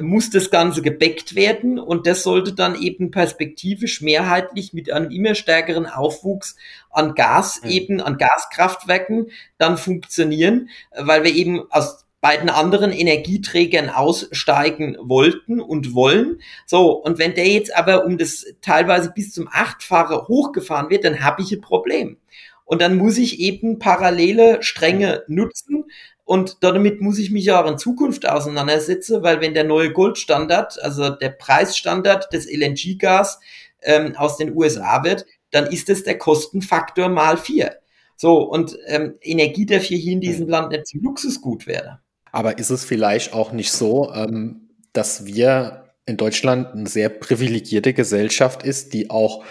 muss 0.00 0.30
das 0.30 0.50
Ganze 0.50 0.82
gebackt 0.82 1.34
werden 1.34 1.78
und 1.78 2.06
das 2.06 2.22
sollte 2.22 2.52
dann 2.52 2.80
eben 2.80 3.10
perspektivisch 3.10 4.02
mehrheitlich 4.02 4.72
mit 4.72 4.92
einem 4.92 5.10
immer 5.10 5.34
stärkeren 5.34 5.86
Aufwuchs 5.86 6.56
an 6.90 7.14
Gas 7.14 7.62
eben, 7.64 8.00
an 8.00 8.18
Gaskraftwerken 8.18 9.30
dann 9.56 9.78
funktionieren, 9.78 10.68
weil 10.96 11.24
wir 11.24 11.34
eben 11.34 11.62
aus 11.70 12.04
bei 12.20 12.36
den 12.36 12.50
anderen 12.50 12.92
Energieträgern 12.92 13.90
aussteigen 13.90 14.96
wollten 15.00 15.60
und 15.60 15.94
wollen. 15.94 16.40
So, 16.66 16.90
und 16.90 17.18
wenn 17.18 17.34
der 17.34 17.46
jetzt 17.46 17.74
aber 17.76 18.04
um 18.04 18.18
das 18.18 18.44
teilweise 18.60 19.12
bis 19.14 19.32
zum 19.32 19.48
Achtfache 19.50 20.26
hochgefahren 20.26 20.90
wird, 20.90 21.04
dann 21.04 21.22
habe 21.22 21.42
ich 21.42 21.52
ein 21.52 21.60
Problem. 21.60 22.16
Und 22.64 22.82
dann 22.82 22.96
muss 22.96 23.18
ich 23.18 23.38
eben 23.40 23.78
parallele 23.78 24.62
Stränge 24.62 25.22
nutzen. 25.28 25.84
Und 26.28 26.58
damit 26.60 27.00
muss 27.00 27.18
ich 27.18 27.30
mich 27.30 27.50
auch 27.52 27.66
in 27.66 27.78
Zukunft 27.78 28.28
auseinandersetzen, 28.28 29.22
weil 29.22 29.40
wenn 29.40 29.54
der 29.54 29.64
neue 29.64 29.94
Goldstandard, 29.94 30.78
also 30.82 31.08
der 31.08 31.30
Preisstandard 31.30 32.30
des 32.34 32.46
LNG-Gas 32.52 33.40
ähm, 33.80 34.14
aus 34.14 34.36
den 34.36 34.54
USA 34.54 35.04
wird, 35.04 35.24
dann 35.52 35.68
ist 35.68 35.88
es 35.88 36.04
der 36.04 36.18
Kostenfaktor 36.18 37.08
mal 37.08 37.38
vier. 37.38 37.78
So, 38.14 38.42
und 38.42 38.76
ähm, 38.88 39.14
Energie 39.22 39.64
darf 39.64 39.84
hier 39.84 40.12
in 40.12 40.20
diesem 40.20 40.44
hm. 40.44 40.50
Land 40.50 40.72
nicht 40.72 40.88
zum 40.88 41.00
Luxusgut 41.00 41.66
werden. 41.66 41.96
Aber 42.30 42.58
ist 42.58 42.68
es 42.68 42.84
vielleicht 42.84 43.32
auch 43.32 43.52
nicht 43.52 43.72
so, 43.72 44.12
ähm, 44.12 44.68
dass 44.92 45.24
wir 45.24 45.94
in 46.04 46.18
Deutschland 46.18 46.74
eine 46.74 46.90
sehr 46.90 47.08
privilegierte 47.08 47.94
Gesellschaft 47.94 48.64
ist, 48.64 48.92
die 48.92 49.08
auch, 49.08 49.46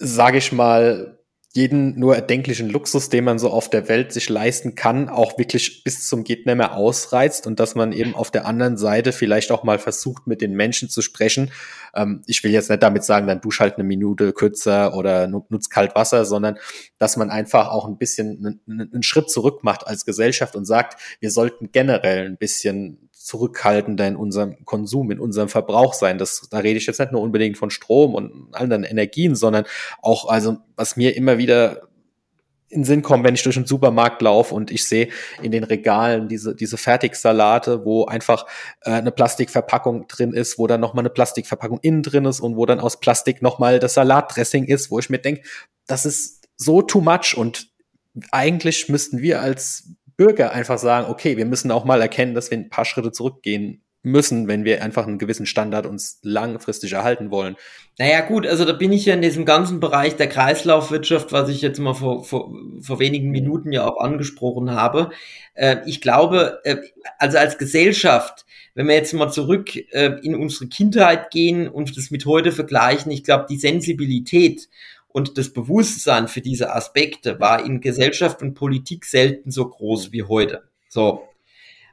sage 0.00 0.38
ich 0.38 0.50
mal, 0.50 1.17
jeden 1.54 1.98
nur 1.98 2.14
erdenklichen 2.14 2.68
Luxus, 2.68 3.08
den 3.08 3.24
man 3.24 3.38
so 3.38 3.50
auf 3.50 3.70
der 3.70 3.88
Welt 3.88 4.12
sich 4.12 4.28
leisten 4.28 4.74
kann, 4.74 5.08
auch 5.08 5.38
wirklich 5.38 5.82
bis 5.82 6.06
zum 6.06 6.22
geht 6.22 6.46
ausreizt 6.74 7.46
und 7.46 7.58
dass 7.58 7.74
man 7.74 7.92
eben 7.92 8.14
auf 8.14 8.30
der 8.30 8.46
anderen 8.46 8.76
Seite 8.76 9.12
vielleicht 9.12 9.50
auch 9.50 9.64
mal 9.64 9.78
versucht, 9.78 10.26
mit 10.26 10.42
den 10.42 10.52
Menschen 10.52 10.90
zu 10.90 11.00
sprechen. 11.00 11.50
Ähm, 11.94 12.22
ich 12.26 12.44
will 12.44 12.50
jetzt 12.50 12.68
nicht 12.68 12.82
damit 12.82 13.02
sagen, 13.02 13.26
dann 13.26 13.40
dusch 13.40 13.60
halt 13.60 13.74
eine 13.74 13.84
Minute 13.84 14.32
kürzer 14.32 14.94
oder 14.94 15.26
nutzt 15.26 15.70
kalt 15.70 15.94
Wasser, 15.94 16.26
sondern 16.26 16.58
dass 16.98 17.16
man 17.16 17.30
einfach 17.30 17.68
auch 17.68 17.86
ein 17.86 17.96
bisschen 17.96 18.60
einen, 18.66 18.90
einen 18.92 19.02
Schritt 19.02 19.30
zurück 19.30 19.64
macht 19.64 19.86
als 19.86 20.04
Gesellschaft 20.04 20.54
und 20.54 20.66
sagt, 20.66 21.00
wir 21.20 21.30
sollten 21.30 21.72
generell 21.72 22.26
ein 22.26 22.36
bisschen 22.36 23.07
zurückhaltender 23.28 24.08
in 24.08 24.16
unserem 24.16 24.64
Konsum, 24.64 25.10
in 25.10 25.20
unserem 25.20 25.50
Verbrauch 25.50 25.92
sein. 25.92 26.16
Das, 26.16 26.48
da 26.50 26.58
rede 26.58 26.78
ich 26.78 26.86
jetzt 26.86 26.98
nicht 26.98 27.12
nur 27.12 27.20
unbedingt 27.20 27.58
von 27.58 27.68
Strom 27.68 28.14
und 28.14 28.48
anderen 28.52 28.84
Energien, 28.84 29.34
sondern 29.34 29.66
auch, 30.00 30.30
also 30.30 30.56
was 30.76 30.96
mir 30.96 31.14
immer 31.14 31.36
wieder 31.36 31.82
in 32.70 32.84
Sinn 32.84 33.02
kommt, 33.02 33.24
wenn 33.24 33.34
ich 33.34 33.42
durch 33.42 33.56
den 33.56 33.66
Supermarkt 33.66 34.22
laufe 34.22 34.54
und 34.54 34.70
ich 34.70 34.86
sehe 34.86 35.08
in 35.42 35.52
den 35.52 35.64
Regalen 35.64 36.28
diese, 36.28 36.54
diese 36.54 36.78
Fertigsalate, 36.78 37.84
wo 37.84 38.06
einfach 38.06 38.46
äh, 38.82 38.92
eine 38.92 39.12
Plastikverpackung 39.12 40.06
drin 40.08 40.32
ist, 40.32 40.58
wo 40.58 40.66
dann 40.66 40.80
nochmal 40.80 41.02
eine 41.02 41.10
Plastikverpackung 41.10 41.80
innen 41.82 42.02
drin 42.02 42.24
ist 42.24 42.40
und 42.40 42.56
wo 42.56 42.64
dann 42.64 42.80
aus 42.80 42.98
Plastik 42.98 43.42
nochmal 43.42 43.78
das 43.78 43.94
Salatdressing 43.94 44.64
ist, 44.64 44.90
wo 44.90 44.98
ich 44.98 45.10
mir 45.10 45.18
denke, 45.18 45.42
das 45.86 46.06
ist 46.06 46.48
so 46.56 46.80
too 46.80 47.02
much 47.02 47.36
und 47.36 47.68
eigentlich 48.32 48.88
müssten 48.88 49.20
wir 49.20 49.42
als 49.42 49.90
Bürger 50.18 50.52
einfach 50.52 50.78
sagen, 50.78 51.06
okay, 51.08 51.36
wir 51.36 51.46
müssen 51.46 51.70
auch 51.70 51.84
mal 51.84 52.02
erkennen, 52.02 52.34
dass 52.34 52.50
wir 52.50 52.58
ein 52.58 52.68
paar 52.68 52.84
Schritte 52.84 53.12
zurückgehen 53.12 53.82
müssen, 54.02 54.48
wenn 54.48 54.64
wir 54.64 54.82
einfach 54.82 55.06
einen 55.06 55.18
gewissen 55.18 55.46
Standard 55.46 55.86
uns 55.86 56.18
langfristig 56.22 56.92
erhalten 56.92 57.30
wollen. 57.30 57.56
Naja 57.98 58.20
gut, 58.20 58.46
also 58.46 58.64
da 58.64 58.72
bin 58.72 58.92
ich 58.92 59.06
ja 59.06 59.14
in 59.14 59.22
diesem 59.22 59.44
ganzen 59.44 59.80
Bereich 59.80 60.16
der 60.16 60.28
Kreislaufwirtschaft, 60.28 61.32
was 61.32 61.48
ich 61.48 61.62
jetzt 61.62 61.78
mal 61.78 61.94
vor, 61.94 62.24
vor, 62.24 62.52
vor 62.80 62.98
wenigen 62.98 63.30
Minuten 63.30 63.72
ja 63.72 63.86
auch 63.86 64.00
angesprochen 64.00 64.72
habe. 64.72 65.10
Äh, 65.54 65.78
ich 65.86 66.00
glaube, 66.00 66.60
äh, 66.64 66.76
also 67.18 67.38
als 67.38 67.58
Gesellschaft, 67.58 68.44
wenn 68.74 68.86
wir 68.86 68.94
jetzt 68.94 69.14
mal 69.14 69.30
zurück 69.30 69.76
äh, 69.92 70.16
in 70.22 70.34
unsere 70.34 70.68
Kindheit 70.68 71.30
gehen 71.30 71.68
und 71.68 71.96
das 71.96 72.10
mit 72.10 72.26
heute 72.26 72.52
vergleichen, 72.52 73.12
ich 73.12 73.24
glaube, 73.24 73.46
die 73.48 73.58
Sensibilität 73.58 74.68
und 75.08 75.38
das 75.38 75.52
Bewusstsein 75.52 76.28
für 76.28 76.40
diese 76.40 76.74
Aspekte 76.74 77.40
war 77.40 77.64
in 77.64 77.80
Gesellschaft 77.80 78.42
und 78.42 78.54
Politik 78.54 79.04
selten 79.04 79.50
so 79.50 79.68
groß 79.68 80.12
wie 80.12 80.22
heute. 80.22 80.68
So. 80.88 81.26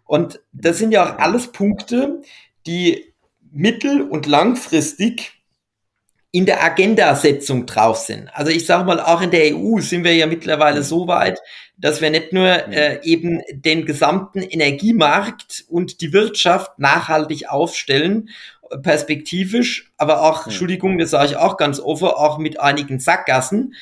Und 0.05 0.41
das 0.53 0.77
sind 0.77 0.91
ja 0.91 1.03
auch 1.05 1.17
alles 1.17 1.51
Punkte, 1.51 2.21
die 2.67 3.13
mittel- 3.51 4.01
und 4.01 4.25
langfristig 4.27 5.31
in 6.31 6.45
der 6.45 6.61
Agendasetzung 6.61 7.65
drauf 7.65 7.97
sind. 7.97 8.27
Also 8.33 8.51
ich 8.51 8.65
sage 8.65 8.83
mal, 8.83 8.99
auch 8.99 9.21
in 9.21 9.31
der 9.31 9.55
EU 9.55 9.79
sind 9.79 10.03
wir 10.03 10.13
ja 10.13 10.27
mittlerweile 10.27 10.83
so 10.83 11.07
weit, 11.07 11.39
dass 11.77 12.01
wir 12.01 12.09
nicht 12.09 12.33
nur 12.33 12.45
äh, 12.45 12.99
eben 13.03 13.41
den 13.51 13.85
gesamten 13.85 14.41
Energiemarkt 14.41 15.63
und 15.69 16.01
die 16.01 16.11
Wirtschaft 16.11 16.77
nachhaltig 16.77 17.49
aufstellen 17.49 18.29
perspektivisch, 18.81 19.91
aber 19.97 20.21
auch, 20.21 20.41
ja. 20.41 20.45
Entschuldigung, 20.45 20.97
das 20.97 21.11
sage 21.11 21.31
ich 21.31 21.37
auch 21.37 21.57
ganz 21.57 21.79
offen, 21.79 22.07
auch 22.07 22.37
mit 22.37 22.59
einigen 22.59 22.99
Sackgassen. 22.99 23.75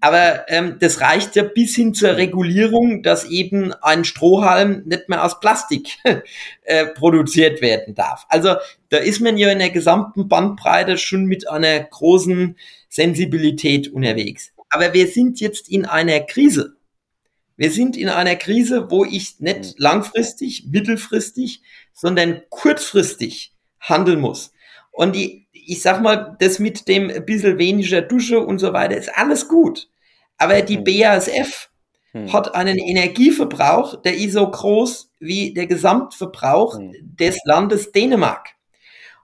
Aber 0.00 0.48
ähm, 0.48 0.76
das 0.80 1.00
reicht 1.00 1.36
ja 1.36 1.42
bis 1.42 1.74
hin 1.74 1.94
zur 1.94 2.16
Regulierung, 2.16 3.02
dass 3.02 3.24
eben 3.24 3.72
ein 3.82 4.04
Strohhalm 4.04 4.82
nicht 4.86 5.08
mehr 5.08 5.24
aus 5.24 5.40
Plastik 5.40 5.98
äh, 6.62 6.86
produziert 6.86 7.60
werden 7.60 7.94
darf. 7.94 8.26
Also 8.28 8.54
da 8.88 8.98
ist 8.98 9.20
man 9.20 9.36
ja 9.36 9.50
in 9.50 9.58
der 9.58 9.70
gesamten 9.70 10.28
Bandbreite 10.28 10.98
schon 10.98 11.24
mit 11.24 11.48
einer 11.48 11.80
großen 11.80 12.56
Sensibilität 12.88 13.88
unterwegs. 13.88 14.52
Aber 14.70 14.92
wir 14.94 15.06
sind 15.06 15.40
jetzt 15.40 15.68
in 15.68 15.84
einer 15.86 16.20
Krise. 16.20 16.76
Wir 17.56 17.72
sind 17.72 17.96
in 17.96 18.08
einer 18.08 18.36
Krise, 18.36 18.90
wo 18.90 19.04
ich 19.04 19.40
nicht 19.40 19.74
langfristig, 19.78 20.66
mittelfristig, 20.70 21.62
sondern 21.92 22.42
kurzfristig 22.50 23.52
handeln 23.80 24.20
muss. 24.20 24.52
Und 24.90 25.14
die, 25.14 25.46
ich 25.52 25.82
sag 25.82 26.00
mal, 26.02 26.36
das 26.40 26.58
mit 26.58 26.88
dem 26.88 27.10
ein 27.10 27.24
bisschen 27.24 27.58
weniger 27.58 28.02
Dusche 28.02 28.40
und 28.40 28.58
so 28.58 28.72
weiter 28.72 28.96
ist 28.96 29.16
alles 29.16 29.48
gut. 29.48 29.88
Aber 30.36 30.60
die 30.62 30.76
hm. 30.76 30.84
BASF 30.84 31.70
hm. 32.12 32.32
hat 32.32 32.54
einen 32.54 32.78
Energieverbrauch, 32.78 34.02
der 34.02 34.16
ist 34.16 34.32
so 34.32 34.50
groß 34.50 35.10
wie 35.20 35.52
der 35.52 35.66
Gesamtverbrauch 35.66 36.78
hm. 36.78 36.92
des 37.18 37.38
Landes 37.44 37.92
Dänemark. 37.92 38.48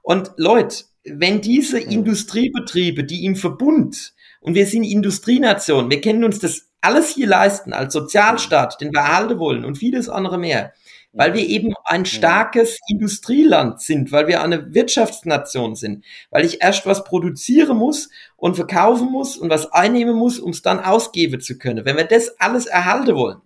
Und 0.03 0.33
Leute, 0.37 0.85
wenn 1.05 1.41
diese 1.41 1.81
hm. 1.81 1.91
Industriebetriebe, 1.91 3.05
die 3.05 3.25
im 3.25 3.37
Verbund, 3.37 4.15
und 4.41 4.55
wir 4.55 4.67
sind 4.67 4.85
Industrienation, 4.85 5.91
wir 5.91 6.03
können 6.03 6.23
uns 6.23 6.39
das 6.39 6.69
alles 6.83 7.09
hier 7.09 7.27
leisten 7.27 7.73
als 7.73 7.95
Sozialstaat, 7.95 8.79
den 8.81 8.93
wir 8.93 9.01
erhalten 9.01 9.39
wollen 9.39 9.65
und 9.65 9.79
vieles 9.79 10.11
andere 10.11 10.37
mehr, 10.37 10.75
weil 11.15 11.33
wir 11.33 11.47
eben 11.47 11.75
ein 11.85 12.05
starkes 12.05 12.79
Industrieland 12.89 13.81
sind, 13.81 14.11
weil 14.13 14.27
wir 14.27 14.43
eine 14.43 14.75
Wirtschaftsnation 14.75 15.77
sind, 15.77 16.05
weil 16.31 16.45
ich 16.45 16.61
erst 16.61 16.87
was 16.87 17.05
produzieren 17.05 17.79
muss 17.79 18.11
und 18.37 18.57
verkaufen 18.57 19.11
muss 19.11 19.37
und 19.37 19.49
was 19.49 19.73
einnehmen 19.73 20.17
muss, 20.17 20.41
um 20.41 20.51
es 20.51 20.63
dann 20.63 20.81
ausgeben 20.81 21.41
zu 21.41 21.57
können. 21.57 21.85
Wenn 21.85 21.97
wir 21.97 22.05
das 22.05 22.41
alles 22.41 22.67
erhalten 22.67 23.15
wollen, 23.15 23.39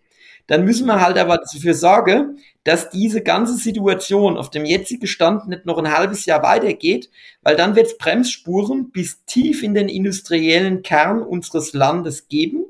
dann 0.47 0.65
müssen 0.65 0.87
wir 0.87 1.01
halt 1.01 1.19
aber 1.19 1.37
dafür 1.37 1.75
sorgen, 1.75 2.39
dass 2.65 2.89
diese 2.89 3.23
ganze 3.23 3.55
Situation 3.55 4.39
auf 4.39 4.49
dem 4.49 4.65
jetzigen 4.65 5.07
Stand 5.07 5.47
nicht 5.49 5.67
noch 5.67 5.77
ein 5.77 5.95
halbes 5.95 6.25
Jahr 6.25 6.43
weitergeht, 6.43 7.11
weil 7.43 7.55
dann 7.55 7.77
wird 7.77 7.89
es 7.89 7.99
Bremsspuren 7.99 8.91
bis 8.91 9.25
tief 9.27 9.63
in 9.63 9.75
den 9.75 9.91
industriellen 9.91 10.83
Kern 10.83 11.23
unseres 11.23 11.75
Landes 11.75 12.29
geben. 12.29 12.65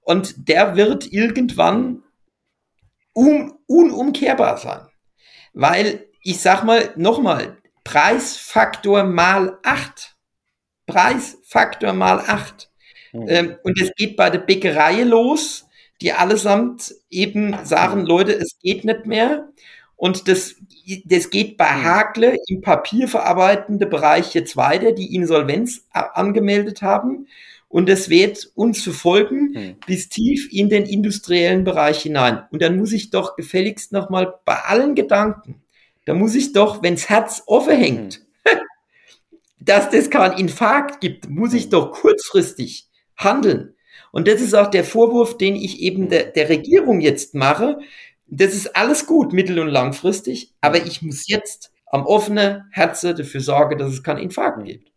Und 0.00 0.48
der 0.48 0.74
wird 0.76 1.12
irgendwann 1.12 2.01
un 3.14 3.52
unumkehrbar 3.66 4.58
sein. 4.58 4.80
Weil, 5.52 6.06
ich 6.22 6.40
sag 6.40 6.64
mal, 6.64 6.92
nochmal, 6.96 7.58
Preisfaktor 7.84 9.04
mal 9.04 9.58
acht, 9.62 10.16
Preisfaktor 10.86 11.92
mal 11.92 12.20
acht. 12.20 12.70
Mhm. 13.12 13.28
Ähm, 13.28 13.56
und 13.62 13.80
es 13.80 13.92
geht 13.96 14.16
bei 14.16 14.30
der 14.30 14.38
Bäckerei 14.38 15.02
los, 15.02 15.66
die 16.00 16.12
allesamt 16.12 16.94
eben 17.10 17.56
sagen, 17.64 18.00
mhm. 18.02 18.06
Leute, 18.06 18.32
es 18.32 18.58
geht 18.60 18.84
nicht 18.84 19.06
mehr. 19.06 19.48
Und 20.02 20.26
das, 20.26 20.56
das 21.04 21.30
geht 21.30 21.56
bei 21.56 21.74
hm. 21.74 21.84
Hakle 21.84 22.36
im 22.48 22.60
papierverarbeitenden 22.60 23.88
Bereich 23.88 24.34
jetzt 24.34 24.56
weiter, 24.56 24.90
die 24.90 25.14
Insolvenz 25.14 25.86
angemeldet 25.92 26.82
haben. 26.82 27.28
Und 27.72 27.88
es 27.88 28.10
wird 28.10 28.52
uns 28.54 28.82
verfolgen 28.82 29.54
hm. 29.54 29.76
bis 29.86 30.10
tief 30.10 30.52
in 30.52 30.68
den 30.68 30.84
industriellen 30.84 31.64
Bereich 31.64 32.02
hinein. 32.02 32.42
Und 32.50 32.60
dann 32.60 32.76
muss 32.76 32.92
ich 32.92 33.08
doch 33.08 33.34
gefälligst 33.34 33.92
nochmal 33.92 34.34
bei 34.44 34.56
allen 34.56 34.94
Gedanken, 34.94 35.62
da 36.04 36.12
muss 36.12 36.34
ich 36.34 36.52
doch, 36.52 36.82
wenns 36.82 37.08
Herz 37.08 37.42
offen 37.46 37.78
hängt, 37.78 38.20
hm. 38.44 38.58
dass 39.58 39.88
das 39.88 40.10
keinen 40.10 40.36
Infarkt 40.36 41.00
gibt, 41.00 41.30
muss 41.30 41.54
ich 41.54 41.64
hm. 41.64 41.70
doch 41.70 41.92
kurzfristig 41.92 42.88
handeln. 43.16 43.74
Und 44.10 44.28
das 44.28 44.42
ist 44.42 44.52
auch 44.52 44.68
der 44.68 44.84
Vorwurf, 44.84 45.38
den 45.38 45.56
ich 45.56 45.80
eben 45.80 46.02
hm. 46.02 46.08
der, 46.10 46.24
der 46.24 46.50
Regierung 46.50 47.00
jetzt 47.00 47.34
mache. 47.34 47.78
Das 48.26 48.52
ist 48.52 48.76
alles 48.76 49.06
gut, 49.06 49.32
mittel- 49.32 49.58
und 49.58 49.68
langfristig, 49.68 50.52
aber 50.60 50.78
hm. 50.78 50.86
ich 50.86 51.00
muss 51.00 51.26
jetzt 51.26 51.72
am 51.86 52.04
offenen 52.04 52.64
Herzen 52.70 53.16
dafür 53.16 53.40
sorgen, 53.40 53.78
dass 53.78 53.94
es 53.94 54.02
keinen 54.02 54.18
Infarkt 54.18 54.62
gibt. 54.62 54.91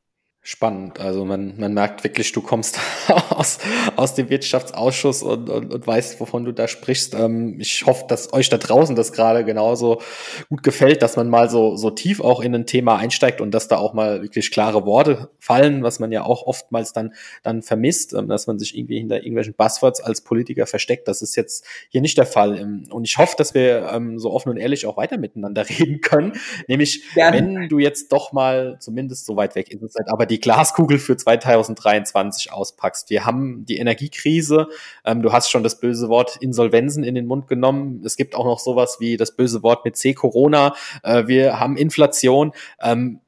Spannend. 0.48 1.00
Also 1.00 1.26
man, 1.26 1.56
man 1.58 1.74
merkt 1.74 2.04
wirklich, 2.04 2.32
du 2.32 2.40
kommst 2.40 2.78
aus, 3.32 3.58
aus 3.96 4.14
dem 4.14 4.30
Wirtschaftsausschuss 4.30 5.24
und, 5.24 5.50
und, 5.50 5.74
und 5.74 5.88
weißt, 5.88 6.20
wovon 6.20 6.46
du 6.46 6.52
da 6.52 6.68
sprichst. 6.68 7.16
Ähm, 7.16 7.60
ich 7.60 7.84
hoffe, 7.88 8.06
dass 8.08 8.32
euch 8.32 8.48
da 8.50 8.60
draußen 8.60 8.96
das 8.96 9.12
gerade 9.12 9.44
genauso 9.44 10.04
gut 10.48 10.62
gefällt, 10.62 11.02
dass 11.02 11.16
man 11.16 11.32
mal 11.32 11.50
so, 11.50 11.76
so 11.78 11.90
tief 11.90 12.22
auch 12.22 12.42
in 12.42 12.54
ein 12.54 12.68
Thema 12.68 12.98
einsteigt 12.98 13.42
und 13.42 13.56
dass 13.56 13.70
da 13.70 13.78
auch 13.78 13.96
mal 13.96 14.22
wirklich 14.22 14.52
klare 14.52 14.86
Worte 14.86 15.32
fallen, 15.40 15.82
was 15.82 15.98
man 15.98 16.12
ja 16.12 16.24
auch 16.24 16.46
oftmals 16.46 16.94
dann, 16.94 17.16
dann 17.42 17.64
vermisst, 17.64 18.14
ähm, 18.14 18.28
dass 18.28 18.46
man 18.46 18.60
sich 18.60 18.78
irgendwie 18.78 19.00
hinter 19.00 19.18
irgendwelchen 19.18 19.56
Buzzwords 19.56 20.00
als 20.00 20.22
Politiker 20.22 20.68
versteckt. 20.68 21.08
Das 21.08 21.24
ist 21.24 21.36
jetzt 21.36 21.66
hier 21.90 22.02
nicht 22.02 22.20
der 22.20 22.28
Fall. 22.28 22.56
Ähm, 22.60 22.84
und 22.92 23.06
ich 23.06 23.18
hoffe, 23.18 23.34
dass 23.36 23.56
wir 23.56 23.90
ähm, 23.92 24.20
so 24.20 24.32
offen 24.32 24.50
und 24.50 24.58
ehrlich 24.58 24.86
auch 24.86 24.96
weiter 24.96 25.18
miteinander 25.18 25.68
reden 25.70 26.02
können. 26.02 26.34
Nämlich, 26.68 27.04
Gerne. 27.16 27.38
wenn 27.38 27.68
du 27.68 27.80
jetzt 27.80 28.12
doch 28.12 28.32
mal, 28.32 28.78
zumindest 28.80 29.26
so 29.26 29.36
weit 29.36 29.56
weg 29.56 29.72
ist 29.72 29.96
aber 30.08 30.28
die 30.28 30.35
die 30.36 30.42
Glaskugel 30.42 31.00
für 31.00 31.16
2023 31.16 32.52
auspackst. 32.52 33.10
Wir 33.10 33.26
haben 33.26 33.66
die 33.66 33.78
Energiekrise. 33.78 34.68
Ähm, 35.06 35.22
du 35.22 35.32
hast 35.32 35.50
schon 35.50 35.64
das 35.64 35.80
böse 35.80 36.10
Wort 36.10 36.36
Insolvenzen 36.36 37.06
in 37.06 37.16
den 37.16 37.26
Mund 37.26 37.48
genommen. 37.48 38.02
Es 38.04 38.18
gibt 38.18 38.36
auch 38.36 38.44
noch 38.44 38.60
sowas 38.60 38.98
wie 39.00 39.16
das 39.16 39.36
böse 39.36 39.64
Wort 39.64 39.86
mit 39.86 39.96
C 39.96 40.14
Corona. 40.14 40.76
Äh, 41.04 41.28
wir 41.28 41.58
haben 41.58 41.78
Inflation. 41.78 42.52
Ähm, 42.82 43.22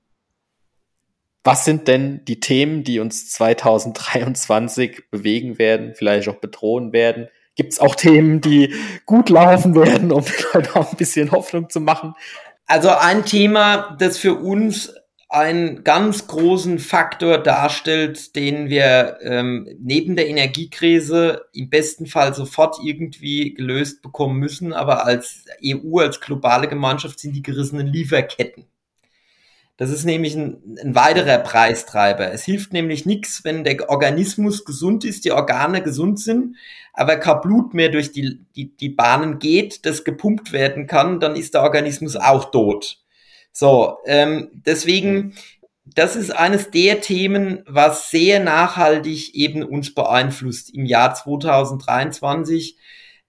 was 1.45 1.63
sind 1.63 1.87
denn 1.87 2.25
die 2.25 2.41
Themen, 2.41 2.83
die 2.83 2.99
uns 2.99 3.29
2023 3.29 5.09
bewegen 5.09 5.57
werden, 5.57 5.93
vielleicht 5.95 6.27
auch 6.27 6.35
bedrohen 6.35 6.91
werden? 6.91 7.29
Gibt 7.55 7.71
es 7.71 7.79
auch 7.79 7.95
Themen, 7.95 8.41
die 8.41 8.75
gut 9.05 9.29
laufen 9.29 9.75
werden, 9.75 10.11
um 10.11 10.25
Leuten 10.53 10.77
auch 10.77 10.91
ein 10.91 10.97
bisschen 10.97 11.31
Hoffnung 11.31 11.69
zu 11.69 11.79
machen? 11.79 12.15
Also 12.65 12.89
ein 12.89 13.23
Thema, 13.23 13.95
das 13.97 14.17
für 14.17 14.33
uns 14.33 14.93
einen 15.29 15.83
ganz 15.83 16.27
großen 16.27 16.79
Faktor 16.79 17.37
darstellt, 17.37 18.35
den 18.35 18.69
wir 18.69 19.17
ähm, 19.21 19.67
neben 19.79 20.15
der 20.15 20.29
Energiekrise 20.29 21.45
im 21.53 21.69
besten 21.69 22.05
Fall 22.05 22.33
sofort 22.33 22.77
irgendwie 22.81 23.53
gelöst 23.53 24.01
bekommen 24.01 24.39
müssen. 24.39 24.71
Aber 24.71 25.05
als 25.05 25.45
EU, 25.63 25.99
als 25.99 26.21
globale 26.21 26.67
Gemeinschaft 26.67 27.19
sind 27.19 27.35
die 27.35 27.41
gerissenen 27.41 27.87
Lieferketten. 27.87 28.65
Das 29.75 29.91
ist 29.91 30.05
nämlich 30.05 30.35
ein, 30.35 30.77
ein 30.81 30.95
weiterer 30.95 31.37
Preistreiber. 31.39 32.31
Es 32.31 32.43
hilft 32.43 32.73
nämlich 32.73 33.05
nichts, 33.05 33.43
wenn 33.43 33.63
der 33.63 33.89
Organismus 33.89 34.65
gesund 34.65 35.05
ist, 35.05 35.23
die 35.23 35.31
Organe 35.31 35.83
gesund 35.83 36.19
sind, 36.19 36.55
aber 36.93 37.17
kein 37.17 37.41
Blut 37.41 37.75
mehr 37.75 37.89
durch 37.89 38.11
die, 38.11 38.39
die, 38.55 38.75
die 38.75 38.89
Bahnen 38.89 39.37
geht, 39.37 39.85
das 39.85 40.03
gepumpt 40.03 40.51
werden 40.51 40.87
kann, 40.87 41.19
dann 41.19 41.35
ist 41.35 41.53
der 41.53 41.61
Organismus 41.61 42.15
auch 42.15 42.49
tot. 42.49 42.97
So, 43.59 43.97
ähm, 44.05 44.51
deswegen, 44.53 45.15
mhm. 45.15 45.33
das 45.83 46.15
ist 46.15 46.29
eines 46.29 46.69
der 46.69 47.01
Themen, 47.01 47.63
was 47.65 48.11
sehr 48.11 48.39
nachhaltig 48.39 49.33
eben 49.33 49.63
uns 49.63 49.95
beeinflusst 49.95 50.71
im 50.75 50.85
Jahr 50.85 51.15
2023. 51.15 52.77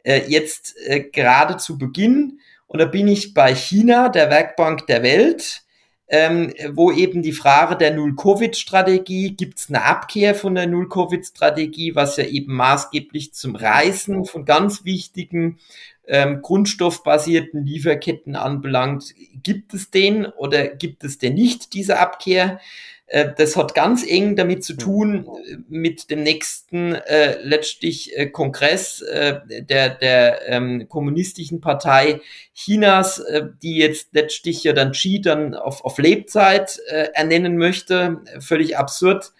Äh, 0.03 0.24
jetzt 0.29 0.76
äh, 0.85 1.01
gerade 1.01 1.57
zu 1.57 1.79
Beginn, 1.79 2.41
und 2.66 2.79
da 2.79 2.85
bin 2.85 3.09
ich 3.09 3.33
bei 3.33 3.55
China, 3.55 4.11
der 4.11 4.29
Werkbank 4.29 4.87
der 4.87 5.03
Welt, 5.03 5.62
ähm, 6.09 6.53
wo 6.72 6.93
eben 6.93 7.22
die 7.22 7.33
Frage 7.33 7.76
der 7.76 7.95
Null-Covid-Strategie, 7.95 9.35
gibt 9.35 9.59
es 9.59 9.70
eine 9.70 9.83
Abkehr 9.83 10.35
von 10.35 10.55
der 10.55 10.66
Null-Covid-Strategie, 10.66 11.95
was 11.95 12.18
ja 12.18 12.24
eben 12.24 12.53
maßgeblich 12.53 13.33
zum 13.33 13.57
Reißen 13.57 14.26
von 14.26 14.45
ganz 14.45 14.85
wichtigen 14.85 15.59
ähm, 16.09 16.43
grundstoffbasierten 16.43 17.65
Lieferketten 17.65 18.35
anbelangt, 18.35 19.15
gibt 19.43 19.75
es 19.75 19.91
den 19.91 20.27
oder 20.27 20.67
gibt 20.69 21.05
es 21.05 21.19
denn 21.19 21.35
nicht 21.35 21.75
diese 21.75 21.99
Abkehr? 21.99 22.59
Äh, 23.09 23.33
das 23.37 23.57
hat 23.57 23.75
ganz 23.75 24.07
eng 24.07 24.37
damit 24.37 24.65
zu 24.65 24.75
tun 24.75 25.27
äh, 25.27 25.57
mit 25.69 26.11
dem 26.11 26.23
nächsten 26.23 26.95
äh, 26.95 27.39
letztlich 27.43 28.17
äh, 28.17 28.27
Kongress 28.27 29.03
äh, 29.03 29.41
der, 29.49 29.91
der 29.91 30.49
ähm, 30.49 30.89
kommunistischen 30.89 31.61
Partei 31.61 32.21
Chinas, 32.55 33.19
äh, 33.19 33.45
die 33.63 33.77
jetzt 33.77 34.09
letztlich 34.13 34.63
ja 34.65 34.73
dann 34.73 34.93
Xi 34.93 35.21
dann 35.21 35.55
auf, 35.55 35.85
auf 35.85 35.99
Lebzeit 35.99 36.79
äh, 36.89 37.09
ernennen 37.15 37.57
möchte. 37.57 38.23
Völlig 38.41 38.77
absurd. 38.77 39.33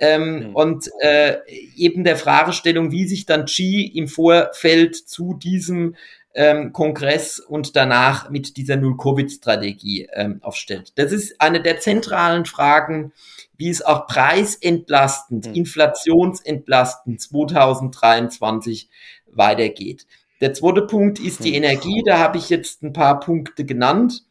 Ähm, 0.00 0.48
mhm. 0.48 0.56
Und 0.56 0.90
äh, 1.02 1.36
eben 1.76 2.04
der 2.04 2.16
Fragestellung, 2.16 2.90
wie 2.90 3.06
sich 3.06 3.26
dann 3.26 3.44
Xi 3.44 3.92
im 3.94 4.08
Vorfeld 4.08 4.96
zu 4.96 5.34
diesem 5.34 5.94
ähm, 6.34 6.72
Kongress 6.72 7.38
und 7.38 7.76
danach 7.76 8.30
mit 8.30 8.56
dieser 8.56 8.76
Null-Covid-Strategie 8.76 10.08
ähm, 10.14 10.38
aufstellt. 10.42 10.92
Das 10.96 11.12
ist 11.12 11.40
eine 11.40 11.60
der 11.60 11.80
zentralen 11.80 12.46
Fragen, 12.46 13.12
wie 13.56 13.68
es 13.68 13.82
auch 13.82 14.06
preisentlastend, 14.06 15.48
mhm. 15.48 15.54
inflationsentlastend 15.54 17.20
2023 17.20 18.88
weitergeht. 19.26 20.06
Der 20.40 20.54
zweite 20.54 20.82
Punkt 20.82 21.18
ist 21.18 21.44
die 21.44 21.50
mhm. 21.50 21.64
Energie, 21.64 22.02
da 22.06 22.18
habe 22.18 22.38
ich 22.38 22.48
jetzt 22.48 22.82
ein 22.82 22.92
paar 22.92 23.20
Punkte 23.20 23.64
genannt. 23.64 24.24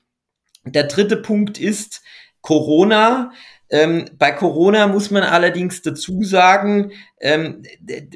Der 0.66 0.86
dritte 0.86 1.18
Punkt 1.18 1.60
ist 1.60 2.02
Corona. 2.42 3.32
Ähm, 3.72 4.06
bei 4.18 4.32
Corona 4.32 4.88
muss 4.88 5.12
man 5.12 5.22
allerdings 5.22 5.84
dazu 5.84 6.24
sagen, 6.24 6.92
ähm, 7.22 7.62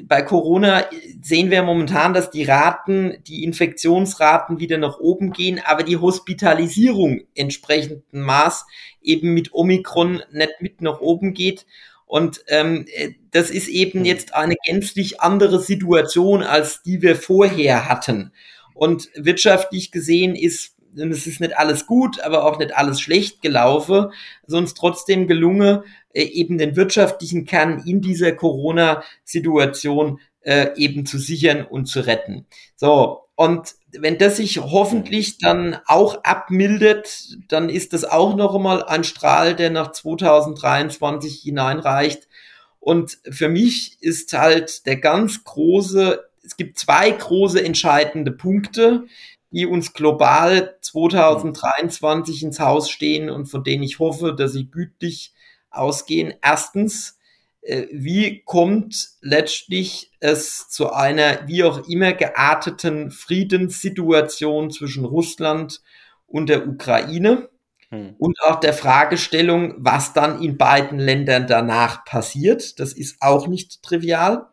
bei 0.04 0.22
Corona 0.22 0.84
sehen 1.22 1.50
wir 1.50 1.62
momentan, 1.62 2.12
dass 2.12 2.30
die 2.30 2.42
Raten, 2.42 3.18
die 3.28 3.44
Infektionsraten 3.44 4.58
wieder 4.58 4.78
nach 4.78 4.98
oben 4.98 5.32
gehen, 5.32 5.60
aber 5.64 5.84
die 5.84 5.96
Hospitalisierung 5.96 7.22
entsprechenden 7.36 8.20
Maß 8.20 8.66
eben 9.00 9.32
mit 9.32 9.54
Omikron 9.54 10.22
nicht 10.32 10.54
mit 10.60 10.80
nach 10.80 11.00
oben 11.00 11.34
geht. 11.34 11.66
Und 12.06 12.44
ähm, 12.48 12.86
das 13.30 13.50
ist 13.50 13.68
eben 13.68 14.00
hm. 14.00 14.04
jetzt 14.04 14.34
eine 14.34 14.56
gänzlich 14.66 15.20
andere 15.20 15.60
Situation, 15.60 16.42
als 16.42 16.82
die 16.82 17.00
wir 17.00 17.14
vorher 17.14 17.88
hatten. 17.88 18.32
Und 18.74 19.08
wirtschaftlich 19.14 19.92
gesehen 19.92 20.34
ist 20.34 20.73
es 20.96 21.26
ist 21.26 21.40
nicht 21.40 21.56
alles 21.56 21.86
gut, 21.86 22.20
aber 22.20 22.44
auch 22.44 22.58
nicht 22.58 22.76
alles 22.76 23.00
schlecht 23.00 23.42
gelaufen, 23.42 24.12
sonst 24.46 24.74
trotzdem 24.74 25.26
gelungen, 25.26 25.82
äh, 26.12 26.22
eben 26.22 26.58
den 26.58 26.76
wirtschaftlichen 26.76 27.44
Kern 27.44 27.82
in 27.84 28.00
dieser 28.00 28.32
Corona-Situation 28.32 30.20
äh, 30.40 30.70
eben 30.76 31.06
zu 31.06 31.18
sichern 31.18 31.64
und 31.64 31.86
zu 31.86 32.00
retten. 32.00 32.46
So, 32.76 33.24
und 33.36 33.74
wenn 33.92 34.18
das 34.18 34.36
sich 34.36 34.58
hoffentlich 34.58 35.38
dann 35.38 35.78
auch 35.86 36.22
abmildert, 36.22 37.36
dann 37.48 37.68
ist 37.68 37.92
das 37.92 38.04
auch 38.04 38.36
noch 38.36 38.54
einmal 38.54 38.84
ein 38.84 39.04
Strahl, 39.04 39.56
der 39.56 39.70
nach 39.70 39.92
2023 39.92 41.40
hineinreicht. 41.42 42.28
Und 42.78 43.18
für 43.28 43.48
mich 43.48 43.96
ist 44.02 44.32
halt 44.34 44.86
der 44.86 44.96
ganz 44.96 45.42
große, 45.42 46.22
es 46.44 46.56
gibt 46.56 46.78
zwei 46.78 47.10
große 47.10 47.64
entscheidende 47.64 48.30
Punkte, 48.30 49.04
die 49.54 49.66
uns 49.66 49.92
global 49.92 50.76
2023 50.80 52.42
ins 52.42 52.58
Haus 52.58 52.90
stehen 52.90 53.30
und 53.30 53.46
von 53.46 53.62
denen 53.62 53.84
ich 53.84 54.00
hoffe, 54.00 54.34
dass 54.34 54.52
sie 54.52 54.68
gütlich 54.68 55.32
ausgehen. 55.70 56.34
Erstens, 56.42 57.18
äh, 57.62 57.86
wie 57.92 58.42
kommt 58.44 59.10
letztlich 59.20 60.10
es 60.18 60.68
zu 60.68 60.92
einer 60.92 61.46
wie 61.46 61.62
auch 61.62 61.86
immer 61.86 62.12
gearteten 62.14 63.12
Friedenssituation 63.12 64.72
zwischen 64.72 65.04
Russland 65.04 65.82
und 66.26 66.48
der 66.48 66.66
Ukraine? 66.66 67.48
Hm. 67.90 68.16
Und 68.18 68.36
auch 68.42 68.58
der 68.58 68.72
Fragestellung, 68.72 69.74
was 69.78 70.12
dann 70.14 70.42
in 70.42 70.58
beiden 70.58 70.98
Ländern 70.98 71.46
danach 71.46 72.04
passiert. 72.04 72.80
Das 72.80 72.92
ist 72.92 73.18
auch 73.20 73.46
nicht 73.46 73.84
trivial. 73.84 74.48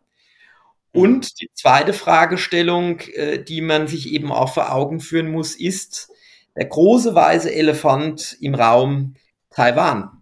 Und 0.93 1.39
die 1.41 1.49
zweite 1.53 1.93
Fragestellung, 1.93 2.99
äh, 3.13 3.41
die 3.43 3.61
man 3.61 3.87
sich 3.87 4.11
eben 4.11 4.31
auch 4.31 4.53
vor 4.53 4.73
Augen 4.73 4.99
führen 4.99 5.31
muss, 5.31 5.55
ist 5.55 6.09
der 6.55 6.65
große 6.65 7.15
weiße 7.15 7.53
Elefant 7.53 8.37
im 8.41 8.55
Raum 8.55 9.15
Taiwan. 9.49 10.21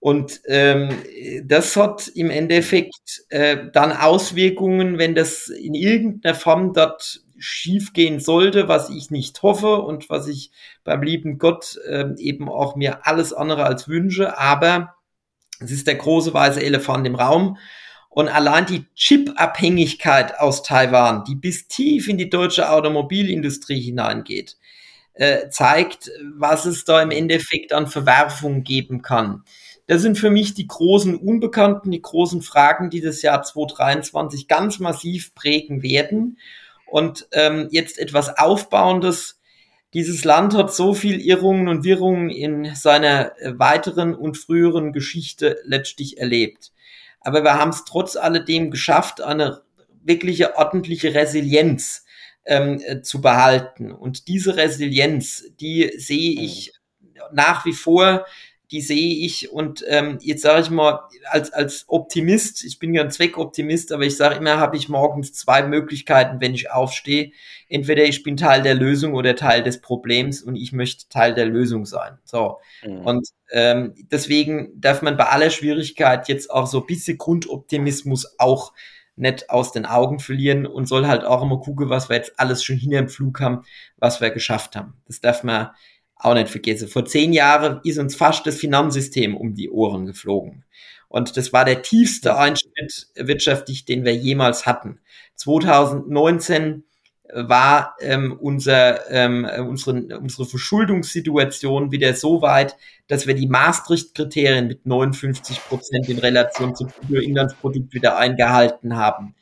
Und 0.00 0.40
ähm, 0.46 0.90
das 1.44 1.76
hat 1.76 2.08
im 2.08 2.30
Endeffekt 2.30 3.24
äh, 3.30 3.66
dann 3.72 3.92
Auswirkungen, 3.92 4.98
wenn 4.98 5.14
das 5.14 5.48
in 5.48 5.74
irgendeiner 5.74 6.36
Form 6.36 6.72
dort 6.72 7.20
schiefgehen 7.36 8.20
sollte, 8.20 8.68
was 8.68 8.90
ich 8.90 9.10
nicht 9.10 9.42
hoffe 9.42 9.80
und 9.82 10.08
was 10.08 10.28
ich 10.28 10.50
beim 10.84 11.02
lieben 11.02 11.38
Gott 11.38 11.78
äh, 11.88 12.06
eben 12.16 12.48
auch 12.48 12.76
mir 12.76 13.06
alles 13.06 13.32
andere 13.32 13.64
als 13.64 13.88
wünsche. 13.88 14.38
Aber 14.38 14.94
es 15.60 15.70
ist 15.70 15.86
der 15.86 15.96
große 15.96 16.32
weiße 16.32 16.62
Elefant 16.62 17.06
im 17.06 17.14
Raum. 17.16 17.58
Und 18.08 18.28
allein 18.28 18.66
die 18.66 18.86
Chip-Abhängigkeit 18.94 20.38
aus 20.38 20.62
Taiwan, 20.62 21.24
die 21.24 21.34
bis 21.34 21.68
tief 21.68 22.08
in 22.08 22.18
die 22.18 22.30
deutsche 22.30 22.70
Automobilindustrie 22.70 23.80
hineingeht, 23.80 24.56
äh, 25.14 25.48
zeigt, 25.50 26.10
was 26.36 26.64
es 26.64 26.84
da 26.84 27.02
im 27.02 27.10
Endeffekt 27.10 27.72
an 27.72 27.86
Verwerfungen 27.86 28.64
geben 28.64 29.02
kann. 29.02 29.44
Das 29.88 30.02
sind 30.02 30.18
für 30.18 30.30
mich 30.30 30.54
die 30.54 30.66
großen 30.66 31.16
Unbekannten, 31.16 31.90
die 31.90 32.02
großen 32.02 32.42
Fragen, 32.42 32.90
die 32.90 33.00
das 33.00 33.22
Jahr 33.22 33.42
2023 33.42 34.46
ganz 34.46 34.78
massiv 34.78 35.34
prägen 35.34 35.82
werden. 35.82 36.38
Und 36.86 37.26
ähm, 37.32 37.68
jetzt 37.70 37.98
etwas 37.98 38.38
Aufbauendes. 38.38 39.40
Dieses 39.94 40.24
Land 40.24 40.54
hat 40.54 40.72
so 40.74 40.92
viel 40.92 41.20
Irrungen 41.20 41.68
und 41.68 41.84
Wirrungen 41.84 42.28
in 42.28 42.74
seiner 42.74 43.32
weiteren 43.42 44.14
und 44.14 44.36
früheren 44.36 44.92
Geschichte 44.92 45.58
letztlich 45.64 46.18
erlebt. 46.18 46.72
Aber 47.20 47.42
wir 47.42 47.54
haben 47.54 47.70
es 47.70 47.84
trotz 47.84 48.16
alledem 48.16 48.70
geschafft, 48.70 49.20
eine 49.20 49.62
wirkliche 50.02 50.56
ordentliche 50.56 51.14
Resilienz 51.14 52.04
ähm, 52.46 52.80
äh, 52.84 53.02
zu 53.02 53.20
behalten. 53.20 53.92
Und 53.92 54.28
diese 54.28 54.56
Resilienz, 54.56 55.44
die 55.60 55.92
sehe 55.98 56.40
ich 56.40 56.72
nach 57.32 57.64
wie 57.64 57.72
vor 57.72 58.24
die 58.70 58.82
sehe 58.82 59.24
ich 59.24 59.50
und 59.50 59.84
ähm, 59.88 60.18
jetzt 60.20 60.42
sage 60.42 60.60
ich 60.60 60.70
mal 60.70 61.00
als 61.24 61.52
als 61.52 61.84
Optimist, 61.88 62.64
ich 62.64 62.78
bin 62.78 62.92
ja 62.94 63.02
ein 63.02 63.10
Zweckoptimist, 63.10 63.92
aber 63.92 64.04
ich 64.04 64.16
sage 64.16 64.36
immer, 64.36 64.58
habe 64.58 64.76
ich 64.76 64.88
morgens 64.88 65.32
zwei 65.32 65.62
Möglichkeiten, 65.62 66.40
wenn 66.40 66.54
ich 66.54 66.70
aufstehe. 66.70 67.32
Entweder 67.68 68.04
ich 68.04 68.22
bin 68.22 68.36
Teil 68.36 68.62
der 68.62 68.74
Lösung 68.74 69.14
oder 69.14 69.36
Teil 69.36 69.62
des 69.62 69.80
Problems 69.80 70.42
und 70.42 70.56
ich 70.56 70.72
möchte 70.72 71.08
Teil 71.08 71.34
der 71.34 71.46
Lösung 71.46 71.86
sein. 71.86 72.18
So 72.24 72.58
mhm. 72.84 73.00
und 73.00 73.28
ähm, 73.50 73.94
deswegen 74.10 74.78
darf 74.78 75.00
man 75.00 75.16
bei 75.16 75.26
aller 75.26 75.50
Schwierigkeit 75.50 76.28
jetzt 76.28 76.50
auch 76.50 76.66
so 76.66 76.80
ein 76.80 76.86
bisschen 76.86 77.16
Grundoptimismus 77.16 78.38
auch 78.38 78.72
nicht 79.18 79.50
aus 79.50 79.72
den 79.72 79.86
Augen 79.86 80.20
verlieren 80.20 80.66
und 80.66 80.86
soll 80.86 81.06
halt 81.06 81.24
auch 81.24 81.42
immer 81.42 81.58
gucken, 81.58 81.88
was 81.90 82.08
wir 82.08 82.16
jetzt 82.16 82.38
alles 82.38 82.62
schon 82.62 82.76
hinter 82.76 82.98
dem 82.98 83.08
Flug 83.08 83.40
haben, 83.40 83.64
was 83.96 84.20
wir 84.20 84.30
geschafft 84.30 84.76
haben. 84.76 84.94
Das 85.06 85.20
darf 85.20 85.42
man 85.42 85.70
auch 86.18 86.34
nicht 86.34 86.48
vergessen. 86.48 86.88
Vor 86.88 87.04
zehn 87.04 87.32
Jahren 87.32 87.80
ist 87.84 87.98
uns 87.98 88.16
fast 88.16 88.46
das 88.46 88.56
Finanzsystem 88.56 89.36
um 89.36 89.54
die 89.54 89.70
Ohren 89.70 90.06
geflogen. 90.06 90.64
Und 91.08 91.36
das 91.36 91.52
war 91.52 91.64
der 91.64 91.82
tiefste 91.82 92.36
Einschnitt 92.36 93.08
wirtschaftlich, 93.14 93.84
den 93.84 94.04
wir 94.04 94.14
jemals 94.14 94.66
hatten. 94.66 95.00
2019 95.36 96.84
war 97.32 97.96
ähm, 98.00 98.36
unser, 98.40 99.10
ähm, 99.10 99.46
unsere, 99.66 100.18
unsere 100.18 100.46
Verschuldungssituation 100.46 101.92
wieder 101.92 102.14
so 102.14 102.42
weit, 102.42 102.76
dass 103.06 103.26
wir 103.26 103.34
die 103.34 103.46
Maastricht-Kriterien 103.46 104.66
mit 104.66 104.86
59 104.86 105.60
Prozent 105.68 106.08
in 106.08 106.18
Relation 106.18 106.74
zum 106.74 106.90
Inlandsprodukt 107.10 107.92
wieder 107.92 108.16
eingehalten 108.16 108.96
haben. 108.96 109.34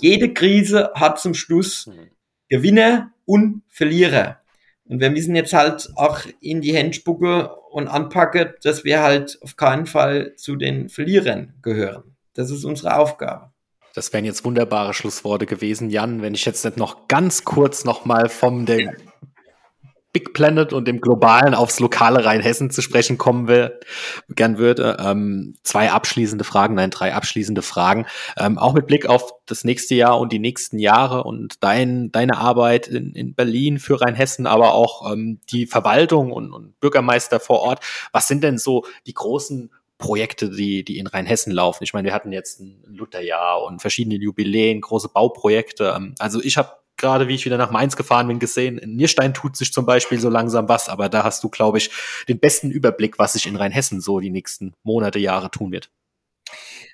Jede 0.00 0.32
Krise 0.32 0.92
hat 0.94 1.20
zum 1.20 1.34
Schluss 1.34 1.86
hm. 1.86 2.08
Gewinner 2.48 3.12
und 3.24 3.62
Verlierer. 3.68 4.40
Und 4.88 5.00
wir 5.00 5.10
müssen 5.10 5.34
jetzt 5.34 5.52
halt 5.52 5.90
auch 5.96 6.20
in 6.40 6.60
die 6.60 6.74
Hände 6.74 6.94
spucken 6.94 7.46
und 7.70 7.88
anpacken, 7.88 8.50
dass 8.62 8.84
wir 8.84 9.02
halt 9.02 9.38
auf 9.42 9.56
keinen 9.56 9.86
Fall 9.86 10.34
zu 10.36 10.56
den 10.56 10.88
Verlierern 10.88 11.54
gehören. 11.62 12.16
Das 12.34 12.50
ist 12.50 12.64
unsere 12.64 12.96
Aufgabe. 12.96 13.50
Das 13.94 14.12
wären 14.12 14.26
jetzt 14.26 14.44
wunderbare 14.44 14.92
Schlussworte 14.92 15.46
gewesen, 15.46 15.88
Jan. 15.88 16.20
Wenn 16.20 16.34
ich 16.34 16.44
jetzt 16.44 16.64
nicht 16.64 16.76
noch 16.76 17.08
ganz 17.08 17.44
kurz 17.44 17.84
noch 17.84 18.04
mal 18.04 18.28
vom 18.28 18.66
dem 18.66 18.90
Big 20.16 20.32
Planet 20.32 20.72
und 20.72 20.88
dem 20.88 21.02
Globalen 21.02 21.52
aufs 21.52 21.78
lokale 21.78 22.24
Rheinhessen 22.24 22.70
zu 22.70 22.80
sprechen 22.80 23.18
kommen 23.18 23.48
will, 23.48 23.78
gern 24.30 24.56
würde. 24.56 24.96
Ähm, 24.98 25.56
zwei 25.62 25.90
abschließende 25.90 26.42
Fragen, 26.42 26.74
nein, 26.74 26.88
drei 26.88 27.12
abschließende 27.12 27.60
Fragen. 27.60 28.06
Ähm, 28.38 28.56
auch 28.56 28.72
mit 28.72 28.86
Blick 28.86 29.04
auf 29.04 29.34
das 29.44 29.62
nächste 29.64 29.94
Jahr 29.94 30.18
und 30.18 30.32
die 30.32 30.38
nächsten 30.38 30.78
Jahre 30.78 31.24
und 31.24 31.62
dein, 31.62 32.10
deine 32.12 32.38
Arbeit 32.38 32.88
in, 32.88 33.12
in 33.12 33.34
Berlin 33.34 33.78
für 33.78 34.00
Rheinhessen, 34.00 34.46
aber 34.46 34.72
auch 34.72 35.12
ähm, 35.12 35.38
die 35.52 35.66
Verwaltung 35.66 36.32
und, 36.32 36.50
und 36.50 36.80
Bürgermeister 36.80 37.38
vor 37.38 37.60
Ort. 37.60 37.84
Was 38.10 38.26
sind 38.26 38.42
denn 38.42 38.56
so 38.56 38.86
die 39.06 39.12
großen 39.12 39.70
Projekte, 39.98 40.48
die, 40.48 40.82
die 40.82 40.98
in 40.98 41.06
Rheinhessen 41.06 41.52
laufen. 41.52 41.84
Ich 41.84 41.92
meine, 41.94 42.06
wir 42.06 42.14
hatten 42.14 42.32
jetzt 42.32 42.60
ein 42.60 42.82
Lutherjahr 42.86 43.62
und 43.64 43.80
verschiedene 43.80 44.16
Jubiläen, 44.16 44.80
große 44.80 45.08
Bauprojekte. 45.08 45.94
Ähm, 45.94 46.14
also 46.18 46.42
ich 46.42 46.56
habe 46.56 46.70
gerade 46.96 47.28
wie 47.28 47.34
ich 47.34 47.44
wieder 47.44 47.58
nach 47.58 47.70
Mainz 47.70 47.96
gefahren 47.96 48.28
bin, 48.28 48.38
gesehen. 48.38 48.78
In 48.78 48.96
Nierstein 48.96 49.34
tut 49.34 49.56
sich 49.56 49.72
zum 49.72 49.86
Beispiel 49.86 50.18
so 50.18 50.28
langsam 50.28 50.68
was, 50.68 50.88
aber 50.88 51.08
da 51.08 51.24
hast 51.24 51.42
du, 51.44 51.48
glaube 51.48 51.78
ich, 51.78 51.90
den 52.28 52.38
besten 52.38 52.70
Überblick, 52.70 53.18
was 53.18 53.34
sich 53.34 53.46
in 53.46 53.56
Rheinhessen 53.56 54.00
so 54.00 54.20
die 54.20 54.30
nächsten 54.30 54.74
Monate, 54.82 55.18
Jahre 55.18 55.50
tun 55.50 55.72
wird. 55.72 55.90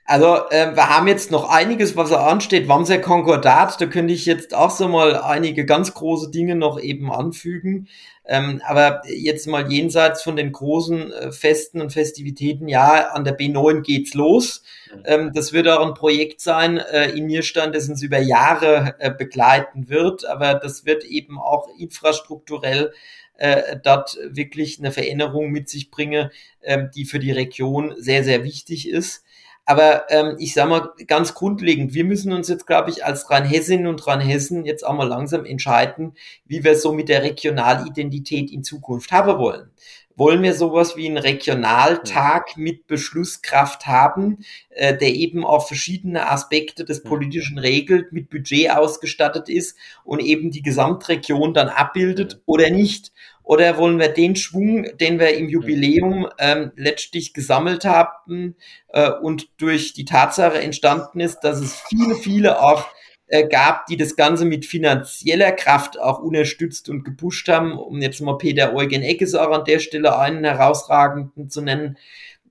Also 0.04 0.48
äh, 0.50 0.74
wir 0.74 0.88
haben 0.88 1.06
jetzt 1.06 1.30
noch 1.30 1.48
einiges, 1.48 1.96
was 1.96 2.10
da 2.10 2.26
ansteht. 2.26 2.68
Wamser 2.68 2.98
Konkordat, 2.98 3.80
da 3.80 3.86
könnte 3.86 4.12
ich 4.12 4.26
jetzt 4.26 4.54
auch 4.54 4.70
so 4.70 4.88
mal 4.88 5.16
einige 5.16 5.64
ganz 5.64 5.94
große 5.94 6.30
Dinge 6.30 6.56
noch 6.56 6.80
eben 6.80 7.12
anfügen. 7.12 7.88
Ähm, 8.24 8.62
aber 8.64 9.02
jetzt 9.06 9.48
mal 9.48 9.70
jenseits 9.70 10.22
von 10.22 10.36
den 10.36 10.52
großen 10.52 11.12
äh, 11.12 11.32
Festen 11.32 11.80
und 11.80 11.92
Festivitäten, 11.92 12.68
ja, 12.68 13.08
an 13.08 13.24
der 13.24 13.36
B9 13.36 13.82
geht's 13.82 14.14
los. 14.14 14.62
Mhm. 14.94 15.02
Ähm, 15.04 15.32
das 15.34 15.52
wird 15.52 15.66
auch 15.66 15.84
ein 15.84 15.94
Projekt 15.94 16.40
sein 16.40 16.78
äh, 16.78 17.10
in 17.10 17.26
Nierstand, 17.26 17.74
das 17.74 17.88
uns 17.88 18.02
über 18.02 18.18
Jahre 18.18 18.94
äh, 19.00 19.10
begleiten 19.10 19.88
wird. 19.88 20.24
Aber 20.24 20.54
das 20.54 20.86
wird 20.86 21.04
eben 21.04 21.38
auch 21.38 21.68
infrastrukturell 21.78 22.92
äh, 23.38 23.76
dort 23.82 24.16
wirklich 24.22 24.78
eine 24.78 24.92
Veränderung 24.92 25.50
mit 25.50 25.68
sich 25.68 25.90
bringen, 25.90 26.30
äh, 26.60 26.84
die 26.94 27.04
für 27.04 27.18
die 27.18 27.32
Region 27.32 27.94
sehr, 27.98 28.22
sehr 28.22 28.44
wichtig 28.44 28.88
ist. 28.88 29.24
Aber 29.64 30.10
ähm, 30.10 30.36
ich 30.38 30.54
sage 30.54 30.70
mal 30.70 30.92
ganz 31.06 31.34
grundlegend, 31.34 31.94
wir 31.94 32.04
müssen 32.04 32.32
uns 32.32 32.48
jetzt, 32.48 32.66
glaube 32.66 32.90
ich, 32.90 33.04
als 33.04 33.30
Rheinhessinnen 33.30 33.86
und 33.86 34.04
Rheinhessen 34.06 34.64
jetzt 34.64 34.84
auch 34.84 34.94
mal 34.94 35.06
langsam 35.06 35.44
entscheiden, 35.44 36.14
wie 36.46 36.64
wir 36.64 36.76
so 36.76 36.92
mit 36.92 37.08
der 37.08 37.22
Regionalidentität 37.22 38.50
in 38.50 38.64
Zukunft 38.64 39.12
haben 39.12 39.38
wollen. 39.38 39.70
Wollen 40.16 40.42
wir 40.42 40.54
sowas 40.54 40.96
wie 40.96 41.06
einen 41.06 41.18
Regionaltag 41.18 42.56
mit 42.56 42.86
Beschlusskraft 42.86 43.86
haben, 43.86 44.44
äh, 44.70 44.96
der 44.96 45.14
eben 45.14 45.44
auch 45.44 45.66
verschiedene 45.66 46.30
Aspekte 46.30 46.84
des 46.84 47.02
Politischen 47.02 47.58
regelt, 47.58 48.12
mit 48.12 48.30
Budget 48.30 48.70
ausgestattet 48.70 49.48
ist 49.48 49.76
und 50.04 50.20
eben 50.20 50.50
die 50.50 50.62
Gesamtregion 50.62 51.54
dann 51.54 51.68
abbildet 51.68 52.40
oder 52.46 52.70
nicht? 52.70 53.12
Oder 53.44 53.76
wollen 53.76 53.98
wir 53.98 54.08
den 54.08 54.36
Schwung, 54.36 54.86
den 54.98 55.18
wir 55.18 55.34
im 55.34 55.48
Jubiläum 55.48 56.28
ähm, 56.38 56.70
letztlich 56.76 57.34
gesammelt 57.34 57.84
haben 57.84 58.56
äh, 58.88 59.10
und 59.10 59.48
durch 59.60 59.94
die 59.94 60.04
Tatsache 60.04 60.60
entstanden 60.60 61.20
ist, 61.20 61.40
dass 61.40 61.60
es 61.60 61.74
viele, 61.88 62.14
viele 62.14 62.62
auch 62.62 62.86
äh, 63.26 63.46
gab, 63.48 63.86
die 63.86 63.96
das 63.96 64.16
Ganze 64.16 64.44
mit 64.44 64.66
finanzieller 64.66 65.52
Kraft 65.52 65.98
auch 65.98 66.18
unterstützt 66.18 66.88
und 66.88 67.04
gepusht 67.04 67.48
haben, 67.48 67.78
um 67.78 68.00
jetzt 68.00 68.20
mal 68.20 68.38
Peter 68.38 68.74
Eugen 68.74 69.02
Eckes 69.02 69.34
auch 69.34 69.50
an 69.50 69.64
der 69.64 69.78
Stelle 69.78 70.18
einen 70.18 70.44
herausragenden 70.44 71.48
zu 71.48 71.62
nennen. 71.62 71.96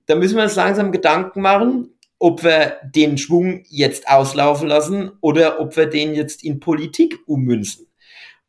Da 0.06 0.16
müssen 0.16 0.36
wir 0.36 0.44
uns 0.44 0.56
langsam 0.56 0.92
Gedanken 0.92 1.40
machen, 1.40 1.90
ob 2.18 2.44
wir 2.44 2.76
den 2.84 3.18
Schwung 3.18 3.64
jetzt 3.68 4.08
auslaufen 4.08 4.68
lassen 4.68 5.12
oder 5.20 5.60
ob 5.60 5.76
wir 5.76 5.86
den 5.86 6.14
jetzt 6.14 6.44
in 6.44 6.60
Politik 6.60 7.16
ummünzen. 7.26 7.86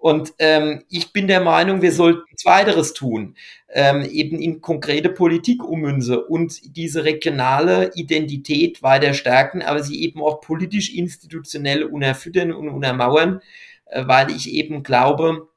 Und 0.04 0.34
ähm, 0.40 0.84
ich 0.90 1.14
bin 1.14 1.30
der 1.30 1.40
Meinung, 1.40 1.82
wir 1.82 1.94
sollten 1.94 2.36
zweiteres 2.36 2.92
tun, 2.94 3.38
ähm, 3.70 4.04
eben 4.04 4.38
in 4.38 4.60
konkrete 4.60 5.08
Politik 5.08 5.64
ummünze 5.64 6.26
und 6.26 6.76
diese 6.76 7.06
regionale 7.06 7.90
Identität 7.96 8.84
weiter 8.84 9.14
stärken, 9.14 9.62
aber 9.62 9.82
sie 9.82 10.04
eben 10.04 10.22
auch 10.22 10.42
politisch 10.42 10.94
institutionell 10.94 11.86
unerfüttern 11.86 12.52
und 12.52 12.68
unermauern, 12.68 13.40
äh, 13.86 14.04
weil 14.06 14.30
ich 14.32 14.52
eben 14.52 14.84
glaube, 14.84 15.48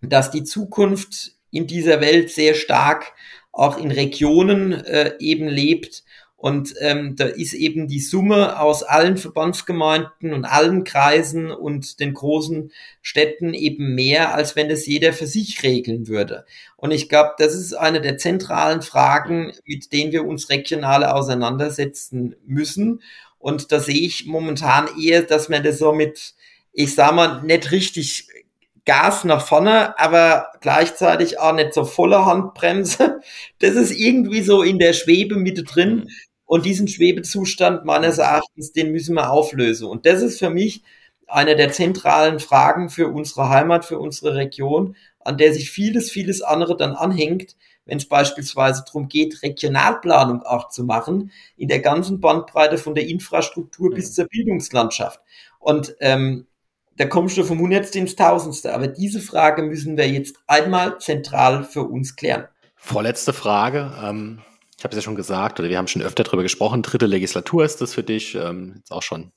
dass 0.00 0.30
die 0.30 0.44
Zukunft 0.44 1.32
in 1.50 1.66
dieser 1.66 2.00
Welt 2.00 2.30
sehr 2.30 2.54
stark 2.54 3.14
auch 3.50 3.78
in 3.78 3.90
Regionen 3.90 4.74
äh, 4.74 5.14
eben 5.18 5.48
lebt 5.48 6.04
und 6.40 6.76
ähm, 6.80 7.16
da 7.16 7.24
ist 7.24 7.52
eben 7.52 7.88
die 7.88 7.98
Summe 7.98 8.60
aus 8.60 8.84
allen 8.84 9.16
Verbandsgemeinden 9.16 10.32
und 10.32 10.44
allen 10.44 10.84
Kreisen 10.84 11.50
und 11.50 11.98
den 11.98 12.14
großen 12.14 12.70
Städten 13.02 13.54
eben 13.54 13.96
mehr, 13.96 14.36
als 14.36 14.54
wenn 14.54 14.68
das 14.68 14.86
jeder 14.86 15.12
für 15.12 15.26
sich 15.26 15.64
regeln 15.64 16.06
würde. 16.06 16.46
Und 16.76 16.92
ich 16.92 17.08
glaube, 17.08 17.32
das 17.38 17.56
ist 17.56 17.74
eine 17.74 18.00
der 18.00 18.18
zentralen 18.18 18.82
Fragen, 18.82 19.52
mit 19.66 19.92
denen 19.92 20.12
wir 20.12 20.24
uns 20.24 20.48
regionale 20.48 21.12
auseinandersetzen 21.12 22.36
müssen. 22.46 23.02
Und 23.40 23.72
da 23.72 23.80
sehe 23.80 24.06
ich 24.06 24.26
momentan 24.26 24.88
eher, 24.96 25.22
dass 25.22 25.48
man 25.48 25.64
das 25.64 25.78
so 25.78 25.92
mit, 25.92 26.34
ich 26.72 26.94
sag 26.94 27.16
mal, 27.16 27.42
nicht 27.42 27.72
richtig 27.72 28.28
Gas 28.88 29.24
nach 29.24 29.46
vorne, 29.46 29.98
aber 29.98 30.46
gleichzeitig 30.62 31.38
auch 31.38 31.52
nicht 31.52 31.74
so 31.74 31.84
voller 31.84 32.24
Handbremse. 32.24 33.20
Das 33.58 33.74
ist 33.74 33.90
irgendwie 33.90 34.40
so 34.40 34.62
in 34.62 34.78
der 34.78 34.94
Schwebe 34.94 35.36
Mitte 35.36 35.62
drin. 35.62 36.08
Und 36.48 36.64
diesen 36.64 36.88
Schwebezustand 36.88 37.84
meines 37.84 38.16
Erachtens, 38.16 38.72
den 38.72 38.90
müssen 38.90 39.14
wir 39.14 39.30
auflösen. 39.30 39.86
Und 39.86 40.06
das 40.06 40.22
ist 40.22 40.38
für 40.38 40.48
mich 40.48 40.82
eine 41.26 41.56
der 41.56 41.72
zentralen 41.72 42.40
Fragen 42.40 42.88
für 42.88 43.08
unsere 43.08 43.50
Heimat, 43.50 43.84
für 43.84 43.98
unsere 43.98 44.34
Region, 44.34 44.96
an 45.20 45.36
der 45.36 45.52
sich 45.52 45.70
vieles, 45.70 46.10
vieles 46.10 46.40
andere 46.40 46.74
dann 46.74 46.94
anhängt, 46.94 47.54
wenn 47.84 47.98
es 47.98 48.08
beispielsweise 48.08 48.82
darum 48.86 49.08
geht, 49.08 49.42
Regionalplanung 49.42 50.42
auch 50.42 50.70
zu 50.70 50.84
machen, 50.84 51.32
in 51.58 51.68
der 51.68 51.80
ganzen 51.80 52.18
Bandbreite 52.18 52.78
von 52.78 52.94
der 52.94 53.06
Infrastruktur 53.06 53.90
mhm. 53.90 53.94
bis 53.96 54.14
zur 54.14 54.24
Bildungslandschaft. 54.24 55.20
Und 55.58 55.96
ähm, 56.00 56.46
da 56.96 57.04
kommst 57.04 57.36
du 57.36 57.44
vom 57.44 57.58
Hundertste 57.58 57.98
ins 57.98 58.16
Tausendste. 58.16 58.72
Aber 58.72 58.88
diese 58.88 59.20
Frage 59.20 59.62
müssen 59.62 59.98
wir 59.98 60.08
jetzt 60.08 60.36
einmal 60.46 60.98
zentral 60.98 61.62
für 61.64 61.82
uns 61.82 62.16
klären. 62.16 62.48
Vorletzte 62.74 63.34
Frage. 63.34 63.92
Ähm, 64.02 64.38
ich 64.78 64.84
habe 64.84 64.92
es 64.92 64.96
ja 64.96 65.02
schon 65.02 65.16
gesagt, 65.16 65.58
oder 65.58 65.68
wir 65.68 65.76
haben 65.76 65.88
schon 65.88 66.02
öfter 66.02 66.22
darüber 66.22 66.44
gesprochen, 66.44 66.82
dritte 66.82 67.06
Legislatur 67.06 67.64
ist 67.64 67.80
das 67.80 67.94
für 67.94 68.04
dich, 68.04 68.36
ähm, 68.36 68.74
jetzt 68.76 68.92
auch 68.92 69.02
schon 69.02 69.32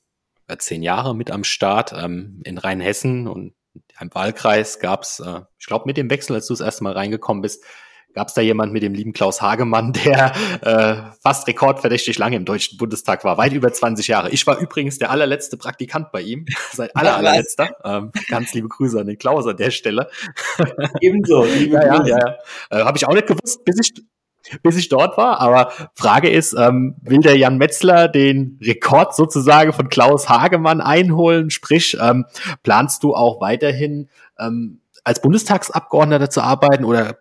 zehn 0.59 0.83
Jahre 0.83 1.15
mit 1.15 1.31
am 1.31 1.43
Start 1.43 1.93
ähm, 1.93 2.41
in 2.43 2.57
Rheinhessen 2.57 3.27
und 3.27 3.53
Im 3.99 4.13
Wahlkreis 4.13 4.79
gab 4.79 5.03
es, 5.03 5.19
äh, 5.19 5.41
ich 5.57 5.65
glaube, 5.65 5.85
mit 5.87 5.97
dem 5.97 6.09
Wechsel, 6.09 6.35
als 6.35 6.47
du 6.47 6.53
das 6.53 6.61
erste 6.61 6.83
Mal 6.83 6.93
reingekommen 6.93 7.41
bist, 7.41 7.63
gab 8.13 8.27
es 8.27 8.33
da 8.33 8.41
jemand 8.41 8.73
mit 8.73 8.83
dem 8.83 8.93
lieben 8.93 9.13
Klaus 9.13 9.41
Hagemann, 9.41 9.93
der 10.05 10.33
äh, 10.61 11.11
fast 11.23 11.47
rekordverdächtig 11.47 12.17
lange 12.17 12.35
im 12.35 12.45
Deutschen 12.45 12.77
Bundestag 12.77 13.23
war, 13.23 13.37
weit 13.37 13.53
über 13.53 13.71
20 13.71 14.07
Jahre. 14.07 14.29
Ich 14.29 14.45
war 14.45 14.59
übrigens 14.59 14.99
der 14.99 15.09
allerletzte 15.09 15.57
Praktikant 15.57 16.11
bei 16.11 16.21
ihm, 16.21 16.45
seit 16.71 16.95
aller, 16.95 17.15
allerletzter. 17.17 17.69
Ähm, 17.83 18.11
ganz 18.29 18.53
liebe 18.53 18.67
Grüße 18.67 18.99
an 18.99 19.07
den 19.07 19.17
Klaus 19.17 19.47
an 19.47 19.57
der 19.57 19.71
Stelle. 19.71 20.09
Ebenso. 20.99 21.45
ja, 21.45 21.85
ja, 21.85 22.05
ja, 22.05 22.17
ja. 22.17 22.37
Äh, 22.69 22.83
Habe 22.83 22.97
ich 22.97 23.07
auch 23.07 23.13
nicht 23.13 23.27
gewusst, 23.27 23.63
bis 23.63 23.79
ich 23.79 24.03
bis 24.63 24.77
ich 24.77 24.89
dort 24.89 25.17
war. 25.17 25.39
Aber 25.39 25.71
Frage 25.95 26.29
ist, 26.29 26.53
ähm, 26.53 26.95
will 27.01 27.19
der 27.19 27.37
Jan 27.37 27.57
Metzler 27.57 28.07
den 28.07 28.59
Rekord 28.61 29.15
sozusagen 29.15 29.73
von 29.73 29.89
Klaus 29.89 30.29
Hagemann 30.29 30.81
einholen? 30.81 31.49
Sprich, 31.49 31.97
ähm, 32.01 32.25
planst 32.63 33.03
du 33.03 33.15
auch 33.15 33.41
weiterhin 33.41 34.09
ähm, 34.39 34.81
als 35.03 35.21
Bundestagsabgeordneter 35.21 36.29
zu 36.29 36.41
arbeiten 36.41 36.85
oder 36.85 37.17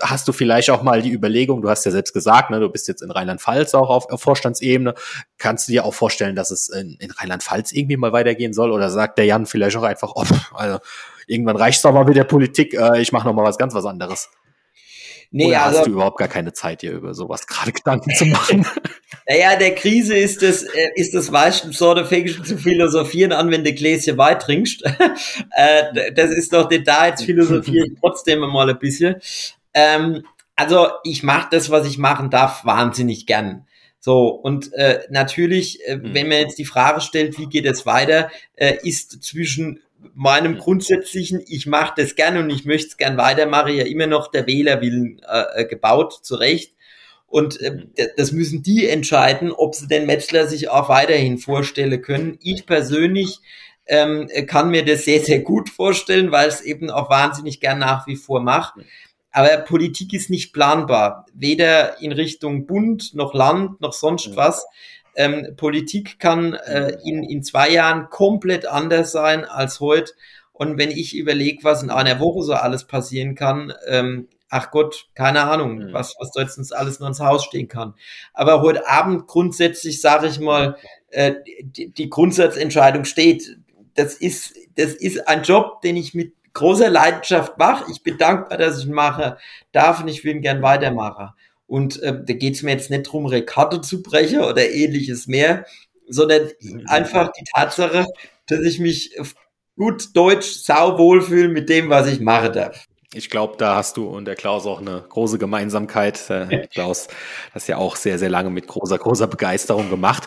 hast 0.00 0.26
du 0.26 0.32
vielleicht 0.32 0.70
auch 0.70 0.82
mal 0.82 1.00
die 1.00 1.12
Überlegung, 1.12 1.62
du 1.62 1.70
hast 1.70 1.84
ja 1.84 1.90
selbst 1.90 2.12
gesagt, 2.12 2.50
ne, 2.50 2.58
du 2.58 2.68
bist 2.68 2.88
jetzt 2.88 3.02
in 3.02 3.10
Rheinland-Pfalz 3.10 3.74
auch 3.74 3.88
auf, 3.88 4.10
auf 4.10 4.20
Vorstandsebene, 4.20 4.94
kannst 5.38 5.68
du 5.68 5.72
dir 5.72 5.84
auch 5.84 5.94
vorstellen, 5.94 6.34
dass 6.34 6.50
es 6.50 6.68
in, 6.68 6.96
in 6.98 7.10
Rheinland-Pfalz 7.10 7.72
irgendwie 7.72 7.96
mal 7.96 8.12
weitergehen 8.12 8.52
soll 8.52 8.72
oder 8.72 8.90
sagt 8.90 9.18
der 9.18 9.26
Jan 9.26 9.46
vielleicht 9.46 9.76
auch 9.76 9.84
einfach, 9.84 10.12
oh, 10.14 10.24
also 10.54 10.78
irgendwann 11.26 11.56
reicht's 11.56 11.82
doch 11.82 11.92
mal 11.92 12.04
mit 12.04 12.16
der 12.16 12.24
Politik, 12.24 12.74
äh, 12.74 13.00
ich 13.00 13.12
mache 13.12 13.26
noch 13.26 13.34
mal 13.34 13.44
was 13.44 13.58
ganz 13.58 13.74
was 13.74 13.86
anderes. 13.86 14.28
Nee, 15.34 15.46
Oder 15.46 15.62
also, 15.62 15.78
hast 15.78 15.86
du 15.86 15.92
überhaupt 15.92 16.18
gar 16.18 16.28
keine 16.28 16.52
Zeit, 16.52 16.82
dir 16.82 16.92
über 16.92 17.14
sowas 17.14 17.46
gerade 17.46 17.72
Gedanken 17.72 18.14
zu 18.14 18.26
machen? 18.26 18.66
Naja, 19.28 19.56
der 19.56 19.76
Krise 19.76 20.16
ist 20.16 20.42
es, 20.42 20.64
äh, 20.64 20.88
ist 20.96 21.14
das 21.14 21.30
meistens 21.30 21.78
so 21.78 21.94
der 21.94 22.04
Fängst 22.04 22.44
zu 22.44 22.58
philosophieren 22.58 23.30
an, 23.30 23.52
wenn 23.52 23.62
du 23.62 23.72
Gläschen 23.72 24.18
Wein 24.18 24.38
trinkst. 24.38 24.82
Äh, 25.54 26.12
das 26.12 26.30
ist 26.30 26.52
doch 26.52 26.68
nicht 26.68 26.88
da, 26.88 27.06
jetzt 27.06 27.24
philosophiere 27.24 27.86
ich 27.86 27.92
trotzdem 28.00 28.40
mal 28.40 28.68
ein 28.68 28.78
bisschen. 28.78 29.16
Ähm, 29.74 30.24
also 30.56 30.88
ich 31.04 31.22
mache 31.22 31.48
das, 31.50 31.70
was 31.70 31.86
ich 31.86 31.98
machen 31.98 32.30
darf, 32.30 32.64
wahnsinnig 32.64 33.26
gern. 33.26 33.66
So, 34.00 34.28
und 34.28 34.72
äh, 34.72 35.00
natürlich, 35.10 35.86
äh, 35.86 35.96
mhm. 35.96 36.14
wenn 36.14 36.28
man 36.28 36.38
jetzt 36.38 36.58
die 36.58 36.64
Frage 36.64 37.00
stellt, 37.00 37.38
wie 37.38 37.46
geht 37.46 37.66
es 37.66 37.86
weiter, 37.86 38.30
äh, 38.56 38.74
ist 38.82 39.22
zwischen 39.22 39.80
meinem 40.14 40.52
mhm. 40.52 40.58
grundsätzlichen, 40.58 41.42
ich 41.46 41.66
mache 41.66 41.94
das 41.96 42.14
gern 42.14 42.36
und 42.36 42.50
ich 42.50 42.64
möchte 42.64 42.88
es 42.88 42.96
gern 42.96 43.16
weitermachen, 43.16 43.74
ja 43.74 43.84
immer 43.84 44.06
noch 44.06 44.30
der 44.30 44.46
Wählerwillen 44.46 45.20
äh, 45.28 45.62
äh 45.62 45.64
gebaut, 45.66 46.20
zu 46.22 46.36
Recht. 46.36 46.74
Und 47.26 47.60
äh, 47.60 47.70
mhm. 47.70 47.92
das 48.16 48.32
müssen 48.32 48.62
die 48.62 48.88
entscheiden, 48.88 49.52
ob 49.52 49.74
sie 49.74 49.88
den 49.88 50.06
Metzler 50.06 50.46
sich 50.46 50.68
auch 50.68 50.88
weiterhin 50.88 51.38
vorstellen 51.38 52.02
können. 52.02 52.38
Ich 52.42 52.66
persönlich 52.66 53.38
ähm, 53.86 54.28
kann 54.46 54.70
mir 54.70 54.84
das 54.84 55.04
sehr, 55.04 55.20
sehr 55.20 55.40
gut 55.40 55.68
vorstellen, 55.68 56.30
weil 56.30 56.48
es 56.48 56.60
eben 56.60 56.90
auch 56.90 57.10
wahnsinnig 57.10 57.60
gern 57.60 57.78
nach 57.78 58.06
wie 58.06 58.16
vor 58.16 58.40
macht. 58.40 58.74
Aber 59.32 59.48
Politik 59.58 60.12
ist 60.12 60.28
nicht 60.28 60.52
planbar, 60.52 61.26
weder 61.32 62.00
in 62.00 62.12
Richtung 62.12 62.66
Bund 62.66 63.14
noch 63.14 63.32
Land 63.32 63.80
noch 63.80 63.94
sonst 63.94 64.36
was. 64.36 64.66
Ähm, 65.14 65.54
Politik 65.56 66.18
kann 66.18 66.54
äh, 66.54 66.96
in, 67.04 67.22
in 67.22 67.42
zwei 67.42 67.70
Jahren 67.70 68.08
komplett 68.10 68.66
anders 68.66 69.12
sein 69.12 69.44
als 69.44 69.80
heute. 69.80 70.12
Und 70.52 70.78
wenn 70.78 70.90
ich 70.90 71.16
überlege, 71.16 71.64
was 71.64 71.82
in 71.82 71.90
einer 71.90 72.20
Woche 72.20 72.42
so 72.42 72.54
alles 72.54 72.84
passieren 72.84 73.34
kann, 73.34 73.72
ähm, 73.86 74.28
ach 74.48 74.70
Gott, 74.70 75.08
keine 75.14 75.42
Ahnung, 75.44 75.76
mhm. 75.76 75.92
was, 75.92 76.14
was 76.18 76.30
jetzt 76.36 76.58
uns 76.58 76.72
alles 76.72 77.00
nur 77.00 77.08
ins 77.08 77.20
Haus 77.20 77.44
stehen 77.44 77.68
kann. 77.68 77.94
Aber 78.34 78.60
heute 78.60 78.86
Abend 78.86 79.26
grundsätzlich, 79.26 80.00
sage 80.00 80.26
ich 80.28 80.38
mal, 80.38 80.76
äh, 81.08 81.34
die, 81.62 81.90
die 81.90 82.10
Grundsatzentscheidung 82.10 83.04
steht. 83.04 83.56
Das 83.94 84.14
ist, 84.14 84.54
das 84.76 84.94
ist 84.94 85.26
ein 85.28 85.42
Job, 85.42 85.80
den 85.80 85.96
ich 85.96 86.14
mit 86.14 86.34
großer 86.54 86.90
Leidenschaft 86.90 87.58
mache. 87.58 87.90
Ich 87.90 88.02
bin 88.02 88.18
dankbar, 88.18 88.58
dass 88.58 88.78
ich 88.78 88.86
ihn 88.86 88.92
mache 88.92 89.38
darf 89.72 90.02
und 90.02 90.08
ich 90.08 90.22
will 90.22 90.36
ihn 90.36 90.42
gern 90.42 90.62
weitermachen. 90.62 91.30
Und 91.72 92.02
äh, 92.02 92.12
da 92.22 92.34
geht 92.34 92.54
es 92.54 92.62
mir 92.62 92.72
jetzt 92.72 92.90
nicht 92.90 93.06
darum, 93.06 93.24
Rekorde 93.24 93.80
zu 93.80 94.02
brechen 94.02 94.40
oder 94.40 94.70
ähnliches 94.70 95.26
mehr, 95.26 95.64
sondern 96.06 96.50
einfach 96.84 97.32
die 97.32 97.44
Tatsache, 97.54 98.04
dass 98.46 98.60
ich 98.60 98.78
mich 98.78 99.16
gut 99.78 100.14
deutsch 100.14 100.50
sau 100.50 100.98
wohlfühle 100.98 101.48
mit 101.48 101.70
dem, 101.70 101.88
was 101.88 102.08
ich 102.08 102.20
machen 102.20 102.52
darf. 102.52 102.84
Ich 103.14 103.30
glaube, 103.30 103.54
da 103.56 103.76
hast 103.76 103.96
du 103.96 104.06
und 104.06 104.26
der 104.26 104.34
Klaus 104.34 104.66
auch 104.66 104.82
eine 104.82 105.02
große 105.08 105.38
Gemeinsamkeit. 105.38 106.28
Äh, 106.28 106.66
Klaus, 106.66 107.08
das 107.54 107.66
ja 107.68 107.78
auch 107.78 107.96
sehr, 107.96 108.18
sehr 108.18 108.28
lange 108.28 108.50
mit 108.50 108.66
großer, 108.66 108.98
großer 108.98 109.26
Begeisterung 109.26 109.88
gemacht. 109.88 110.24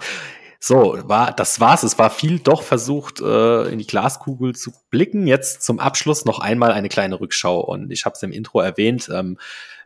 So, 0.59 0.97
war, 1.03 1.31
das 1.31 1.59
war's. 1.59 1.83
Es 1.83 1.99
war 1.99 2.09
viel 2.09 2.39
doch 2.39 2.63
versucht, 2.63 3.21
äh, 3.21 3.69
in 3.69 3.77
die 3.77 3.85
Glaskugel 3.85 4.55
zu 4.55 4.71
blicken. 4.89 5.27
Jetzt 5.27 5.61
zum 5.61 5.79
Abschluss 5.79 6.25
noch 6.25 6.39
einmal 6.39 6.71
eine 6.71 6.89
kleine 6.89 7.19
Rückschau. 7.19 7.59
Und 7.59 7.91
ich 7.91 8.05
habe 8.05 8.13
es 8.15 8.23
im 8.23 8.31
Intro 8.31 8.61
erwähnt, 8.61 9.11
ähm, 9.13 9.37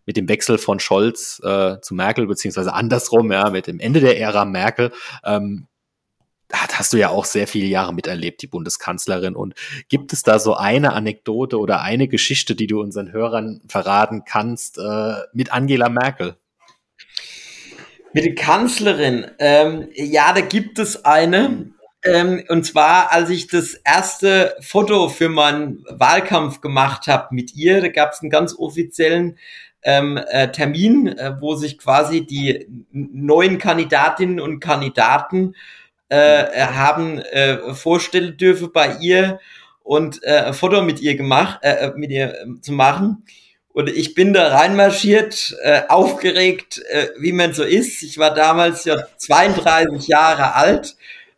mit 0.10 0.18
dem 0.18 0.28
Wechsel 0.28 0.58
von 0.58 0.80
Scholz 0.80 1.40
äh, 1.44 1.80
zu 1.82 1.94
Merkel, 1.94 2.26
beziehungsweise 2.26 2.74
andersrum, 2.74 3.32
ja, 3.32 3.52
mit 3.52 3.68
dem 3.68 3.80
Ende 3.80 4.00
der 4.00 4.20
Ära 4.20 4.44
Merkel. 4.44 4.92
Ähm, 5.24 5.68
hast 6.52 6.94
du 6.94 6.98
ja 6.98 7.10
auch 7.10 7.26
sehr 7.26 7.46
viele 7.46 7.68
Jahre 7.68 7.94
miterlebt, 7.94 8.42
die 8.42 8.48
Bundeskanzlerin. 8.48 9.36
Und 9.36 9.54
gibt 9.88 10.12
es 10.12 10.24
da 10.24 10.40
so 10.40 10.56
eine 10.56 10.94
Anekdote 10.94 11.60
oder 11.60 11.84
eine 11.84 12.08
Geschichte, 12.08 12.56
die 12.56 12.66
du 12.66 12.82
unseren 12.82 13.12
Hörern 13.12 13.62
verraten 13.68 14.24
kannst 14.26 14.80
äh, 14.80 15.14
mit 15.32 15.54
Angela 15.54 15.90
Merkel? 15.90 16.38
Mit 18.12 18.26
der 18.26 18.34
Kanzlerin, 18.34 19.30
ähm, 19.38 19.90
ja, 19.94 20.34
da 20.34 20.42
gibt 20.42 20.80
es 20.80 21.06
eine. 21.06 21.72
Ähm, 22.04 22.44
und 22.48 22.66
zwar, 22.66 23.12
als 23.12 23.30
ich 23.30 23.48
das 23.48 23.74
erste 23.74 24.56
Foto 24.62 25.10
für 25.10 25.30
meinen 25.30 25.84
Wahlkampf 25.90 26.62
gemacht 26.62 27.08
habe 27.08 27.36
mit 27.36 27.54
ihr, 27.56 27.82
da 27.82 27.90
gab 27.90 28.14
es 28.14 28.22
einen 28.22 28.32
ganz 28.32 28.56
offiziellen 28.58 29.38
ähm, 29.84 30.18
äh, 30.18 30.52
Termin, 30.52 31.08
äh, 31.08 31.34
wo 31.40 31.56
sich 31.56 31.78
quasi 31.78 32.26
die 32.26 32.68
neuen 32.92 33.58
Kandidatinnen 33.58 34.40
und 34.40 34.60
Kandidaten 34.60 35.56
äh, 36.10 36.46
haben 36.62 37.20
äh, 37.20 37.74
vorstellen 37.74 38.38
dürfen 38.38 38.72
bei 38.74 38.98
ihr 39.00 39.40
und 39.84 40.24
äh, 40.24 40.38
ein 40.38 40.54
Foto 40.54 40.82
mit 40.82 41.00
ihr 41.02 41.16
gemacht, 41.16 41.60
äh, 41.62 41.88
äh 41.88 41.94
mit 41.96 42.12
ihr 42.12 42.34
äh, 42.34 42.62
zu 42.62 42.74
machen. 42.74 43.24
Und 43.72 43.90
ich 43.90 44.16
bin 44.16 44.34
da 44.34 44.50
reinmarschiert, 44.50 45.56
äh, 45.64 45.84
aufgeregt, 45.88 46.82
äh, 46.90 47.08
wie 47.20 47.32
man 47.32 47.54
so 47.54 47.64
ist. 47.64 48.02
Ich 48.02 48.18
war 48.18 48.34
damals 48.34 48.84
ja 48.84 48.98
32 49.18 50.08
Jahre 50.08 50.56
alt, 50.56 50.96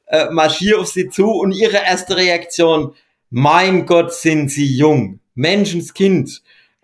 äh, 0.08 0.30
marschiere 0.32 0.80
auf 0.80 0.88
sie 0.88 1.10
zu 1.10 1.30
und 1.30 1.52
ihre 1.52 1.78
erste 1.78 2.18
Reaktion, 2.18 2.96
mein 3.30 3.86
Gott, 3.86 4.14
sind 4.14 4.50
sie 4.50 4.76
jung, 4.76 5.20
Menschenskind. 5.36 6.42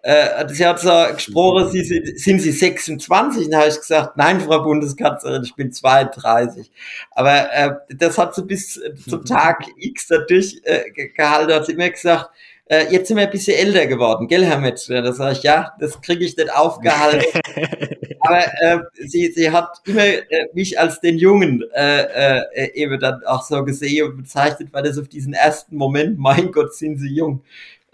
Äh, 0.08 0.48
sie 0.48 0.66
hat 0.66 0.80
so 0.80 0.90
gesprochen, 1.14 1.70
sie, 1.70 1.84
sind 2.16 2.40
Sie 2.40 2.54
26? 2.54 3.50
Dann 3.50 3.60
habe 3.60 3.70
ich 3.70 3.76
gesagt, 3.76 4.16
nein, 4.16 4.40
Frau 4.40 4.64
Bundeskanzlerin, 4.64 5.44
ich 5.44 5.54
bin 5.54 5.74
32. 5.74 6.72
Aber 7.12 7.54
äh, 7.54 7.72
das 7.90 8.18
hat 8.18 8.34
sie 8.34 8.44
bis 8.44 8.80
zum 9.06 9.26
Tag 9.26 9.66
X 9.76 10.08
dadurch 10.08 10.62
äh, 10.64 11.10
gehalten, 11.10 11.52
hat 11.52 11.66
sie 11.66 11.74
immer 11.74 11.90
gesagt, 11.90 12.30
äh, 12.70 12.86
jetzt 12.90 13.10
sind 13.10 13.18
wir 13.18 13.26
ein 13.26 13.32
bisschen 13.32 13.58
älter 13.58 13.86
geworden, 13.88 14.30
gell, 14.30 14.46
Herr 14.46 14.60
Metzger? 14.60 15.02
Da 15.02 15.12
sage 15.12 15.34
ich, 15.34 15.44
ja, 15.44 15.74
das 15.78 16.02
kriege 16.02 16.24
ich 16.24 16.38
nicht 16.38 16.54
aufgehalten. 16.54 17.26
Aber 18.22 18.44
äh, 18.62 18.80
sie, 19.06 19.32
sie 19.34 19.52
hat 19.52 19.82
immer 19.86 20.06
äh, 20.06 20.48
mich 20.54 20.80
als 20.80 21.02
den 21.02 21.18
Jungen 21.18 21.64
äh, 21.74 22.44
äh, 22.44 22.74
eben 22.76 22.98
dann 23.00 23.26
auch 23.26 23.44
so 23.44 23.64
gesehen 23.66 24.10
und 24.10 24.18
bezeichnet, 24.18 24.70
weil 24.72 24.84
das 24.84 24.98
auf 24.98 25.10
diesen 25.10 25.34
ersten 25.34 25.76
Moment, 25.76 26.18
mein 26.18 26.52
Gott, 26.54 26.74
sind 26.74 26.98
sie 26.98 27.14
jung, 27.14 27.44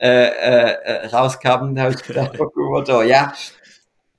äh, 0.04 0.08
äh, 0.08 1.08
rauskam. 1.08 1.76
Da 1.76 1.84
habe 1.84 1.94
ich 1.94 2.04
gedacht, 2.04 2.38
oh, 2.56 3.02
ja. 3.02 3.34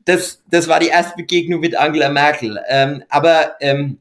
Das, 0.07 0.43
das 0.51 0.66
war 0.66 0.80
die 0.80 0.89
erste 0.89 1.14
Begegnung 1.16 1.61
mit 1.61 1.76
Angela 1.76 2.09
Merkel. 2.09 2.59
Ähm, 2.68 3.05
aber 3.11 3.57
ähm, 3.61 3.99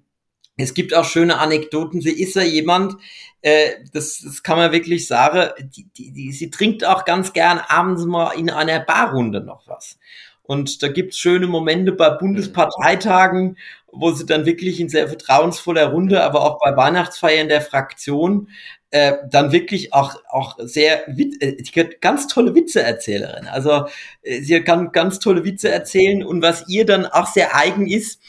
es 0.56 0.74
gibt 0.74 0.94
auch 0.94 1.04
schöne 1.04 1.40
Anekdoten. 1.40 2.00
Sie 2.00 2.12
ist 2.12 2.36
ja 2.36 2.44
jemand, 2.44 2.96
äh, 3.42 3.72
das, 3.92 4.22
das 4.24 4.44
kann 4.44 4.58
man 4.58 4.72
wirklich 4.72 5.08
sagen, 5.08 5.50
die, 5.76 5.90
die, 5.98 6.14
die, 6.14 6.32
sie 6.32 6.50
trinkt 6.50 6.86
auch 6.86 7.04
ganz 7.04 7.34
gern 7.34 7.60
abends 7.68 8.06
mal 8.06 8.32
in 8.32 8.50
einer 8.50 8.80
Barrunde 8.80 9.42
noch 9.42 9.68
was. 9.68 9.98
Und 10.42 10.84
da 10.84 10.88
gibt's 10.88 11.18
schöne 11.18 11.48
Momente 11.48 11.92
bei 11.92 12.10
Bundesparteitagen, 12.12 13.58
wo 13.92 14.12
sie 14.12 14.26
dann 14.26 14.46
wirklich 14.46 14.80
in 14.80 14.88
sehr 14.88 15.10
vertrauensvoller 15.10 15.88
Runde, 15.88 16.24
aber 16.24 16.44
auch 16.44 16.60
bei 16.60 16.76
Weihnachtsfeiern 16.76 17.50
der 17.50 17.62
Fraktion 17.62 18.50
äh, 18.94 19.18
dann 19.28 19.52
wirklich 19.52 19.92
auch 19.92 20.18
auch 20.30 20.60
sehr 20.60 21.10
äh, 21.10 21.58
ganz 22.00 22.28
tolle 22.28 22.54
Witzeerzählerin. 22.54 23.48
Also 23.48 23.88
äh, 24.22 24.42
sie 24.42 24.62
kann 24.62 24.92
ganz 24.92 25.18
tolle 25.18 25.44
Witze 25.44 25.72
erzählen 25.72 26.24
und 26.24 26.44
was 26.44 26.70
ihr 26.70 26.86
dann 26.86 27.08
auch 27.08 27.26
sehr 27.26 27.56
eigen 27.56 27.88
ist, 27.88 28.22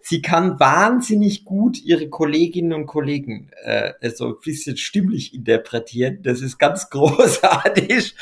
sie 0.00 0.22
kann 0.22 0.60
wahnsinnig 0.60 1.44
gut 1.44 1.82
ihre 1.82 2.08
Kolleginnen 2.08 2.72
und 2.72 2.86
Kollegen 2.86 3.50
äh, 3.64 3.94
so 4.10 4.28
ein 4.28 4.34
bisschen 4.44 4.76
stimmlich 4.76 5.34
interpretieren. 5.34 6.22
Das 6.22 6.40
ist 6.40 6.56
ganz 6.56 6.88
großartig. 6.90 8.14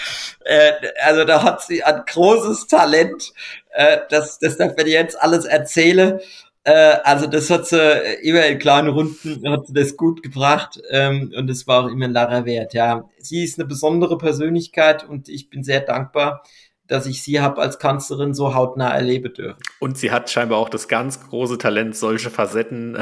Äh, 0.46 0.72
also 1.02 1.24
da 1.24 1.42
hat 1.42 1.60
sie 1.60 1.84
ein 1.84 2.02
großes 2.06 2.66
Talent. 2.66 3.34
Äh, 3.72 3.98
das, 4.08 4.38
das 4.38 4.56
darf 4.56 4.72
ich 4.78 4.86
jetzt 4.86 5.20
alles 5.20 5.44
erzählen. 5.44 6.18
Äh, 6.64 6.98
also 7.04 7.26
das 7.26 7.48
hat 7.50 7.66
sie 7.66 7.78
immer 8.22 8.46
in 8.46 8.58
kleinen 8.58 8.88
Runden 8.88 9.48
hat 9.50 9.66
sie 9.66 9.72
das 9.72 9.96
gut 9.96 10.22
gebracht 10.22 10.80
ähm, 10.90 11.32
und 11.36 11.48
es 11.48 11.66
war 11.66 11.84
auch 11.84 11.88
immer 11.88 12.04
ein 12.04 12.12
Lara 12.12 12.44
wert. 12.44 12.74
Ja, 12.74 13.08
sie 13.18 13.44
ist 13.44 13.58
eine 13.58 13.66
besondere 13.66 14.18
Persönlichkeit 14.18 15.08
und 15.08 15.28
ich 15.28 15.48
bin 15.48 15.64
sehr 15.64 15.80
dankbar, 15.80 16.42
dass 16.90 17.06
ich 17.06 17.22
sie 17.22 17.40
habe 17.40 17.62
als 17.62 17.78
Kanzlerin 17.78 18.34
so 18.34 18.54
hautnah 18.54 18.92
erleben 18.92 19.32
dürfen. 19.32 19.62
Und 19.78 19.96
sie 19.96 20.10
hat 20.10 20.28
scheinbar 20.28 20.58
auch 20.58 20.68
das 20.68 20.88
ganz 20.88 21.20
große 21.28 21.56
Talent, 21.56 21.96
solche 21.96 22.30
Facetten 22.30 22.98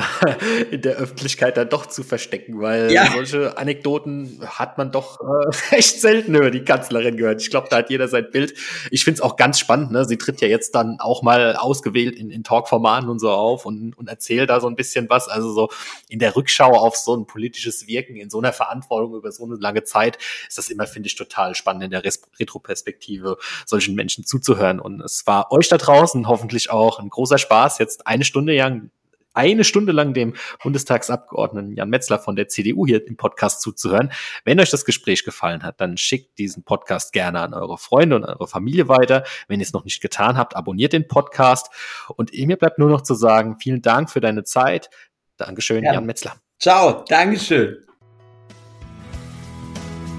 in 0.70 0.82
der 0.82 0.97
Öffentlichkeit 0.97 1.57
dann 1.57 1.70
doch 1.70 1.86
zu 1.86 2.03
verstecken, 2.03 2.61
weil 2.61 2.93
ja. 2.93 3.11
solche 3.11 3.57
Anekdoten 3.57 4.41
hat 4.45 4.76
man 4.76 4.93
doch 4.93 5.20
äh, 5.20 5.51
echt 5.76 6.03
selten 6.03 6.34
über 6.34 6.51
die 6.51 6.64
Kanzlerin 6.64 7.16
gehört. 7.16 7.41
Ich 7.41 7.49
glaube, 7.49 7.68
da 7.70 7.78
hat 7.78 7.89
jeder 7.89 8.09
sein 8.09 8.30
Bild. 8.30 8.53
Ich 8.91 9.05
finde 9.05 9.16
es 9.16 9.20
auch 9.22 9.36
ganz 9.36 9.59
spannend. 9.59 9.91
Ne? 9.91 10.05
Sie 10.05 10.18
tritt 10.18 10.43
ja 10.43 10.49
jetzt 10.49 10.74
dann 10.74 11.01
auch 11.01 11.22
mal 11.22 11.57
ausgewählt 11.57 12.14
in, 12.14 12.30
in 12.30 12.45
Talkformaten 12.45 13.09
und 13.09 13.20
so 13.20 13.30
auf 13.30 13.64
und, 13.64 13.97
und 13.97 14.09
erzählt 14.09 14.51
da 14.51 14.61
so 14.61 14.66
ein 14.66 14.76
bisschen 14.76 15.09
was. 15.09 15.28
Also 15.28 15.51
so 15.53 15.70
in 16.11 16.18
der 16.18 16.36
Rückschau 16.36 16.72
auf 16.72 16.97
so 16.97 17.16
ein 17.16 17.26
politisches 17.26 17.86
Wirken 17.86 18.16
in 18.16 18.28
so 18.28 18.39
einer 18.39 18.53
Verantwortung 18.53 19.14
über 19.14 19.32
so 19.32 19.47
eine 19.47 19.57
lange 19.57 19.84
Zeit 19.84 20.18
ist 20.47 20.59
das 20.59 20.68
immer, 20.68 20.86
finde 20.86 21.07
ich, 21.07 21.16
total 21.16 21.55
spannend 21.55 21.84
in 21.84 21.91
der 21.91 22.03
Retroperspektive. 22.05 23.39
So 23.64 23.78
solchen 23.79 23.95
Menschen 23.95 24.24
zuzuhören. 24.24 24.81
Und 24.81 25.01
es 25.01 25.26
war 25.26 25.53
euch 25.53 25.68
da 25.68 25.79
draußen 25.79 26.26
hoffentlich 26.26 26.70
auch 26.70 26.99
ein 26.99 27.09
großer 27.09 27.39
Spaß, 27.39 27.79
jetzt 27.79 28.07
eine 28.07 28.24
Stunde 28.24 28.57
lang 28.57 28.91
eine 29.35 29.62
Stunde 29.62 29.93
lang 29.93 30.14
dem 30.14 30.35
Bundestagsabgeordneten 30.64 31.76
Jan 31.76 31.91
Metzler 31.91 32.18
von 32.18 32.35
der 32.35 32.49
CDU 32.49 32.87
hier 32.87 33.07
im 33.07 33.16
Podcast 33.16 33.61
zuzuhören. 33.61 34.11
Wenn 34.45 34.59
euch 34.59 34.70
das 34.70 34.85
Gespräch 34.85 35.24
gefallen 35.24 35.62
hat, 35.62 35.81
dann 35.81 35.97
schickt 35.97 36.39
diesen 36.39 36.64
Podcast 36.64 37.12
gerne 37.12 37.39
an 37.39 37.55
eure 37.55 37.79
Freunde 37.79 38.16
und 38.16 38.24
eure 38.24 38.49
Familie 38.49 38.89
weiter. 38.89 39.22
Wenn 39.47 39.61
ihr 39.61 39.66
es 39.66 39.72
noch 39.72 39.85
nicht 39.85 40.01
getan 40.01 40.37
habt, 40.37 40.57
abonniert 40.57 40.93
den 40.93 41.07
Podcast. 41.07 41.70
Und 42.16 42.33
mir 42.33 42.57
bleibt 42.57 42.81
nur 42.81 42.89
noch 42.89 43.03
zu 43.03 43.14
sagen, 43.14 43.59
vielen 43.61 43.81
Dank 43.81 44.11
für 44.11 44.20
deine 44.20 44.43
Zeit. 44.43 44.91
Dankeschön, 45.37 45.85
ja. 45.85 45.93
Jan 45.93 46.07
Metzler. 46.07 46.35
Ciao, 46.59 47.05
Dankeschön. 47.09 47.76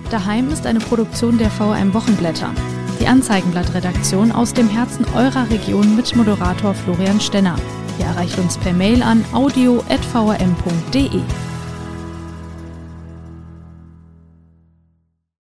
Daheim 0.09 0.49
ist 0.49 0.65
eine 0.65 0.79
Produktion 0.79 1.37
der 1.37 1.49
VM 1.49 1.93
Wochenblätter 1.93 2.53
die 2.99 3.07
Anzeigenblatt-Redaktion 3.07 4.31
aus 4.31 4.53
dem 4.53 4.69
Herzen 4.69 5.05
eurer 5.15 5.49
Region 5.49 5.95
mit 5.95 6.15
Moderator 6.15 6.73
Florian 6.73 7.19
Stenner. 7.19 7.55
Ihr 7.97 8.05
erreicht 8.05 8.37
uns 8.37 8.57
per 8.57 8.73
Mail 8.73 9.01
an 9.01 9.23
audio.vrm.de. 9.33 11.21